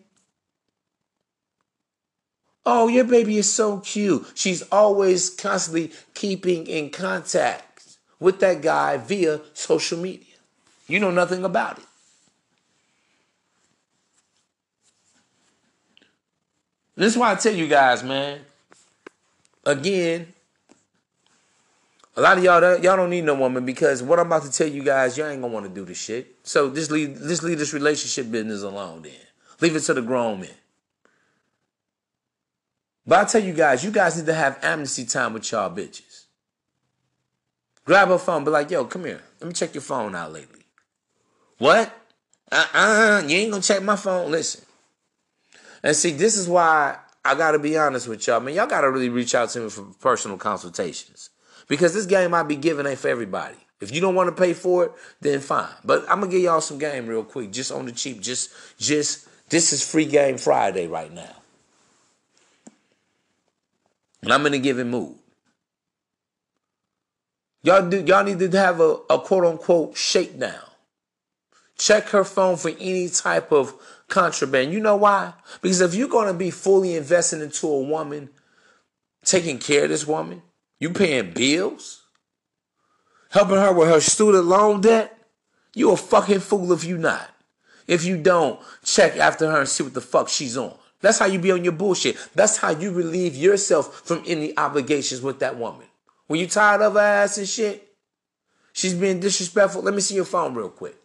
Oh, 2.66 2.88
your 2.88 3.04
baby 3.04 3.38
is 3.38 3.52
so 3.52 3.80
cute. 3.80 4.26
She's 4.34 4.64
always 4.72 5.30
constantly 5.30 5.92
keeping 6.16 6.66
in 6.66 6.90
contact 6.90 7.98
with 8.20 8.40
that 8.40 8.62
guy 8.62 8.98
via 8.98 9.42
social 9.54 10.00
media. 10.00 10.34
You 10.88 11.00
know 11.00 11.12
nothing 11.12 11.44
about 11.44 11.78
it. 11.78 11.86
This 16.96 17.14
is 17.14 17.20
why 17.20 17.34
I 17.34 17.36
tell 17.36 17.54
you 17.54 17.68
guys, 17.68 18.04
man. 18.04 18.40
Again, 19.66 20.34
a 22.16 22.22
lot 22.22 22.38
of 22.38 22.44
y'all 22.44 22.62
y'all 22.80 22.96
don't 22.96 23.10
need 23.10 23.26
no 23.26 23.36
woman 23.36 23.66
because 23.66 24.02
what 24.02 24.20
I'm 24.20 24.28
about 24.28 24.44
to 24.44 24.52
tell 24.52 24.68
you 24.68 24.84
guys, 24.84 25.18
y'all 25.18 25.28
ain't 25.28 25.42
gonna 25.42 25.54
want 25.54 25.66
to 25.66 25.72
do 25.72 25.84
this 25.84 25.98
shit. 25.98 26.36
So 26.44 26.74
just 26.74 26.92
leave 26.92 27.18
just 27.18 27.44
leave 27.44 27.60
this 27.60 27.74
relationship 27.74 28.32
business 28.32 28.64
alone 28.64 29.02
then. 29.02 29.12
Leave 29.60 29.76
it 29.76 29.82
to 29.82 29.94
the 29.94 30.02
grown 30.02 30.42
men. 30.42 30.50
But 33.08 33.20
I 33.20 33.24
tell 33.26 33.44
you 33.44 33.54
guys, 33.54 33.84
you 33.84 33.92
guys 33.92 34.18
need 34.18 34.26
to 34.26 34.34
have 34.34 34.60
amnesty 34.64 35.06
time 35.06 35.34
with 35.34 35.52
y'all 35.52 35.76
bitches. 35.76 36.26
Grab 37.86 38.08
her 38.08 38.18
phone, 38.18 38.44
be 38.44 38.50
like, 38.50 38.72
yo, 38.72 38.86
come 38.86 39.06
here. 39.06 39.22
Let 39.40 39.48
me 39.48 39.54
check 39.54 39.76
your 39.76 39.82
phone 39.82 40.16
out 40.16 40.34
lately. 40.34 40.62
What? 41.60 41.94
Uh-uh. 42.52 43.24
You 43.28 43.38
ain't 43.38 43.52
gonna 43.52 43.62
check 43.62 43.84
my 43.84 43.96
phone. 43.96 44.32
Listen. 44.32 44.66
And 45.84 45.96
see, 45.96 46.12
this 46.12 46.36
is 46.36 46.50
why 46.50 46.98
I 47.24 47.36
gotta 47.36 47.60
be 47.60 47.78
honest 47.78 48.08
with 48.08 48.26
y'all. 48.26 48.40
Man, 48.40 48.56
y'all 48.56 48.66
gotta 48.68 48.90
really 48.90 49.10
reach 49.10 49.36
out 49.36 49.50
to 49.50 49.60
me 49.62 49.70
for 49.70 49.84
personal 50.02 50.38
consultations. 50.38 51.30
Because 51.68 51.94
this 51.94 52.06
game 52.06 52.34
I 52.34 52.44
be 52.44 52.56
giving 52.56 52.86
ain't 52.86 53.00
for 53.00 53.08
everybody. 53.08 53.56
If 53.82 53.94
you 53.94 54.02
don't 54.02 54.16
want 54.16 54.36
to 54.36 54.42
pay 54.42 54.54
for 54.54 54.86
it, 54.86 54.92
then 55.22 55.40
fine. 55.42 55.70
But 55.84 56.04
I'm 56.10 56.20
gonna 56.20 56.32
give 56.32 56.42
y'all 56.42 56.62
some 56.62 56.80
game 56.80 57.08
real 57.08 57.24
quick, 57.24 57.52
just 57.52 57.72
on 57.72 57.86
the 57.86 57.92
cheap. 57.92 58.22
Just, 58.22 58.52
just 58.80 59.28
this 59.50 59.74
is 59.74 59.88
free 59.88 60.06
game 60.06 60.38
Friday 60.38 60.88
right 60.88 61.12
now, 61.12 61.36
and 64.26 64.34
I'm 64.34 64.46
in 64.48 64.56
a 64.56 64.60
given 64.60 64.90
mood. 64.90 65.16
Y'all 67.62 67.88
do. 67.88 68.04
Y'all 68.04 68.24
need 68.24 68.40
to 68.40 68.58
have 68.60 68.80
a, 68.80 68.98
a 69.10 69.20
quote 69.20 69.46
unquote 69.46 69.96
shakedown. 69.96 70.60
Check 71.78 72.10
her 72.10 72.24
phone 72.24 72.58
for 72.58 72.72
any 72.80 73.08
type 73.10 73.52
of 73.52 73.74
contraband. 74.08 74.74
You 74.74 74.80
know 74.80 74.96
why? 74.96 75.34
Because 75.62 75.82
if 75.82 75.94
you're 75.94 76.08
gonna 76.08 76.34
be 76.34 76.52
fully 76.52 76.96
invested 76.96 77.42
into 77.42 77.68
a 77.68 77.82
woman, 77.82 78.30
taking 79.24 79.60
care 79.60 79.84
of 79.84 79.90
this 79.90 80.08
woman, 80.08 80.42
you 80.80 80.90
paying 80.90 81.32
bills? 81.32 82.04
Helping 83.30 83.58
her 83.58 83.74
with 83.74 83.90
her 83.90 84.00
student 84.00 84.46
loan 84.46 84.82
debt? 84.82 85.18
You 85.74 85.92
a 85.92 85.98
fucking 85.98 86.40
fool 86.40 86.72
if 86.72 86.84
you 86.84 86.98
not. 86.98 87.30
If 87.88 88.06
you 88.06 88.18
don't, 88.18 88.60
check 88.84 89.18
after 89.18 89.52
her 89.52 89.60
and 89.60 89.70
see 89.70 89.84
what 89.84 89.94
the 89.94 90.02
fuck 90.02 90.30
she's 90.30 90.58
on. 90.58 90.76
That's 91.06 91.20
how 91.20 91.28
you 91.28 91.38
be 91.38 91.52
on 91.52 91.64
your 91.64 91.74
bullshit. 91.74 92.18
That's 92.34 92.58
how 92.58 92.72
you 92.72 92.92
relieve 92.92 93.36
yourself 93.36 94.02
from 94.08 94.24
any 94.26 94.58
obligations 94.58 95.22
with 95.22 95.38
that 95.38 95.56
woman. 95.56 95.86
When 96.26 96.40
you 96.40 96.48
tired 96.48 96.82
of 96.82 96.94
her 96.94 97.00
ass 97.00 97.38
and 97.38 97.48
shit, 97.48 97.96
she's 98.74 98.96
being 98.96 99.20
disrespectful. 99.20 99.84
Let 99.84 99.94
me 99.94 100.02
see 100.02 100.16
your 100.16 100.26
phone 100.26 100.56
real 100.56 100.70
quick. 100.70 100.96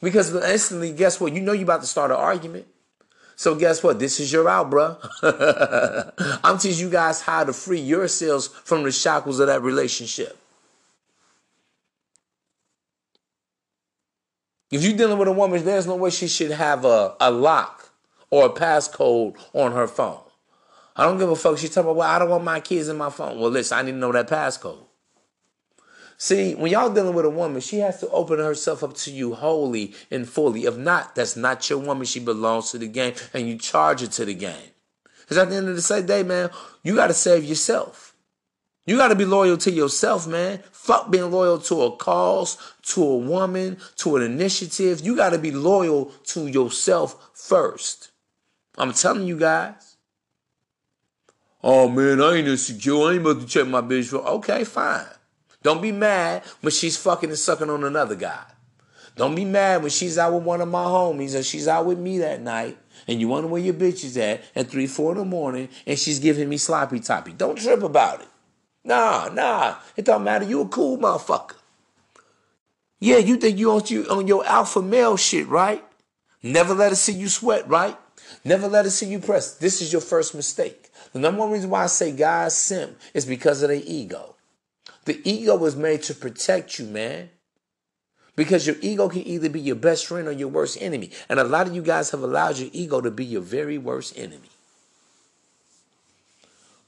Because 0.00 0.34
instantly, 0.34 0.92
guess 0.92 1.20
what? 1.20 1.34
You 1.34 1.42
know 1.42 1.52
you 1.52 1.64
about 1.64 1.82
to 1.82 1.86
start 1.86 2.10
an 2.10 2.16
argument. 2.16 2.66
So 3.36 3.54
guess 3.54 3.82
what? 3.82 3.98
This 3.98 4.20
is 4.20 4.32
your 4.32 4.48
out, 4.48 4.70
bro. 4.70 4.96
I'm 6.42 6.56
teaching 6.56 6.86
you 6.86 6.90
guys 6.90 7.20
how 7.20 7.44
to 7.44 7.52
free 7.52 7.78
yourselves 7.78 8.46
from 8.46 8.84
the 8.84 8.90
shackles 8.90 9.38
of 9.38 9.48
that 9.48 9.60
relationship. 9.60 10.38
If 14.70 14.82
you're 14.82 14.96
dealing 14.96 15.18
with 15.18 15.28
a 15.28 15.32
woman, 15.32 15.62
there's 15.62 15.86
no 15.86 15.96
way 15.96 16.08
she 16.08 16.26
should 16.26 16.52
have 16.52 16.86
a, 16.86 17.16
a 17.20 17.30
lock 17.30 17.89
or 18.30 18.46
a 18.46 18.50
passcode 18.50 19.36
on 19.52 19.72
her 19.72 19.86
phone. 19.86 20.20
I 20.96 21.04
don't 21.04 21.18
give 21.18 21.30
a 21.30 21.36
fuck. 21.36 21.58
She's 21.58 21.70
talking 21.70 21.90
about, 21.90 21.96
well, 21.96 22.10
I 22.10 22.18
don't 22.18 22.30
want 22.30 22.44
my 22.44 22.60
kids 22.60 22.88
in 22.88 22.96
my 22.96 23.10
phone. 23.10 23.38
Well, 23.38 23.50
listen, 23.50 23.78
I 23.78 23.82
need 23.82 23.92
to 23.92 23.96
know 23.96 24.12
that 24.12 24.28
passcode. 24.28 24.86
See, 26.18 26.54
when 26.54 26.70
y'all 26.70 26.92
dealing 26.92 27.14
with 27.14 27.24
a 27.24 27.30
woman, 27.30 27.62
she 27.62 27.78
has 27.78 28.00
to 28.00 28.08
open 28.10 28.38
herself 28.38 28.84
up 28.84 28.94
to 28.98 29.10
you 29.10 29.34
wholly 29.34 29.94
and 30.10 30.28
fully. 30.28 30.66
If 30.66 30.76
not, 30.76 31.14
that's 31.14 31.34
not 31.34 31.70
your 31.70 31.78
woman. 31.78 32.04
She 32.04 32.20
belongs 32.20 32.72
to 32.72 32.78
the 32.78 32.88
game, 32.88 33.14
and 33.32 33.48
you 33.48 33.56
charge 33.56 34.02
her 34.02 34.06
to 34.06 34.26
the 34.26 34.34
game. 34.34 34.70
Because 35.20 35.38
at 35.38 35.48
the 35.48 35.56
end 35.56 35.70
of 35.70 35.76
the 35.76 36.02
day, 36.02 36.22
man, 36.22 36.50
you 36.82 36.94
got 36.94 37.06
to 37.06 37.14
save 37.14 37.44
yourself. 37.44 38.14
You 38.84 38.98
got 38.98 39.08
to 39.08 39.14
be 39.14 39.24
loyal 39.24 39.56
to 39.58 39.70
yourself, 39.70 40.26
man. 40.26 40.58
Fuck 40.72 41.10
being 41.10 41.30
loyal 41.30 41.58
to 41.60 41.82
a 41.82 41.96
cause, 41.96 42.58
to 42.82 43.02
a 43.02 43.16
woman, 43.16 43.78
to 43.96 44.16
an 44.16 44.22
initiative. 44.22 45.00
You 45.00 45.16
got 45.16 45.30
to 45.30 45.38
be 45.38 45.52
loyal 45.52 46.06
to 46.24 46.48
yourself 46.48 47.30
first. 47.32 48.09
I'm 48.80 48.94
telling 48.94 49.26
you 49.26 49.38
guys. 49.38 49.96
Oh 51.62 51.86
man, 51.86 52.22
I 52.22 52.36
ain't 52.36 52.48
insecure. 52.48 52.94
I 52.94 53.12
ain't 53.12 53.20
about 53.20 53.40
to 53.40 53.46
check 53.46 53.66
my 53.66 53.82
bitch 53.82 54.08
for. 54.08 54.26
Okay, 54.26 54.64
fine. 54.64 55.04
Don't 55.62 55.82
be 55.82 55.92
mad 55.92 56.42
when 56.62 56.70
she's 56.70 56.96
fucking 56.96 57.28
and 57.28 57.38
sucking 57.38 57.68
on 57.68 57.84
another 57.84 58.14
guy. 58.14 58.42
Don't 59.16 59.34
be 59.34 59.44
mad 59.44 59.82
when 59.82 59.90
she's 59.90 60.16
out 60.16 60.32
with 60.32 60.44
one 60.44 60.62
of 60.62 60.68
my 60.68 60.82
homies 60.82 61.38
or 61.38 61.42
she's 61.42 61.68
out 61.68 61.84
with 61.84 61.98
me 61.98 62.16
that 62.20 62.40
night 62.40 62.78
and 63.06 63.20
you 63.20 63.28
wonder 63.28 63.48
where 63.48 63.60
your 63.60 63.74
bitch 63.74 64.02
is 64.02 64.16
at 64.16 64.40
at 64.56 64.70
3, 64.70 64.86
4 64.86 65.12
in 65.12 65.18
the 65.18 65.24
morning 65.26 65.68
and 65.86 65.98
she's 65.98 66.18
giving 66.18 66.48
me 66.48 66.56
sloppy 66.56 67.00
toppy. 67.00 67.32
Don't 67.32 67.58
trip 67.58 67.82
about 67.82 68.22
it. 68.22 68.28
Nah, 68.82 69.28
nah. 69.30 69.76
It 69.94 70.06
don't 70.06 70.24
matter. 70.24 70.46
You 70.46 70.62
a 70.62 70.68
cool 70.68 70.96
motherfucker. 70.96 71.56
Yeah, 72.98 73.18
you 73.18 73.36
think 73.36 73.58
you 73.58 73.72
on, 73.72 73.82
you 73.88 74.06
on 74.06 74.26
your 74.26 74.46
alpha 74.46 74.80
male 74.80 75.18
shit, 75.18 75.46
right? 75.48 75.84
Never 76.42 76.72
let 76.72 76.92
her 76.92 76.96
see 76.96 77.12
you 77.12 77.28
sweat, 77.28 77.68
right? 77.68 77.98
Never 78.44 78.68
let 78.68 78.84
her 78.84 78.90
see 78.90 79.06
you 79.06 79.18
press. 79.18 79.54
This 79.54 79.80
is 79.82 79.92
your 79.92 80.02
first 80.02 80.34
mistake. 80.34 80.90
The 81.12 81.18
number 81.18 81.40
one 81.40 81.50
reason 81.50 81.70
why 81.70 81.84
I 81.84 81.86
say 81.86 82.12
guys 82.12 82.56
simp 82.56 82.98
is 83.14 83.26
because 83.26 83.62
of 83.62 83.68
their 83.68 83.82
ego. 83.84 84.36
The 85.04 85.20
ego 85.24 85.56
was 85.56 85.76
made 85.76 86.02
to 86.04 86.14
protect 86.14 86.78
you, 86.78 86.86
man. 86.86 87.30
Because 88.36 88.66
your 88.66 88.76
ego 88.80 89.08
can 89.08 89.26
either 89.26 89.48
be 89.48 89.60
your 89.60 89.76
best 89.76 90.06
friend 90.06 90.28
or 90.28 90.32
your 90.32 90.48
worst 90.48 90.80
enemy. 90.80 91.10
And 91.28 91.40
a 91.40 91.44
lot 91.44 91.66
of 91.66 91.74
you 91.74 91.82
guys 91.82 92.10
have 92.10 92.22
allowed 92.22 92.58
your 92.58 92.70
ego 92.72 93.00
to 93.00 93.10
be 93.10 93.24
your 93.24 93.42
very 93.42 93.76
worst 93.76 94.16
enemy. 94.16 94.50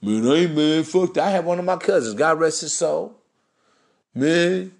Man, 0.01 0.27
I 0.27 0.35
ain't 0.35 0.55
man, 0.55 0.85
fuck 0.85 1.15
that. 1.15 1.29
I 1.29 1.31
had 1.31 1.45
one 1.45 1.59
of 1.59 1.65
my 1.65 1.77
cousins, 1.77 2.15
God 2.15 2.41
rest 2.41 2.63
his 2.63 2.73
soul. 2.73 3.17
Man, 4.15 4.73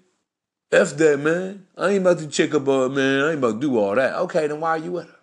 F 0.71 0.97
that, 0.97 1.19
man. 1.19 1.65
I 1.77 1.89
ain't 1.89 2.01
about 2.01 2.19
to 2.19 2.27
check 2.27 2.53
up 2.53 2.67
on 2.67 2.93
man. 2.95 3.23
I 3.23 3.29
ain't 3.29 3.37
about 3.37 3.53
to 3.53 3.59
do 3.59 3.77
all 3.77 3.95
that. 3.95 4.15
Okay, 4.15 4.47
then 4.47 4.59
why 4.59 4.71
are 4.71 4.77
you 4.77 4.93
with 4.93 5.07
her? 5.07 5.15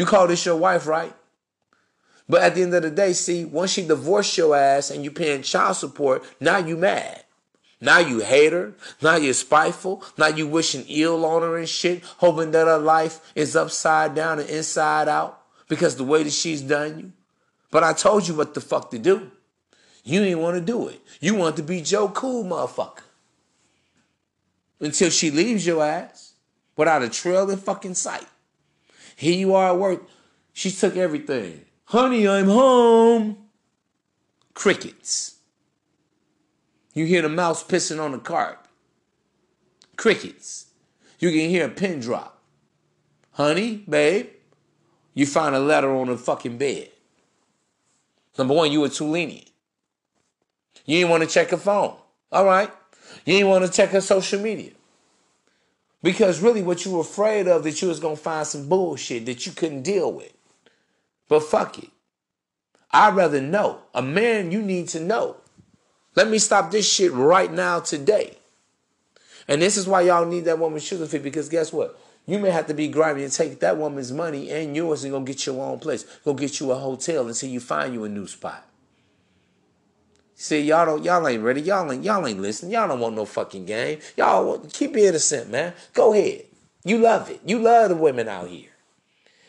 You 0.00 0.06
call 0.06 0.28
this 0.28 0.46
your 0.46 0.56
wife, 0.56 0.86
right? 0.86 1.12
But 2.26 2.40
at 2.40 2.54
the 2.54 2.62
end 2.62 2.72
of 2.72 2.82
the 2.82 2.90
day, 2.90 3.12
see, 3.12 3.44
once 3.44 3.72
she 3.72 3.86
divorced 3.86 4.38
your 4.38 4.56
ass 4.56 4.90
and 4.90 5.04
you 5.04 5.10
paying 5.10 5.42
child 5.42 5.76
support, 5.76 6.24
now 6.40 6.56
you 6.56 6.78
mad. 6.78 7.22
Now 7.82 7.98
you 7.98 8.20
hate 8.20 8.54
her. 8.54 8.72
Now 9.02 9.16
you're 9.16 9.34
spiteful. 9.34 10.02
Now 10.16 10.28
you 10.28 10.46
wishing 10.46 10.86
ill 10.88 11.26
on 11.26 11.42
her 11.42 11.58
and 11.58 11.68
shit, 11.68 12.02
hoping 12.16 12.50
that 12.52 12.66
her 12.66 12.78
life 12.78 13.30
is 13.34 13.54
upside 13.54 14.14
down 14.14 14.38
and 14.38 14.48
inside 14.48 15.06
out 15.06 15.42
because 15.68 15.96
the 15.96 16.04
way 16.04 16.22
that 16.22 16.32
she's 16.32 16.62
done 16.62 16.98
you. 16.98 17.12
But 17.70 17.84
I 17.84 17.92
told 17.92 18.26
you 18.26 18.32
what 18.32 18.54
the 18.54 18.62
fuck 18.62 18.90
to 18.92 18.98
do. 18.98 19.30
You 20.02 20.24
didn't 20.24 20.40
want 20.40 20.54
to 20.54 20.62
do 20.62 20.88
it. 20.88 21.02
You 21.20 21.34
want 21.34 21.56
to 21.56 21.62
be 21.62 21.82
Joe 21.82 22.08
Cool, 22.08 22.44
motherfucker. 22.44 23.02
Until 24.80 25.10
she 25.10 25.30
leaves 25.30 25.66
your 25.66 25.84
ass 25.84 26.32
without 26.74 27.02
a 27.02 27.10
trail 27.10 27.50
in 27.50 27.58
fucking 27.58 27.96
sight. 27.96 28.24
Here 29.20 29.34
you 29.34 29.54
are 29.54 29.68
at 29.68 29.78
work. 29.78 30.08
She 30.54 30.70
took 30.70 30.96
everything. 30.96 31.66
Honey, 31.84 32.26
I'm 32.26 32.46
home. 32.46 33.36
Crickets. 34.54 35.40
You 36.94 37.04
hear 37.04 37.20
the 37.20 37.28
mouse 37.28 37.62
pissing 37.62 38.02
on 38.02 38.12
the 38.12 38.18
cart. 38.18 38.58
Crickets. 39.98 40.68
You 41.18 41.28
can 41.32 41.50
hear 41.50 41.66
a 41.66 41.68
pin 41.68 42.00
drop. 42.00 42.42
Honey, 43.32 43.84
babe, 43.86 44.28
you 45.12 45.26
find 45.26 45.54
a 45.54 45.60
letter 45.60 45.94
on 45.94 46.06
the 46.06 46.16
fucking 46.16 46.56
bed. 46.56 46.88
Number 48.38 48.54
one, 48.54 48.72
you 48.72 48.80
were 48.80 48.88
too 48.88 49.04
lenient. 49.04 49.50
You 50.86 51.00
didn't 51.00 51.10
want 51.10 51.24
to 51.24 51.28
check 51.28 51.50
her 51.50 51.58
phone. 51.58 51.94
All 52.32 52.46
right. 52.46 52.70
You 53.26 53.34
didn't 53.34 53.50
want 53.50 53.66
to 53.66 53.70
check 53.70 53.90
her 53.90 54.00
social 54.00 54.40
media. 54.40 54.70
Because 56.02 56.40
really 56.40 56.62
what 56.62 56.84
you 56.84 56.92
were 56.92 57.00
afraid 57.00 57.46
of 57.46 57.62
that 57.64 57.82
you 57.82 57.88
was 57.88 58.00
to 58.00 58.16
find 58.16 58.46
some 58.46 58.68
bullshit 58.68 59.26
that 59.26 59.44
you 59.46 59.52
couldn't 59.52 59.82
deal 59.82 60.12
with. 60.12 60.32
But 61.28 61.42
fuck 61.42 61.78
it. 61.78 61.90
I'd 62.90 63.14
rather 63.14 63.40
know. 63.40 63.82
A 63.94 64.02
man, 64.02 64.50
you 64.50 64.62
need 64.62 64.88
to 64.88 65.00
know. 65.00 65.36
Let 66.16 66.28
me 66.28 66.38
stop 66.38 66.70
this 66.70 66.90
shit 66.90 67.12
right 67.12 67.52
now 67.52 67.80
today. 67.80 68.36
And 69.46 69.62
this 69.62 69.76
is 69.76 69.86
why 69.86 70.02
y'all 70.02 70.26
need 70.26 70.44
that 70.46 70.58
woman's 70.58 70.84
sugar 70.84 71.06
fee 71.06 71.18
because 71.18 71.48
guess 71.48 71.72
what? 71.72 71.98
You 72.26 72.38
may 72.38 72.50
have 72.50 72.66
to 72.68 72.74
be 72.74 72.88
grimy 72.88 73.24
and 73.24 73.32
take 73.32 73.60
that 73.60 73.76
woman's 73.76 74.12
money 74.12 74.50
and 74.50 74.76
yours 74.76 75.04
and 75.04 75.12
go 75.12 75.20
get 75.20 75.46
your 75.46 75.60
own 75.64 75.78
place. 75.78 76.04
Go 76.24 76.34
get 76.34 76.60
you 76.60 76.70
a 76.70 76.76
hotel 76.76 77.26
until 77.26 77.48
you 77.48 77.60
find 77.60 77.94
you 77.94 78.04
a 78.04 78.08
new 78.08 78.26
spot. 78.26 78.69
See, 80.40 80.62
y'all 80.62 80.86
don't, 80.86 81.04
y'all 81.04 81.28
ain't 81.28 81.42
ready. 81.42 81.60
Y'all 81.60 81.92
ain't, 81.92 82.02
y'all 82.02 82.26
ain't 82.26 82.40
listening. 82.40 82.72
Y'all 82.72 82.88
don't 82.88 82.98
want 82.98 83.14
no 83.14 83.26
fucking 83.26 83.66
game. 83.66 83.98
Y'all 84.16 84.58
keep 84.72 84.96
it 84.96 85.04
innocent, 85.04 85.50
man. 85.50 85.74
Go 85.92 86.14
ahead. 86.14 86.46
You 86.82 86.96
love 86.96 87.28
it. 87.28 87.42
You 87.44 87.58
love 87.58 87.90
the 87.90 87.94
women 87.94 88.26
out 88.26 88.48
here. 88.48 88.70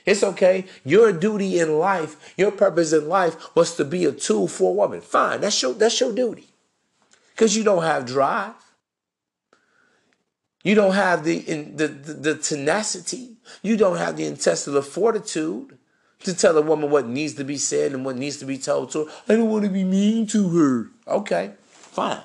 It's 0.06 0.22
okay. 0.22 0.66
Your 0.84 1.14
duty 1.14 1.60
in 1.60 1.80
life, 1.80 2.34
your 2.36 2.52
purpose 2.52 2.92
in 2.92 3.08
life 3.08 3.56
was 3.56 3.78
to 3.78 3.86
be 3.86 4.04
a 4.04 4.12
tool 4.12 4.50
for 4.50 4.72
a 4.72 4.74
woman. 4.74 5.00
Fine. 5.00 5.40
That's 5.40 5.62
your, 5.62 5.72
that's 5.74 5.98
your 5.98 6.14
duty. 6.14 6.50
Because 7.34 7.56
you 7.56 7.64
don't 7.64 7.84
have 7.84 8.06
drive. 8.06 8.56
You 10.62 10.76
don't 10.76 10.94
have 10.94 11.24
the, 11.24 11.38
in, 11.38 11.78
the, 11.78 11.88
the, 11.88 12.14
the 12.14 12.36
tenacity. 12.36 13.38
You 13.62 13.78
don't 13.78 13.96
have 13.96 14.18
the 14.18 14.26
intestinal 14.26 14.82
fortitude 14.82 15.78
to 16.24 16.34
tell 16.34 16.58
a 16.58 16.62
woman 16.62 16.90
what 16.90 17.08
needs 17.08 17.34
to 17.36 17.44
be 17.44 17.58
said 17.58 17.94
and 17.94 18.06
what 18.06 18.16
needs 18.16 18.38
to 18.38 18.46
be 18.46 18.58
told 18.58 18.92
to 18.92 19.06
her. 19.06 19.12
I 19.28 19.36
don't 19.36 19.50
want 19.50 19.64
to 19.66 19.70
be 19.70 19.84
mean 19.84 20.28
to 20.28 20.50
her. 20.50 20.88
Okay, 21.08 21.54
fine. 21.68 22.22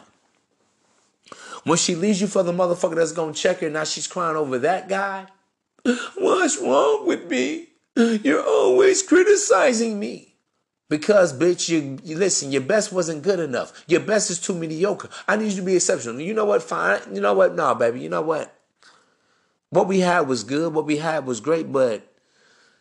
When 1.64 1.78
she 1.78 1.96
leaves 1.96 2.20
you 2.20 2.26
for 2.26 2.42
the 2.42 2.52
motherfucker 2.52 2.94
that's 2.94 3.12
gonna 3.12 3.32
check 3.32 3.58
her, 3.58 3.70
now 3.70 3.84
she's 3.84 4.06
crying 4.06 4.36
over 4.36 4.58
that 4.58 4.88
guy. 4.88 5.26
What's 6.16 6.58
wrong 6.58 7.06
with 7.06 7.28
me? 7.30 7.68
You're 7.96 8.46
always 8.46 9.02
criticizing 9.02 9.98
me. 9.98 10.34
Because, 10.88 11.36
bitch, 11.36 11.68
you, 11.68 11.98
you 12.04 12.16
listen, 12.16 12.52
your 12.52 12.60
best 12.60 12.92
wasn't 12.92 13.22
good 13.22 13.40
enough. 13.40 13.84
Your 13.88 14.00
best 14.00 14.30
is 14.30 14.38
too 14.38 14.54
mediocre. 14.54 15.08
I 15.26 15.36
need 15.36 15.50
you 15.50 15.56
to 15.56 15.62
be 15.62 15.74
exceptional. 15.74 16.20
You 16.20 16.34
know 16.34 16.44
what? 16.44 16.62
Fine. 16.62 17.00
You 17.12 17.20
know 17.20 17.34
what? 17.34 17.56
No, 17.56 17.74
baby. 17.74 18.00
You 18.00 18.08
know 18.08 18.22
what? 18.22 18.54
What 19.70 19.88
we 19.88 20.00
had 20.00 20.28
was 20.28 20.44
good. 20.44 20.72
What 20.72 20.86
we 20.86 20.98
had 20.98 21.26
was 21.26 21.40
great, 21.40 21.72
but 21.72 22.15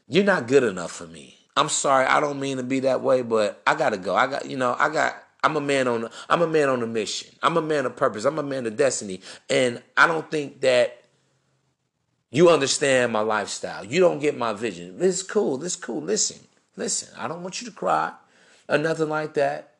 you're 0.07 0.23
not 0.23 0.47
good 0.47 0.63
enough 0.63 0.91
for 0.91 1.07
me. 1.07 1.37
I'm 1.57 1.69
sorry. 1.69 2.05
I 2.05 2.19
don't 2.19 2.39
mean 2.39 2.57
to 2.57 2.63
be 2.63 2.81
that 2.81 3.01
way, 3.01 3.21
but 3.21 3.61
I 3.65 3.75
gotta 3.75 3.97
go. 3.97 4.15
I 4.15 4.27
got, 4.27 4.49
you 4.49 4.57
know, 4.57 4.75
I 4.77 4.89
got. 4.89 5.15
I'm 5.43 5.55
a 5.55 5.61
man 5.61 5.87
on. 5.87 6.09
I'm 6.29 6.41
a 6.41 6.47
man 6.47 6.69
on 6.69 6.81
a 6.81 6.87
mission. 6.87 7.33
I'm 7.43 7.55
a 7.57 7.61
man 7.61 7.85
of 7.85 7.95
purpose. 7.95 8.25
I'm 8.25 8.39
a 8.39 8.43
man 8.43 8.65
of 8.65 8.75
destiny, 8.75 9.21
and 9.49 9.81
I 9.95 10.07
don't 10.07 10.29
think 10.29 10.61
that 10.61 11.03
you 12.31 12.49
understand 12.49 13.13
my 13.13 13.21
lifestyle. 13.21 13.85
You 13.85 13.99
don't 13.99 14.19
get 14.19 14.37
my 14.37 14.53
vision. 14.53 14.97
This 14.97 15.17
is 15.17 15.23
cool. 15.23 15.57
This 15.57 15.73
is 15.73 15.79
cool. 15.79 16.01
Listen. 16.01 16.39
Listen, 16.77 17.09
I 17.17 17.27
don't 17.27 17.41
want 17.41 17.61
you 17.61 17.69
to 17.69 17.73
cry 17.73 18.11
or 18.67 18.77
nothing 18.77 19.09
like 19.09 19.35
that. 19.35 19.75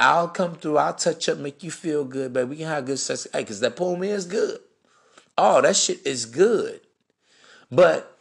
I'll 0.00 0.28
come 0.28 0.56
through. 0.56 0.78
I'll 0.78 0.94
touch 0.94 1.28
up, 1.28 1.38
make 1.38 1.62
you 1.62 1.70
feel 1.70 2.04
good, 2.04 2.32
baby. 2.32 2.50
We 2.50 2.56
can 2.56 2.66
have 2.66 2.86
good 2.86 2.98
sex. 2.98 3.28
Hey, 3.32 3.40
because 3.40 3.60
that 3.60 3.76
poem 3.76 4.02
is 4.02 4.26
good. 4.26 4.58
Oh, 5.38 5.60
that 5.60 5.76
shit 5.76 6.04
is 6.04 6.26
good. 6.26 6.80
But 7.70 8.18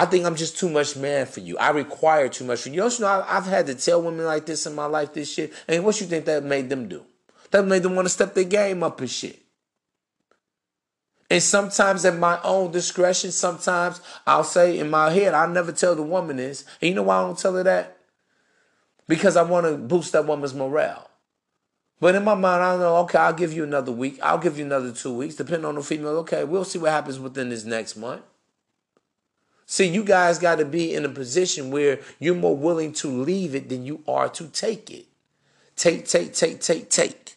I 0.00 0.06
think 0.06 0.24
I'm 0.24 0.34
just 0.34 0.56
too 0.56 0.70
much 0.70 0.96
man 0.96 1.26
for 1.26 1.40
you. 1.40 1.58
I 1.58 1.68
require 1.72 2.30
too 2.30 2.44
much 2.44 2.62
for 2.62 2.70
you. 2.70 2.82
You 2.82 2.90
know, 3.00 3.22
I've 3.28 3.44
had 3.44 3.66
to 3.66 3.74
tell 3.74 4.00
women 4.00 4.24
like 4.24 4.46
this 4.46 4.64
in 4.64 4.74
my 4.74 4.86
life, 4.86 5.12
this 5.12 5.30
shit. 5.30 5.52
And 5.68 5.84
what 5.84 6.00
you 6.00 6.06
think 6.06 6.24
that 6.24 6.42
made 6.42 6.70
them 6.70 6.88
do? 6.88 7.04
That 7.50 7.66
made 7.66 7.82
them 7.82 7.94
want 7.94 8.06
to 8.06 8.10
step 8.10 8.32
their 8.32 8.44
game 8.44 8.82
up 8.82 8.98
and 9.02 9.10
shit. 9.10 9.42
And 11.30 11.42
sometimes 11.42 12.06
at 12.06 12.16
my 12.16 12.40
own 12.42 12.70
discretion, 12.70 13.30
sometimes 13.30 14.00
I'll 14.26 14.42
say 14.42 14.78
in 14.78 14.88
my 14.88 15.10
head, 15.10 15.34
I'll 15.34 15.50
never 15.50 15.70
tell 15.70 15.94
the 15.94 16.02
woman 16.02 16.38
this. 16.38 16.64
And 16.80 16.88
you 16.88 16.94
know 16.94 17.02
why 17.02 17.18
I 17.18 17.26
don't 17.26 17.38
tell 17.38 17.52
her 17.56 17.62
that? 17.64 17.98
Because 19.06 19.36
I 19.36 19.42
want 19.42 19.66
to 19.66 19.76
boost 19.76 20.12
that 20.12 20.24
woman's 20.24 20.54
morale. 20.54 21.10
But 22.00 22.14
in 22.14 22.24
my 22.24 22.34
mind, 22.34 22.62
I 22.62 22.78
know, 22.78 22.96
okay, 23.00 23.18
I'll 23.18 23.34
give 23.34 23.52
you 23.52 23.64
another 23.64 23.92
week. 23.92 24.18
I'll 24.22 24.38
give 24.38 24.56
you 24.56 24.64
another 24.64 24.92
two 24.92 25.12
weeks, 25.12 25.34
depending 25.34 25.66
on 25.66 25.74
the 25.74 25.82
female. 25.82 26.16
Okay, 26.20 26.44
we'll 26.44 26.64
see 26.64 26.78
what 26.78 26.90
happens 26.90 27.18
within 27.18 27.50
this 27.50 27.66
next 27.66 27.98
month. 27.98 28.22
See, 29.70 29.86
you 29.86 30.02
guys 30.02 30.40
got 30.40 30.56
to 30.56 30.64
be 30.64 30.96
in 30.96 31.04
a 31.04 31.08
position 31.08 31.70
where 31.70 32.00
you're 32.18 32.34
more 32.34 32.56
willing 32.56 32.92
to 32.94 33.06
leave 33.06 33.54
it 33.54 33.68
than 33.68 33.86
you 33.86 34.02
are 34.08 34.28
to 34.30 34.48
take 34.48 34.90
it. 34.90 35.06
Take, 35.76 36.08
take, 36.08 36.34
take, 36.34 36.60
take, 36.60 36.90
take. 36.90 37.36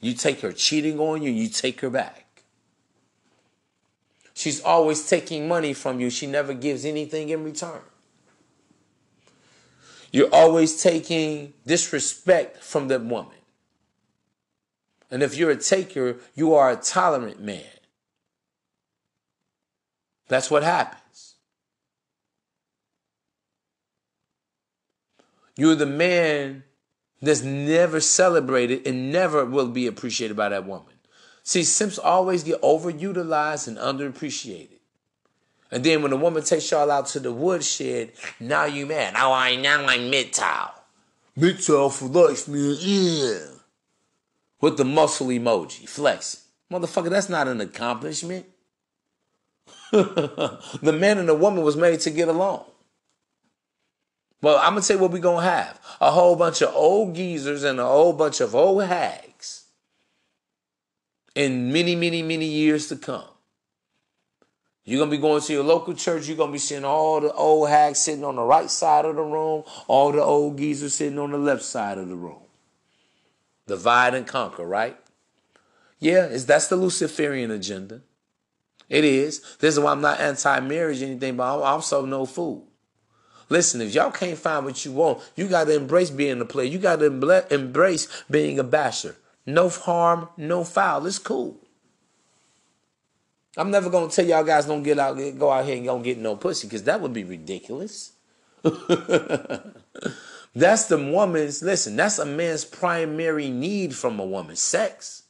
You 0.00 0.14
take 0.14 0.40
her 0.40 0.50
cheating 0.50 0.98
on 0.98 1.20
you, 1.20 1.30
you 1.30 1.50
take 1.50 1.82
her 1.82 1.90
back. 1.90 2.42
She's 4.32 4.62
always 4.62 5.06
taking 5.06 5.46
money 5.46 5.74
from 5.74 6.00
you. 6.00 6.08
She 6.08 6.26
never 6.26 6.54
gives 6.54 6.86
anything 6.86 7.28
in 7.28 7.44
return. 7.44 7.82
You're 10.10 10.34
always 10.34 10.82
taking 10.82 11.52
disrespect 11.66 12.64
from 12.64 12.88
that 12.88 13.04
woman. 13.04 13.36
And 15.10 15.22
if 15.22 15.36
you're 15.36 15.50
a 15.50 15.56
taker, 15.56 16.16
you 16.34 16.54
are 16.54 16.70
a 16.70 16.76
tolerant 16.76 17.42
man. 17.42 17.62
That's 20.32 20.50
what 20.50 20.62
happens. 20.62 21.34
You're 25.58 25.74
the 25.74 25.84
man 25.84 26.64
that's 27.20 27.42
never 27.42 28.00
celebrated 28.00 28.86
and 28.86 29.12
never 29.12 29.44
will 29.44 29.68
be 29.68 29.86
appreciated 29.86 30.34
by 30.34 30.48
that 30.48 30.66
woman. 30.66 30.94
See, 31.42 31.64
simps 31.64 31.98
always 31.98 32.44
get 32.44 32.62
overutilized 32.62 33.68
and 33.68 33.76
underappreciated. 33.76 34.78
And 35.70 35.84
then 35.84 36.00
when 36.00 36.12
a 36.12 36.16
woman 36.16 36.42
takes 36.42 36.70
y'all 36.70 36.90
out 36.90 37.08
to 37.08 37.20
the 37.20 37.32
woodshed, 37.32 38.12
now 38.40 38.64
you 38.64 38.86
mad. 38.86 39.12
Now 39.12 39.32
I 39.32 39.56
now 39.56 39.84
I'm 39.84 40.10
MGTOW. 40.10 40.70
MGTOW 41.36 41.92
for 41.92 42.06
life, 42.06 42.48
man. 42.48 42.76
Yeah. 42.80 43.58
With 44.62 44.78
the 44.78 44.84
muscle 44.86 45.26
emoji, 45.26 45.86
flexing. 45.86 46.40
Motherfucker, 46.70 47.10
that's 47.10 47.28
not 47.28 47.48
an 47.48 47.60
accomplishment. 47.60 48.46
the 50.82 50.96
man 50.98 51.18
and 51.18 51.28
the 51.28 51.34
woman 51.34 51.62
was 51.62 51.76
made 51.76 52.00
to 52.00 52.10
get 52.10 52.28
along. 52.28 52.64
Well, 54.40 54.56
I'm 54.56 54.70
gonna 54.72 54.80
tell 54.80 54.96
you 54.96 55.02
what 55.02 55.12
we're 55.12 55.18
gonna 55.18 55.46
have. 55.46 55.78
A 56.00 56.10
whole 56.10 56.34
bunch 56.34 56.62
of 56.62 56.74
old 56.74 57.14
geezers 57.14 57.62
and 57.62 57.78
a 57.78 57.84
whole 57.84 58.14
bunch 58.14 58.40
of 58.40 58.54
old 58.54 58.84
hags 58.84 59.66
in 61.34 61.72
many, 61.72 61.94
many, 61.94 62.22
many 62.22 62.46
years 62.46 62.88
to 62.88 62.96
come. 62.96 63.24
You're 64.84 65.04
to 65.04 65.10
be 65.10 65.18
going 65.18 65.42
to 65.42 65.52
your 65.52 65.62
local 65.62 65.94
church. 65.94 66.26
You're 66.26 66.38
to 66.38 66.50
be 66.50 66.58
seeing 66.58 66.84
all 66.84 67.20
the 67.20 67.32
old 67.34 67.68
hags 67.68 68.00
sitting 68.00 68.24
on 68.24 68.36
the 68.36 68.42
right 68.42 68.70
side 68.70 69.04
of 69.04 69.16
the 69.16 69.22
room, 69.22 69.62
all 69.86 70.10
the 70.10 70.22
old 70.22 70.56
geezers 70.56 70.94
sitting 70.94 71.18
on 71.18 71.30
the 71.32 71.38
left 71.38 71.62
side 71.62 71.98
of 71.98 72.08
the 72.08 72.16
room. 72.16 72.40
Divide 73.66 74.14
and 74.14 74.26
conquer, 74.26 74.66
right? 74.66 74.96
Yeah, 76.00 76.26
is 76.26 76.46
that's 76.46 76.66
the 76.66 76.76
Luciferian 76.76 77.50
agenda. 77.50 78.00
It 78.92 79.04
is. 79.06 79.40
This 79.58 79.74
is 79.74 79.80
why 79.80 79.90
I'm 79.92 80.02
not 80.02 80.20
anti-marriage 80.20 81.00
or 81.00 81.06
anything, 81.06 81.38
but 81.38 81.44
I'm 81.44 81.62
also 81.62 82.04
no 82.04 82.26
fool. 82.26 82.68
Listen, 83.48 83.80
if 83.80 83.94
y'all 83.94 84.10
can't 84.10 84.36
find 84.36 84.66
what 84.66 84.84
you 84.84 84.92
want, 84.92 85.22
you 85.34 85.48
got 85.48 85.64
to 85.64 85.74
embrace 85.74 86.10
being 86.10 86.42
a 86.42 86.44
player. 86.44 86.66
You 86.66 86.78
got 86.78 87.00
to 87.00 87.06
embrace 87.50 88.24
being 88.30 88.58
a 88.58 88.64
basher. 88.64 89.16
No 89.46 89.70
harm, 89.70 90.28
no 90.36 90.62
foul. 90.62 91.06
It's 91.06 91.18
cool. 91.18 91.58
I'm 93.56 93.70
never 93.70 93.88
gonna 93.90 94.10
tell 94.10 94.26
y'all 94.26 94.44
guys 94.44 94.66
don't 94.66 94.82
get 94.82 94.98
out, 94.98 95.16
go 95.38 95.50
out 95.50 95.64
here 95.66 95.76
and 95.76 95.84
don't 95.84 96.02
get 96.02 96.18
no 96.18 96.36
pussy, 96.36 96.66
because 96.66 96.84
that 96.84 97.00
would 97.00 97.12
be 97.12 97.24
ridiculous. 97.24 98.12
that's 100.54 100.86
the 100.86 100.96
woman's 100.96 101.62
listen, 101.62 101.96
that's 101.96 102.18
a 102.18 102.24
man's 102.24 102.64
primary 102.64 103.50
need 103.50 103.94
from 103.94 104.18
a 104.20 104.24
woman, 104.24 104.56
sex. 104.56 105.21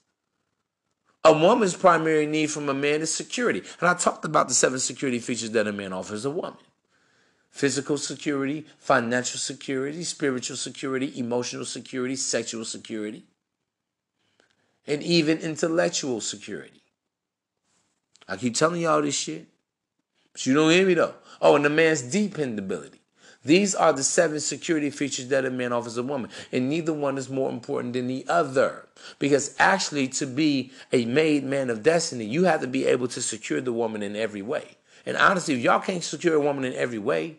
A 1.24 1.32
woman's 1.32 1.76
primary 1.76 2.26
need 2.26 2.50
from 2.50 2.68
a 2.68 2.74
man 2.74 3.00
is 3.00 3.14
security. 3.14 3.62
And 3.80 3.88
I 3.88 3.94
talked 3.94 4.24
about 4.24 4.48
the 4.48 4.54
seven 4.54 4.80
security 4.80 5.20
features 5.20 5.52
that 5.52 5.68
a 5.68 5.72
man 5.72 5.92
offers 5.92 6.24
a 6.24 6.30
woman 6.30 6.58
physical 7.50 7.98
security, 7.98 8.66
financial 8.78 9.38
security, 9.38 10.02
spiritual 10.04 10.56
security, 10.56 11.12
emotional 11.18 11.66
security, 11.66 12.16
sexual 12.16 12.64
security 12.64 13.24
and 14.86 15.02
even 15.02 15.38
intellectual 15.38 16.20
security. 16.20 16.82
I 18.28 18.36
keep 18.36 18.54
telling 18.54 18.80
y'all 18.80 19.02
this 19.02 19.14
shit, 19.14 19.46
but 20.32 20.44
you 20.46 20.54
don't 20.54 20.70
hear 20.70 20.86
me 20.86 20.94
though. 20.94 21.14
Oh, 21.40 21.56
and 21.56 21.64
the 21.64 21.70
man's 21.70 22.02
dependability. 22.02 23.01
These 23.44 23.74
are 23.74 23.92
the 23.92 24.04
seven 24.04 24.38
security 24.38 24.90
features 24.90 25.28
that 25.28 25.44
a 25.44 25.50
man 25.50 25.72
offers 25.72 25.96
a 25.96 26.02
woman, 26.02 26.30
and 26.52 26.68
neither 26.68 26.92
one 26.92 27.18
is 27.18 27.28
more 27.28 27.50
important 27.50 27.94
than 27.94 28.06
the 28.06 28.24
other. 28.28 28.86
Because 29.18 29.56
actually, 29.58 30.08
to 30.08 30.26
be 30.26 30.72
a 30.92 31.04
made 31.06 31.42
man 31.42 31.68
of 31.68 31.82
destiny, 31.82 32.24
you 32.24 32.44
have 32.44 32.60
to 32.60 32.68
be 32.68 32.86
able 32.86 33.08
to 33.08 33.20
secure 33.20 33.60
the 33.60 33.72
woman 33.72 34.02
in 34.02 34.14
every 34.14 34.42
way. 34.42 34.76
And 35.04 35.16
honestly, 35.16 35.54
if 35.54 35.60
y'all 35.60 35.80
can't 35.80 36.04
secure 36.04 36.36
a 36.36 36.40
woman 36.40 36.64
in 36.64 36.74
every 36.74 37.00
way, 37.00 37.38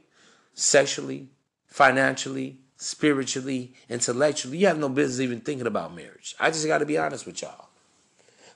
sexually, 0.54 1.30
financially, 1.68 2.58
spiritually, 2.76 3.74
intellectually, 3.88 4.58
you 4.58 4.68
have 4.68 4.78
no 4.78 4.89
business 4.89 5.22
even 5.22 5.39
thinking 5.39 5.68
about 5.68 5.95
marriage. 5.95 6.36
I 6.38 6.49
just 6.49 6.68
got 6.68 6.80
to 6.80 6.86
be 6.86 6.97
honest 6.97 7.26
with 7.26 7.41
y'all. 7.41 7.70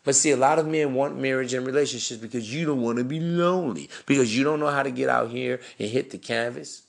But 0.03 0.15
see, 0.15 0.31
a 0.31 0.37
lot 0.37 0.59
of 0.59 0.67
men 0.67 0.93
want 0.93 1.17
marriage 1.17 1.53
and 1.53 1.65
relationships 1.65 2.21
because 2.21 2.53
you 2.53 2.65
don't 2.65 2.81
want 2.81 2.97
to 2.97 3.05
be 3.05 3.21
lonely, 3.21 3.89
because 4.05 4.37
you 4.37 4.43
don't 4.43 4.59
know 4.59 4.67
how 4.67 4.83
to 4.83 4.91
get 4.91 5.07
out 5.07 5.29
here 5.29 5.61
and 5.79 5.89
hit 5.89 6.11
the 6.11 6.17
canvas 6.17 6.83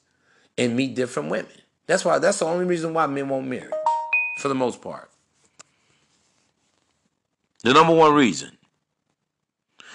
and 0.59 0.76
meet 0.76 0.94
different 0.94 1.30
women. 1.30 1.52
That's 1.86 2.04
why 2.04 2.18
that's 2.18 2.40
the 2.40 2.44
only 2.44 2.66
reason 2.66 2.92
why 2.92 3.06
men 3.06 3.28
won't 3.28 3.46
marry, 3.46 3.70
for 4.42 4.48
the 4.48 4.54
most 4.54 4.82
part. 4.82 5.11
The 7.62 7.72
number 7.72 7.94
one 7.94 8.14
reason. 8.14 8.52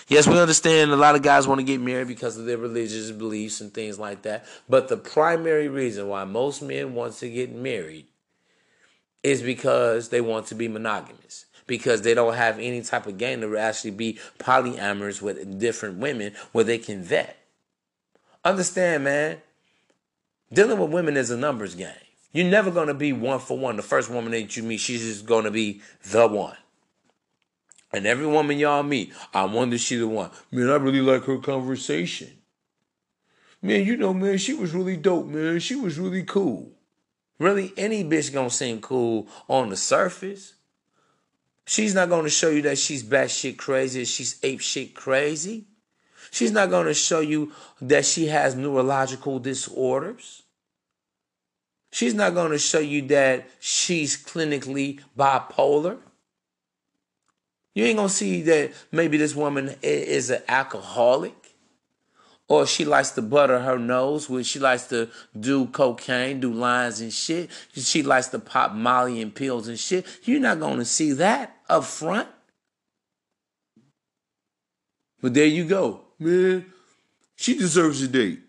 Yes, 0.08 0.28
we 0.28 0.38
understand 0.38 0.92
a 0.92 0.98
lot 0.98 1.16
of 1.16 1.22
guys 1.22 1.48
want 1.48 1.60
to 1.60 1.66
get 1.66 1.80
married 1.80 2.08
because 2.08 2.38
of 2.38 2.46
their 2.46 2.58
religious 2.58 3.10
beliefs 3.12 3.62
and 3.62 3.74
things 3.74 3.98
like 3.98 4.24
that. 4.24 4.46
But 4.68 4.90
the 4.90 4.98
primary 4.98 5.70
reason 5.70 6.08
why 6.10 6.26
most 6.26 6.62
men 6.62 6.94
want 6.94 7.14
to 7.16 7.30
get 7.30 7.56
married 7.56 8.08
is 9.24 9.42
because 9.42 10.10
they 10.10 10.20
want 10.20 10.48
to 10.48 10.56
be 10.56 10.68
monogamous. 10.68 11.46
Because 11.66 12.02
they 12.02 12.14
don't 12.14 12.34
have 12.34 12.60
any 12.60 12.82
type 12.82 13.08
of 13.08 13.18
game 13.18 13.40
to 13.40 13.58
actually 13.58 13.92
be 13.92 14.20
polyamorous 14.38 15.22
with 15.22 15.60
different 15.60 16.00
women 16.00 16.34
where 16.52 16.66
they 16.66 16.78
can 16.78 17.02
vet. 17.02 17.38
Understand, 18.44 19.06
man, 19.06 19.38
dealing 20.54 20.80
with 20.80 20.92
women 20.92 21.18
is 21.18 21.32
a 21.32 21.38
numbers 21.38 21.76
game. 21.76 21.92
You're 22.32 22.50
never 22.50 22.72
going 22.72 22.88
to 22.88 22.94
be 22.94 23.14
one 23.14 23.40
for 23.40 23.58
one. 23.58 23.76
The 23.76 23.84
first 23.84 24.10
woman 24.10 24.32
that 24.32 24.56
you 24.56 24.64
meet, 24.64 24.80
she's 24.80 25.04
just 25.04 25.26
going 25.26 25.46
to 25.46 25.52
be 25.52 25.82
the 26.10 26.28
one. 26.28 26.58
And 27.92 28.08
every 28.08 28.26
woman 28.26 28.58
y'all 28.58 28.82
meet, 28.82 29.14
I 29.34 29.46
wonder 29.46 29.78
she 29.78 29.98
the 29.98 30.08
one. 30.08 30.32
Man, 30.52 30.70
I 30.70 30.76
really 30.76 31.02
like 31.02 31.26
her 31.26 31.38
conversation. 31.38 32.32
Man, 33.62 33.86
you 33.86 33.96
know, 33.96 34.14
man, 34.14 34.40
she 34.40 34.54
was 34.54 34.74
really 34.74 34.98
dope, 34.98 35.28
man. 35.28 35.60
She 35.60 35.76
was 35.76 36.00
really 36.00 36.24
cool. 36.24 36.72
Really, 37.40 37.72
any 37.78 38.04
bitch 38.04 38.34
gonna 38.34 38.50
seem 38.50 38.82
cool 38.82 39.28
on 39.48 39.70
the 39.70 39.78
surface. 39.78 40.54
She's 41.66 41.96
not 41.96 42.10
gonna 42.10 42.30
show 42.30 42.50
you 42.50 42.62
that 42.64 42.78
she's 42.78 43.04
batshit 43.04 43.58
crazy, 43.58 44.06
she's 44.06 44.40
ape 44.44 44.60
shit 44.60 44.94
crazy. 44.94 45.66
She's 46.32 46.52
not 46.52 46.70
gonna 46.70 46.94
show 46.94 47.20
you 47.20 47.52
that 47.82 48.06
she 48.06 48.28
has 48.28 48.56
neurological 48.56 49.40
disorders. 49.40 50.43
She's 51.94 52.16
not 52.16 52.34
gonna 52.34 52.58
show 52.58 52.80
you 52.80 53.04
that 53.10 53.48
she's 53.60 54.18
clinically 54.18 55.00
bipolar. 55.16 56.00
You 57.76 57.86
ain't 57.86 57.98
gonna 57.98 58.10
see 58.10 58.42
that 58.42 58.72
maybe 58.92 59.18
this 59.18 59.36
woman 59.36 59.76
is 59.84 60.32
an 60.32 60.42
alcoholic 60.48 61.36
or 62.48 62.66
she 62.66 62.84
likes 62.84 63.12
to 63.12 63.22
butter 63.22 63.60
her 63.60 63.78
nose 63.78 64.28
when 64.28 64.44
she 64.44 64.58
likes 64.58 64.88
to 64.88 65.08
do 65.40 65.68
cocaine, 65.68 66.40
do 66.40 66.52
lines 66.52 67.00
and 67.00 67.14
shit. 67.14 67.52
She 67.76 68.02
likes 68.02 68.30
to 68.30 68.40
pop 68.40 68.74
Molly 68.74 69.22
and 69.22 69.34
pills 69.34 69.68
and 69.68 69.78
shit. 69.78 70.08
You're 70.24 70.40
not 70.40 70.60
gonna 70.60 70.86
see 70.86 71.12
that 71.12 71.58
up 71.70 71.84
front. 71.84 72.28
But 75.22 75.36
there 75.36 75.46
you 75.46 75.66
go, 75.66 76.06
man. 76.18 76.66
She 77.36 77.56
deserves 77.56 78.02
a 78.02 78.08
date. 78.08 78.40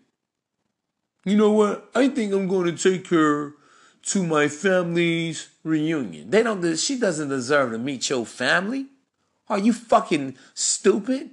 You 1.25 1.35
know 1.35 1.51
what? 1.51 1.89
I 1.95 2.07
think 2.07 2.31
I'm 2.33 2.47
going 2.47 2.73
to 2.73 2.91
take 2.91 3.07
her 3.09 3.55
to 4.03 4.23
my 4.23 4.47
family's 4.47 5.49
reunion. 5.63 6.29
They 6.29 6.43
don't. 6.43 6.77
She 6.77 6.99
doesn't 6.99 7.29
deserve 7.29 7.71
to 7.71 7.79
meet 7.79 8.09
your 8.09 8.25
family. 8.25 8.85
Are 9.49 9.57
you 9.57 9.73
fucking 9.73 10.37
stupid? 10.53 11.31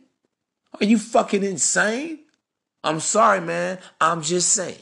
Are 0.81 0.85
you 0.85 0.99
fucking 0.99 1.45
insane? 1.45 2.21
I'm 2.83 3.01
sorry, 3.01 3.41
man. 3.41 3.79
I'm 4.01 4.23
just 4.23 4.49
saying. 4.51 4.79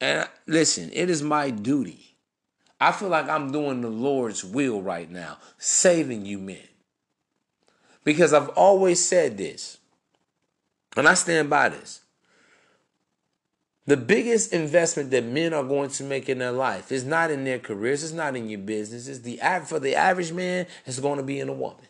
And 0.00 0.28
listen, 0.46 0.90
it 0.92 1.08
is 1.08 1.22
my 1.22 1.50
duty. 1.50 2.16
I 2.80 2.90
feel 2.92 3.08
like 3.08 3.28
I'm 3.28 3.52
doing 3.52 3.80
the 3.80 3.88
Lord's 3.88 4.44
will 4.44 4.82
right 4.82 5.10
now, 5.10 5.38
saving 5.56 6.26
you 6.26 6.38
men. 6.38 6.58
Because 8.02 8.34
I've 8.34 8.50
always 8.50 9.02
said 9.02 9.38
this, 9.38 9.78
and 10.96 11.08
I 11.08 11.14
stand 11.14 11.50
by 11.50 11.68
this. 11.68 12.00
The 13.86 13.96
biggest 13.98 14.52
investment 14.52 15.10
that 15.10 15.24
men 15.24 15.52
are 15.52 15.62
going 15.62 15.90
to 15.90 16.04
make 16.04 16.28
in 16.28 16.38
their 16.38 16.52
life 16.52 16.90
is 16.90 17.04
not 17.04 17.30
in 17.30 17.44
their 17.44 17.58
careers, 17.58 18.02
it's 18.02 18.12
not 18.14 18.34
in 18.34 18.48
your 18.48 18.60
business. 18.60 19.08
It's 19.08 19.20
the 19.20 19.38
for 19.66 19.78
the 19.78 19.94
average 19.94 20.32
man, 20.32 20.66
it's 20.86 21.00
going 21.00 21.18
to 21.18 21.22
be 21.22 21.38
in 21.40 21.50
a 21.50 21.52
woman. 21.52 21.86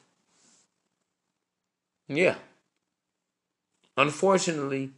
Yeah. 2.08 2.34
Unfortunately, 3.96 4.90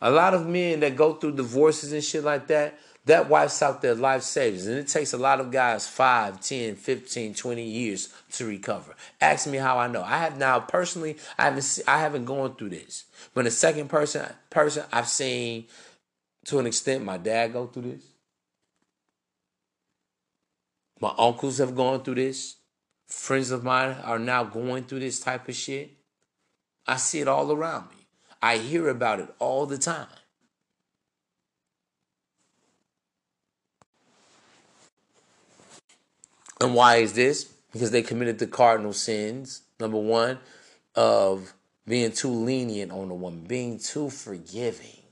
a 0.00 0.10
lot 0.10 0.34
of 0.34 0.46
men 0.46 0.80
that 0.80 0.96
go 0.96 1.14
through 1.14 1.36
divorces 1.36 1.92
and 1.92 2.02
shit 2.02 2.24
like 2.24 2.46
that, 2.46 2.78
that 3.04 3.28
wipes 3.28 3.60
out 3.62 3.82
their 3.82 3.94
life 3.94 4.22
savings. 4.22 4.66
And 4.66 4.78
it 4.78 4.88
takes 4.88 5.12
a 5.12 5.18
lot 5.18 5.40
of 5.40 5.50
guys 5.50 5.88
5, 5.88 6.40
10, 6.40 6.76
15, 6.76 7.34
20 7.34 7.62
years 7.62 8.08
to 8.32 8.46
recover. 8.46 8.94
Ask 9.20 9.48
me 9.48 9.58
how 9.58 9.78
I 9.78 9.88
know. 9.88 10.02
I 10.02 10.18
have 10.18 10.38
now 10.38 10.60
personally, 10.60 11.16
I 11.38 11.44
haven't 11.44 11.80
I 11.88 11.98
haven't 11.98 12.24
gone 12.26 12.54
through 12.54 12.70
this. 12.70 13.04
But 13.34 13.44
the 13.44 13.50
second 13.50 13.88
person 13.88 14.26
person 14.50 14.84
I've 14.92 15.08
seen 15.08 15.66
to 16.46 16.58
an 16.58 16.66
extent 16.66 17.04
my 17.04 17.18
dad 17.18 17.52
go 17.52 17.66
through 17.66 17.92
this. 17.92 18.04
My 21.00 21.12
uncles 21.18 21.58
have 21.58 21.74
gone 21.74 22.02
through 22.02 22.14
this. 22.16 22.56
Friends 23.08 23.50
of 23.50 23.64
mine 23.64 23.96
are 24.04 24.20
now 24.20 24.44
going 24.44 24.84
through 24.84 25.00
this 25.00 25.18
type 25.18 25.48
of 25.48 25.56
shit. 25.56 25.90
I 26.86 26.96
see 26.96 27.20
it 27.20 27.28
all 27.28 27.50
around 27.50 27.90
me. 27.90 28.06
I 28.40 28.58
hear 28.58 28.88
about 28.88 29.20
it 29.20 29.28
all 29.38 29.66
the 29.66 29.78
time. 29.78 30.06
And 36.62 36.76
why 36.76 36.96
is 36.96 37.14
this? 37.14 37.44
Because 37.72 37.90
they 37.90 38.02
committed 38.02 38.38
the 38.38 38.46
cardinal 38.46 38.92
sins. 38.92 39.62
Number 39.80 39.98
one, 39.98 40.38
of 40.94 41.54
being 41.88 42.12
too 42.12 42.30
lenient 42.30 42.92
on 42.92 43.10
a 43.10 43.14
woman, 43.14 43.44
being 43.44 43.80
too 43.80 44.08
forgiving. 44.10 45.02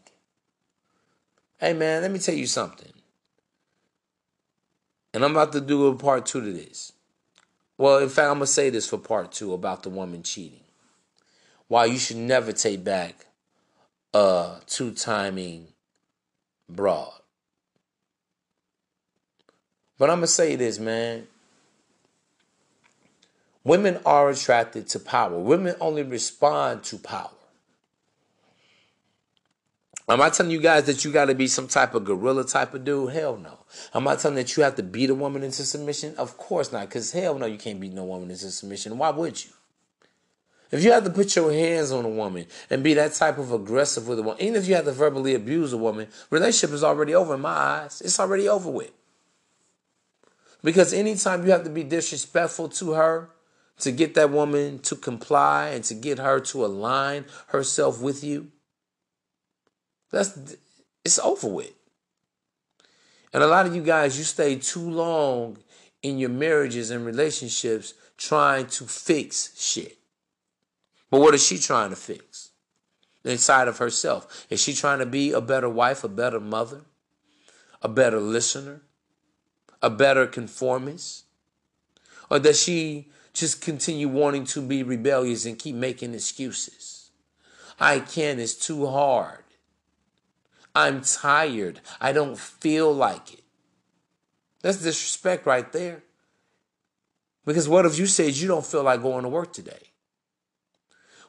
Hey 1.59 1.72
man, 1.72 2.03
let 2.03 2.12
me 2.12 2.20
tell 2.20 2.36
you 2.36 2.46
something. 2.46 2.92
And 5.12 5.24
I'm 5.24 5.32
about 5.32 5.53
to 5.53 5.61
do 5.61 5.88
a 5.88 5.96
part 5.96 6.24
two 6.24 6.40
to 6.40 6.53
this. 6.53 6.92
Well, 7.76 7.98
in 7.98 8.09
fact, 8.09 8.28
I'm 8.28 8.34
gonna 8.34 8.46
say 8.46 8.70
this 8.70 8.88
for 8.88 8.98
part 8.98 9.32
two 9.32 9.53
about 9.53 9.82
the 9.82 9.90
woman 9.90 10.22
cheating. 10.22 10.61
Why 11.66 11.86
you 11.86 11.98
should 11.98 12.16
never 12.16 12.53
take 12.53 12.84
back 12.84 13.26
a 14.14 14.61
two 14.68 14.92
timing 14.92 15.66
broad. 16.68 17.12
But 19.98 20.11
I'm 20.11 20.18
gonna 20.18 20.28
say 20.28 20.55
this, 20.55 20.78
man. 20.78 21.26
Women 23.64 23.98
are 24.06 24.30
attracted 24.30 24.88
to 24.88 24.98
power. 24.98 25.38
Women 25.38 25.74
only 25.80 26.02
respond 26.02 26.82
to 26.84 26.98
power. 26.98 27.30
Am 30.08 30.20
I 30.20 30.30
telling 30.30 30.50
you 30.50 30.61
guys 30.61 30.84
that 30.86 31.04
you 31.04 31.12
got 31.12 31.26
to 31.26 31.36
be 31.36 31.46
some 31.46 31.68
type 31.68 31.94
of 31.94 32.04
gorilla 32.04 32.44
type 32.44 32.74
of 32.74 32.84
dude? 32.84 33.12
Hell 33.12 33.36
no. 33.36 33.58
Am 33.94 34.08
I 34.08 34.16
telling 34.16 34.34
that 34.36 34.56
you 34.56 34.64
have 34.64 34.74
to 34.74 34.82
beat 34.82 35.08
a 35.08 35.14
woman 35.14 35.44
into 35.44 35.62
submission? 35.62 36.16
Of 36.16 36.36
course 36.36 36.72
not, 36.72 36.88
because 36.88 37.12
hell 37.12 37.38
no, 37.38 37.46
you 37.46 37.58
can't 37.58 37.78
beat 37.78 37.92
no 37.92 38.04
woman 38.04 38.30
into 38.30 38.50
submission. 38.50 38.98
Why 38.98 39.11
would 39.11 39.44
you? 39.44 39.50
If 40.72 40.82
you 40.82 40.90
have 40.92 41.04
to 41.04 41.11
put 41.11 41.36
your 41.36 41.52
hands 41.52 41.92
on 41.92 42.04
a 42.04 42.08
woman 42.08 42.46
and 42.70 42.82
be 42.82 42.94
that 42.94 43.14
type 43.14 43.38
of 43.38 43.52
aggressive 43.52 44.08
with 44.08 44.18
a 44.18 44.22
woman, 44.22 44.42
even 44.42 44.56
if 44.56 44.66
you 44.66 44.74
have 44.74 44.84
to 44.84 44.92
verbally 44.92 45.34
abuse 45.34 45.72
a 45.72 45.76
woman, 45.76 46.08
relationship 46.30 46.74
is 46.74 46.82
already 46.82 47.14
over 47.14 47.34
in 47.34 47.40
my 47.40 47.50
eyes. 47.50 48.00
It's 48.00 48.18
already 48.18 48.48
over 48.48 48.70
with. 48.70 48.90
Because 50.62 50.92
anytime 50.92 51.44
you 51.44 51.52
have 51.52 51.64
to 51.64 51.70
be 51.70 51.84
disrespectful 51.84 52.68
to 52.68 52.92
her, 52.92 53.30
to 53.81 53.93
get 53.93 54.14
that 54.14 54.31
woman 54.31 54.78
to 54.81 54.97
comply 54.97 55.68
and 55.68 55.85
to 55.85 55.95
get 55.95 56.18
her 56.18 56.41
to 56.41 56.64
align 56.64 57.24
herself 57.49 58.01
with 58.01 58.22
you, 58.22 58.51
that's 60.11 60.57
it's 61.05 61.18
over 61.18 61.49
with. 61.49 61.72
And 63.33 63.43
a 63.43 63.47
lot 63.47 63.66
of 63.66 63.74
you 63.74 63.83
guys, 63.83 64.18
you 64.18 64.24
stay 64.24 64.57
too 64.57 64.91
long 64.91 65.59
in 66.03 66.18
your 66.18 66.31
marriages 66.31 66.91
and 66.91 67.07
relationships 67.07 67.95
trying 68.16 68.66
to 68.66 68.85
fix 68.85 69.59
shit. 69.59 69.99
But 71.11 71.20
what 71.20 71.35
is 71.35 71.47
she 71.47 71.59
trying 71.59 71.91
to 71.91 71.97
fix? 71.97 72.51
Inside 73.24 73.68
of 73.68 73.78
herself. 73.78 74.47
Is 74.51 74.62
she 74.62 74.72
trying 74.72 74.99
to 75.01 75.07
be 75.07 75.33
a 75.33 75.41
better 75.41 75.68
wife, 75.68 76.05
a 76.05 76.09
better 76.09 76.41
mother, 76.41 76.83
a 77.83 77.89
better 77.89 78.20
listener, 78.20 78.83
a 79.83 79.91
better 79.91 80.26
conformist? 80.26 81.24
Or 82.31 82.39
does 82.39 82.62
she 82.62 83.09
just 83.33 83.61
continue 83.61 84.09
wanting 84.09 84.45
to 84.45 84.61
be 84.61 84.83
rebellious 84.83 85.47
and 85.47 85.59
keep 85.59 85.74
making 85.74 86.14
excuses. 86.14 87.11
I 87.78 88.01
can't, 88.01 88.41
it's 88.41 88.55
too 88.55 88.87
hard. 88.87 89.45
I'm 90.74 91.01
tired. 91.01 91.81
I 92.01 92.12
don't 92.12 92.39
feel 92.39 92.93
like 92.93 93.35
it. 93.35 93.43
That's 94.62 94.83
disrespect 94.83 95.47
right 95.47 95.70
there. 95.72 96.03
Because 97.47 97.68
what 97.68 97.87
if 97.87 97.99
you 97.99 98.07
said 98.07 98.35
you 98.35 98.47
don't 98.47 98.66
feel 98.66 98.83
like 98.83 99.03
going 99.03 99.22
to 99.22 99.28
work 99.28 99.53
today? 99.53 99.91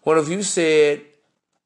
What 0.04 0.18
if 0.18 0.28
you 0.28 0.44
said, 0.44 1.02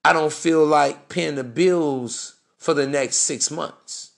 I 0.04 0.14
don't 0.14 0.32
feel 0.32 0.66
like 0.66 1.10
paying 1.10 1.36
the 1.36 1.44
bills 1.44 2.36
for 2.58 2.74
the 2.74 2.86
next 2.86 3.18
six 3.18 3.50
months? 3.50 4.12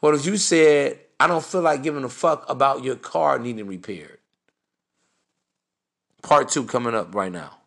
What 0.00 0.14
if 0.14 0.26
you 0.26 0.36
said, 0.36 0.98
I 1.20 1.26
don't 1.26 1.44
feel 1.44 1.62
like 1.62 1.82
giving 1.82 2.04
a 2.04 2.08
fuck 2.08 2.48
about 2.48 2.84
your 2.84 2.96
car 2.96 3.38
needing 3.38 3.66
repaired. 3.66 4.18
Part 6.22 6.48
two 6.50 6.64
coming 6.64 6.94
up 6.94 7.14
right 7.14 7.32
now. 7.32 7.56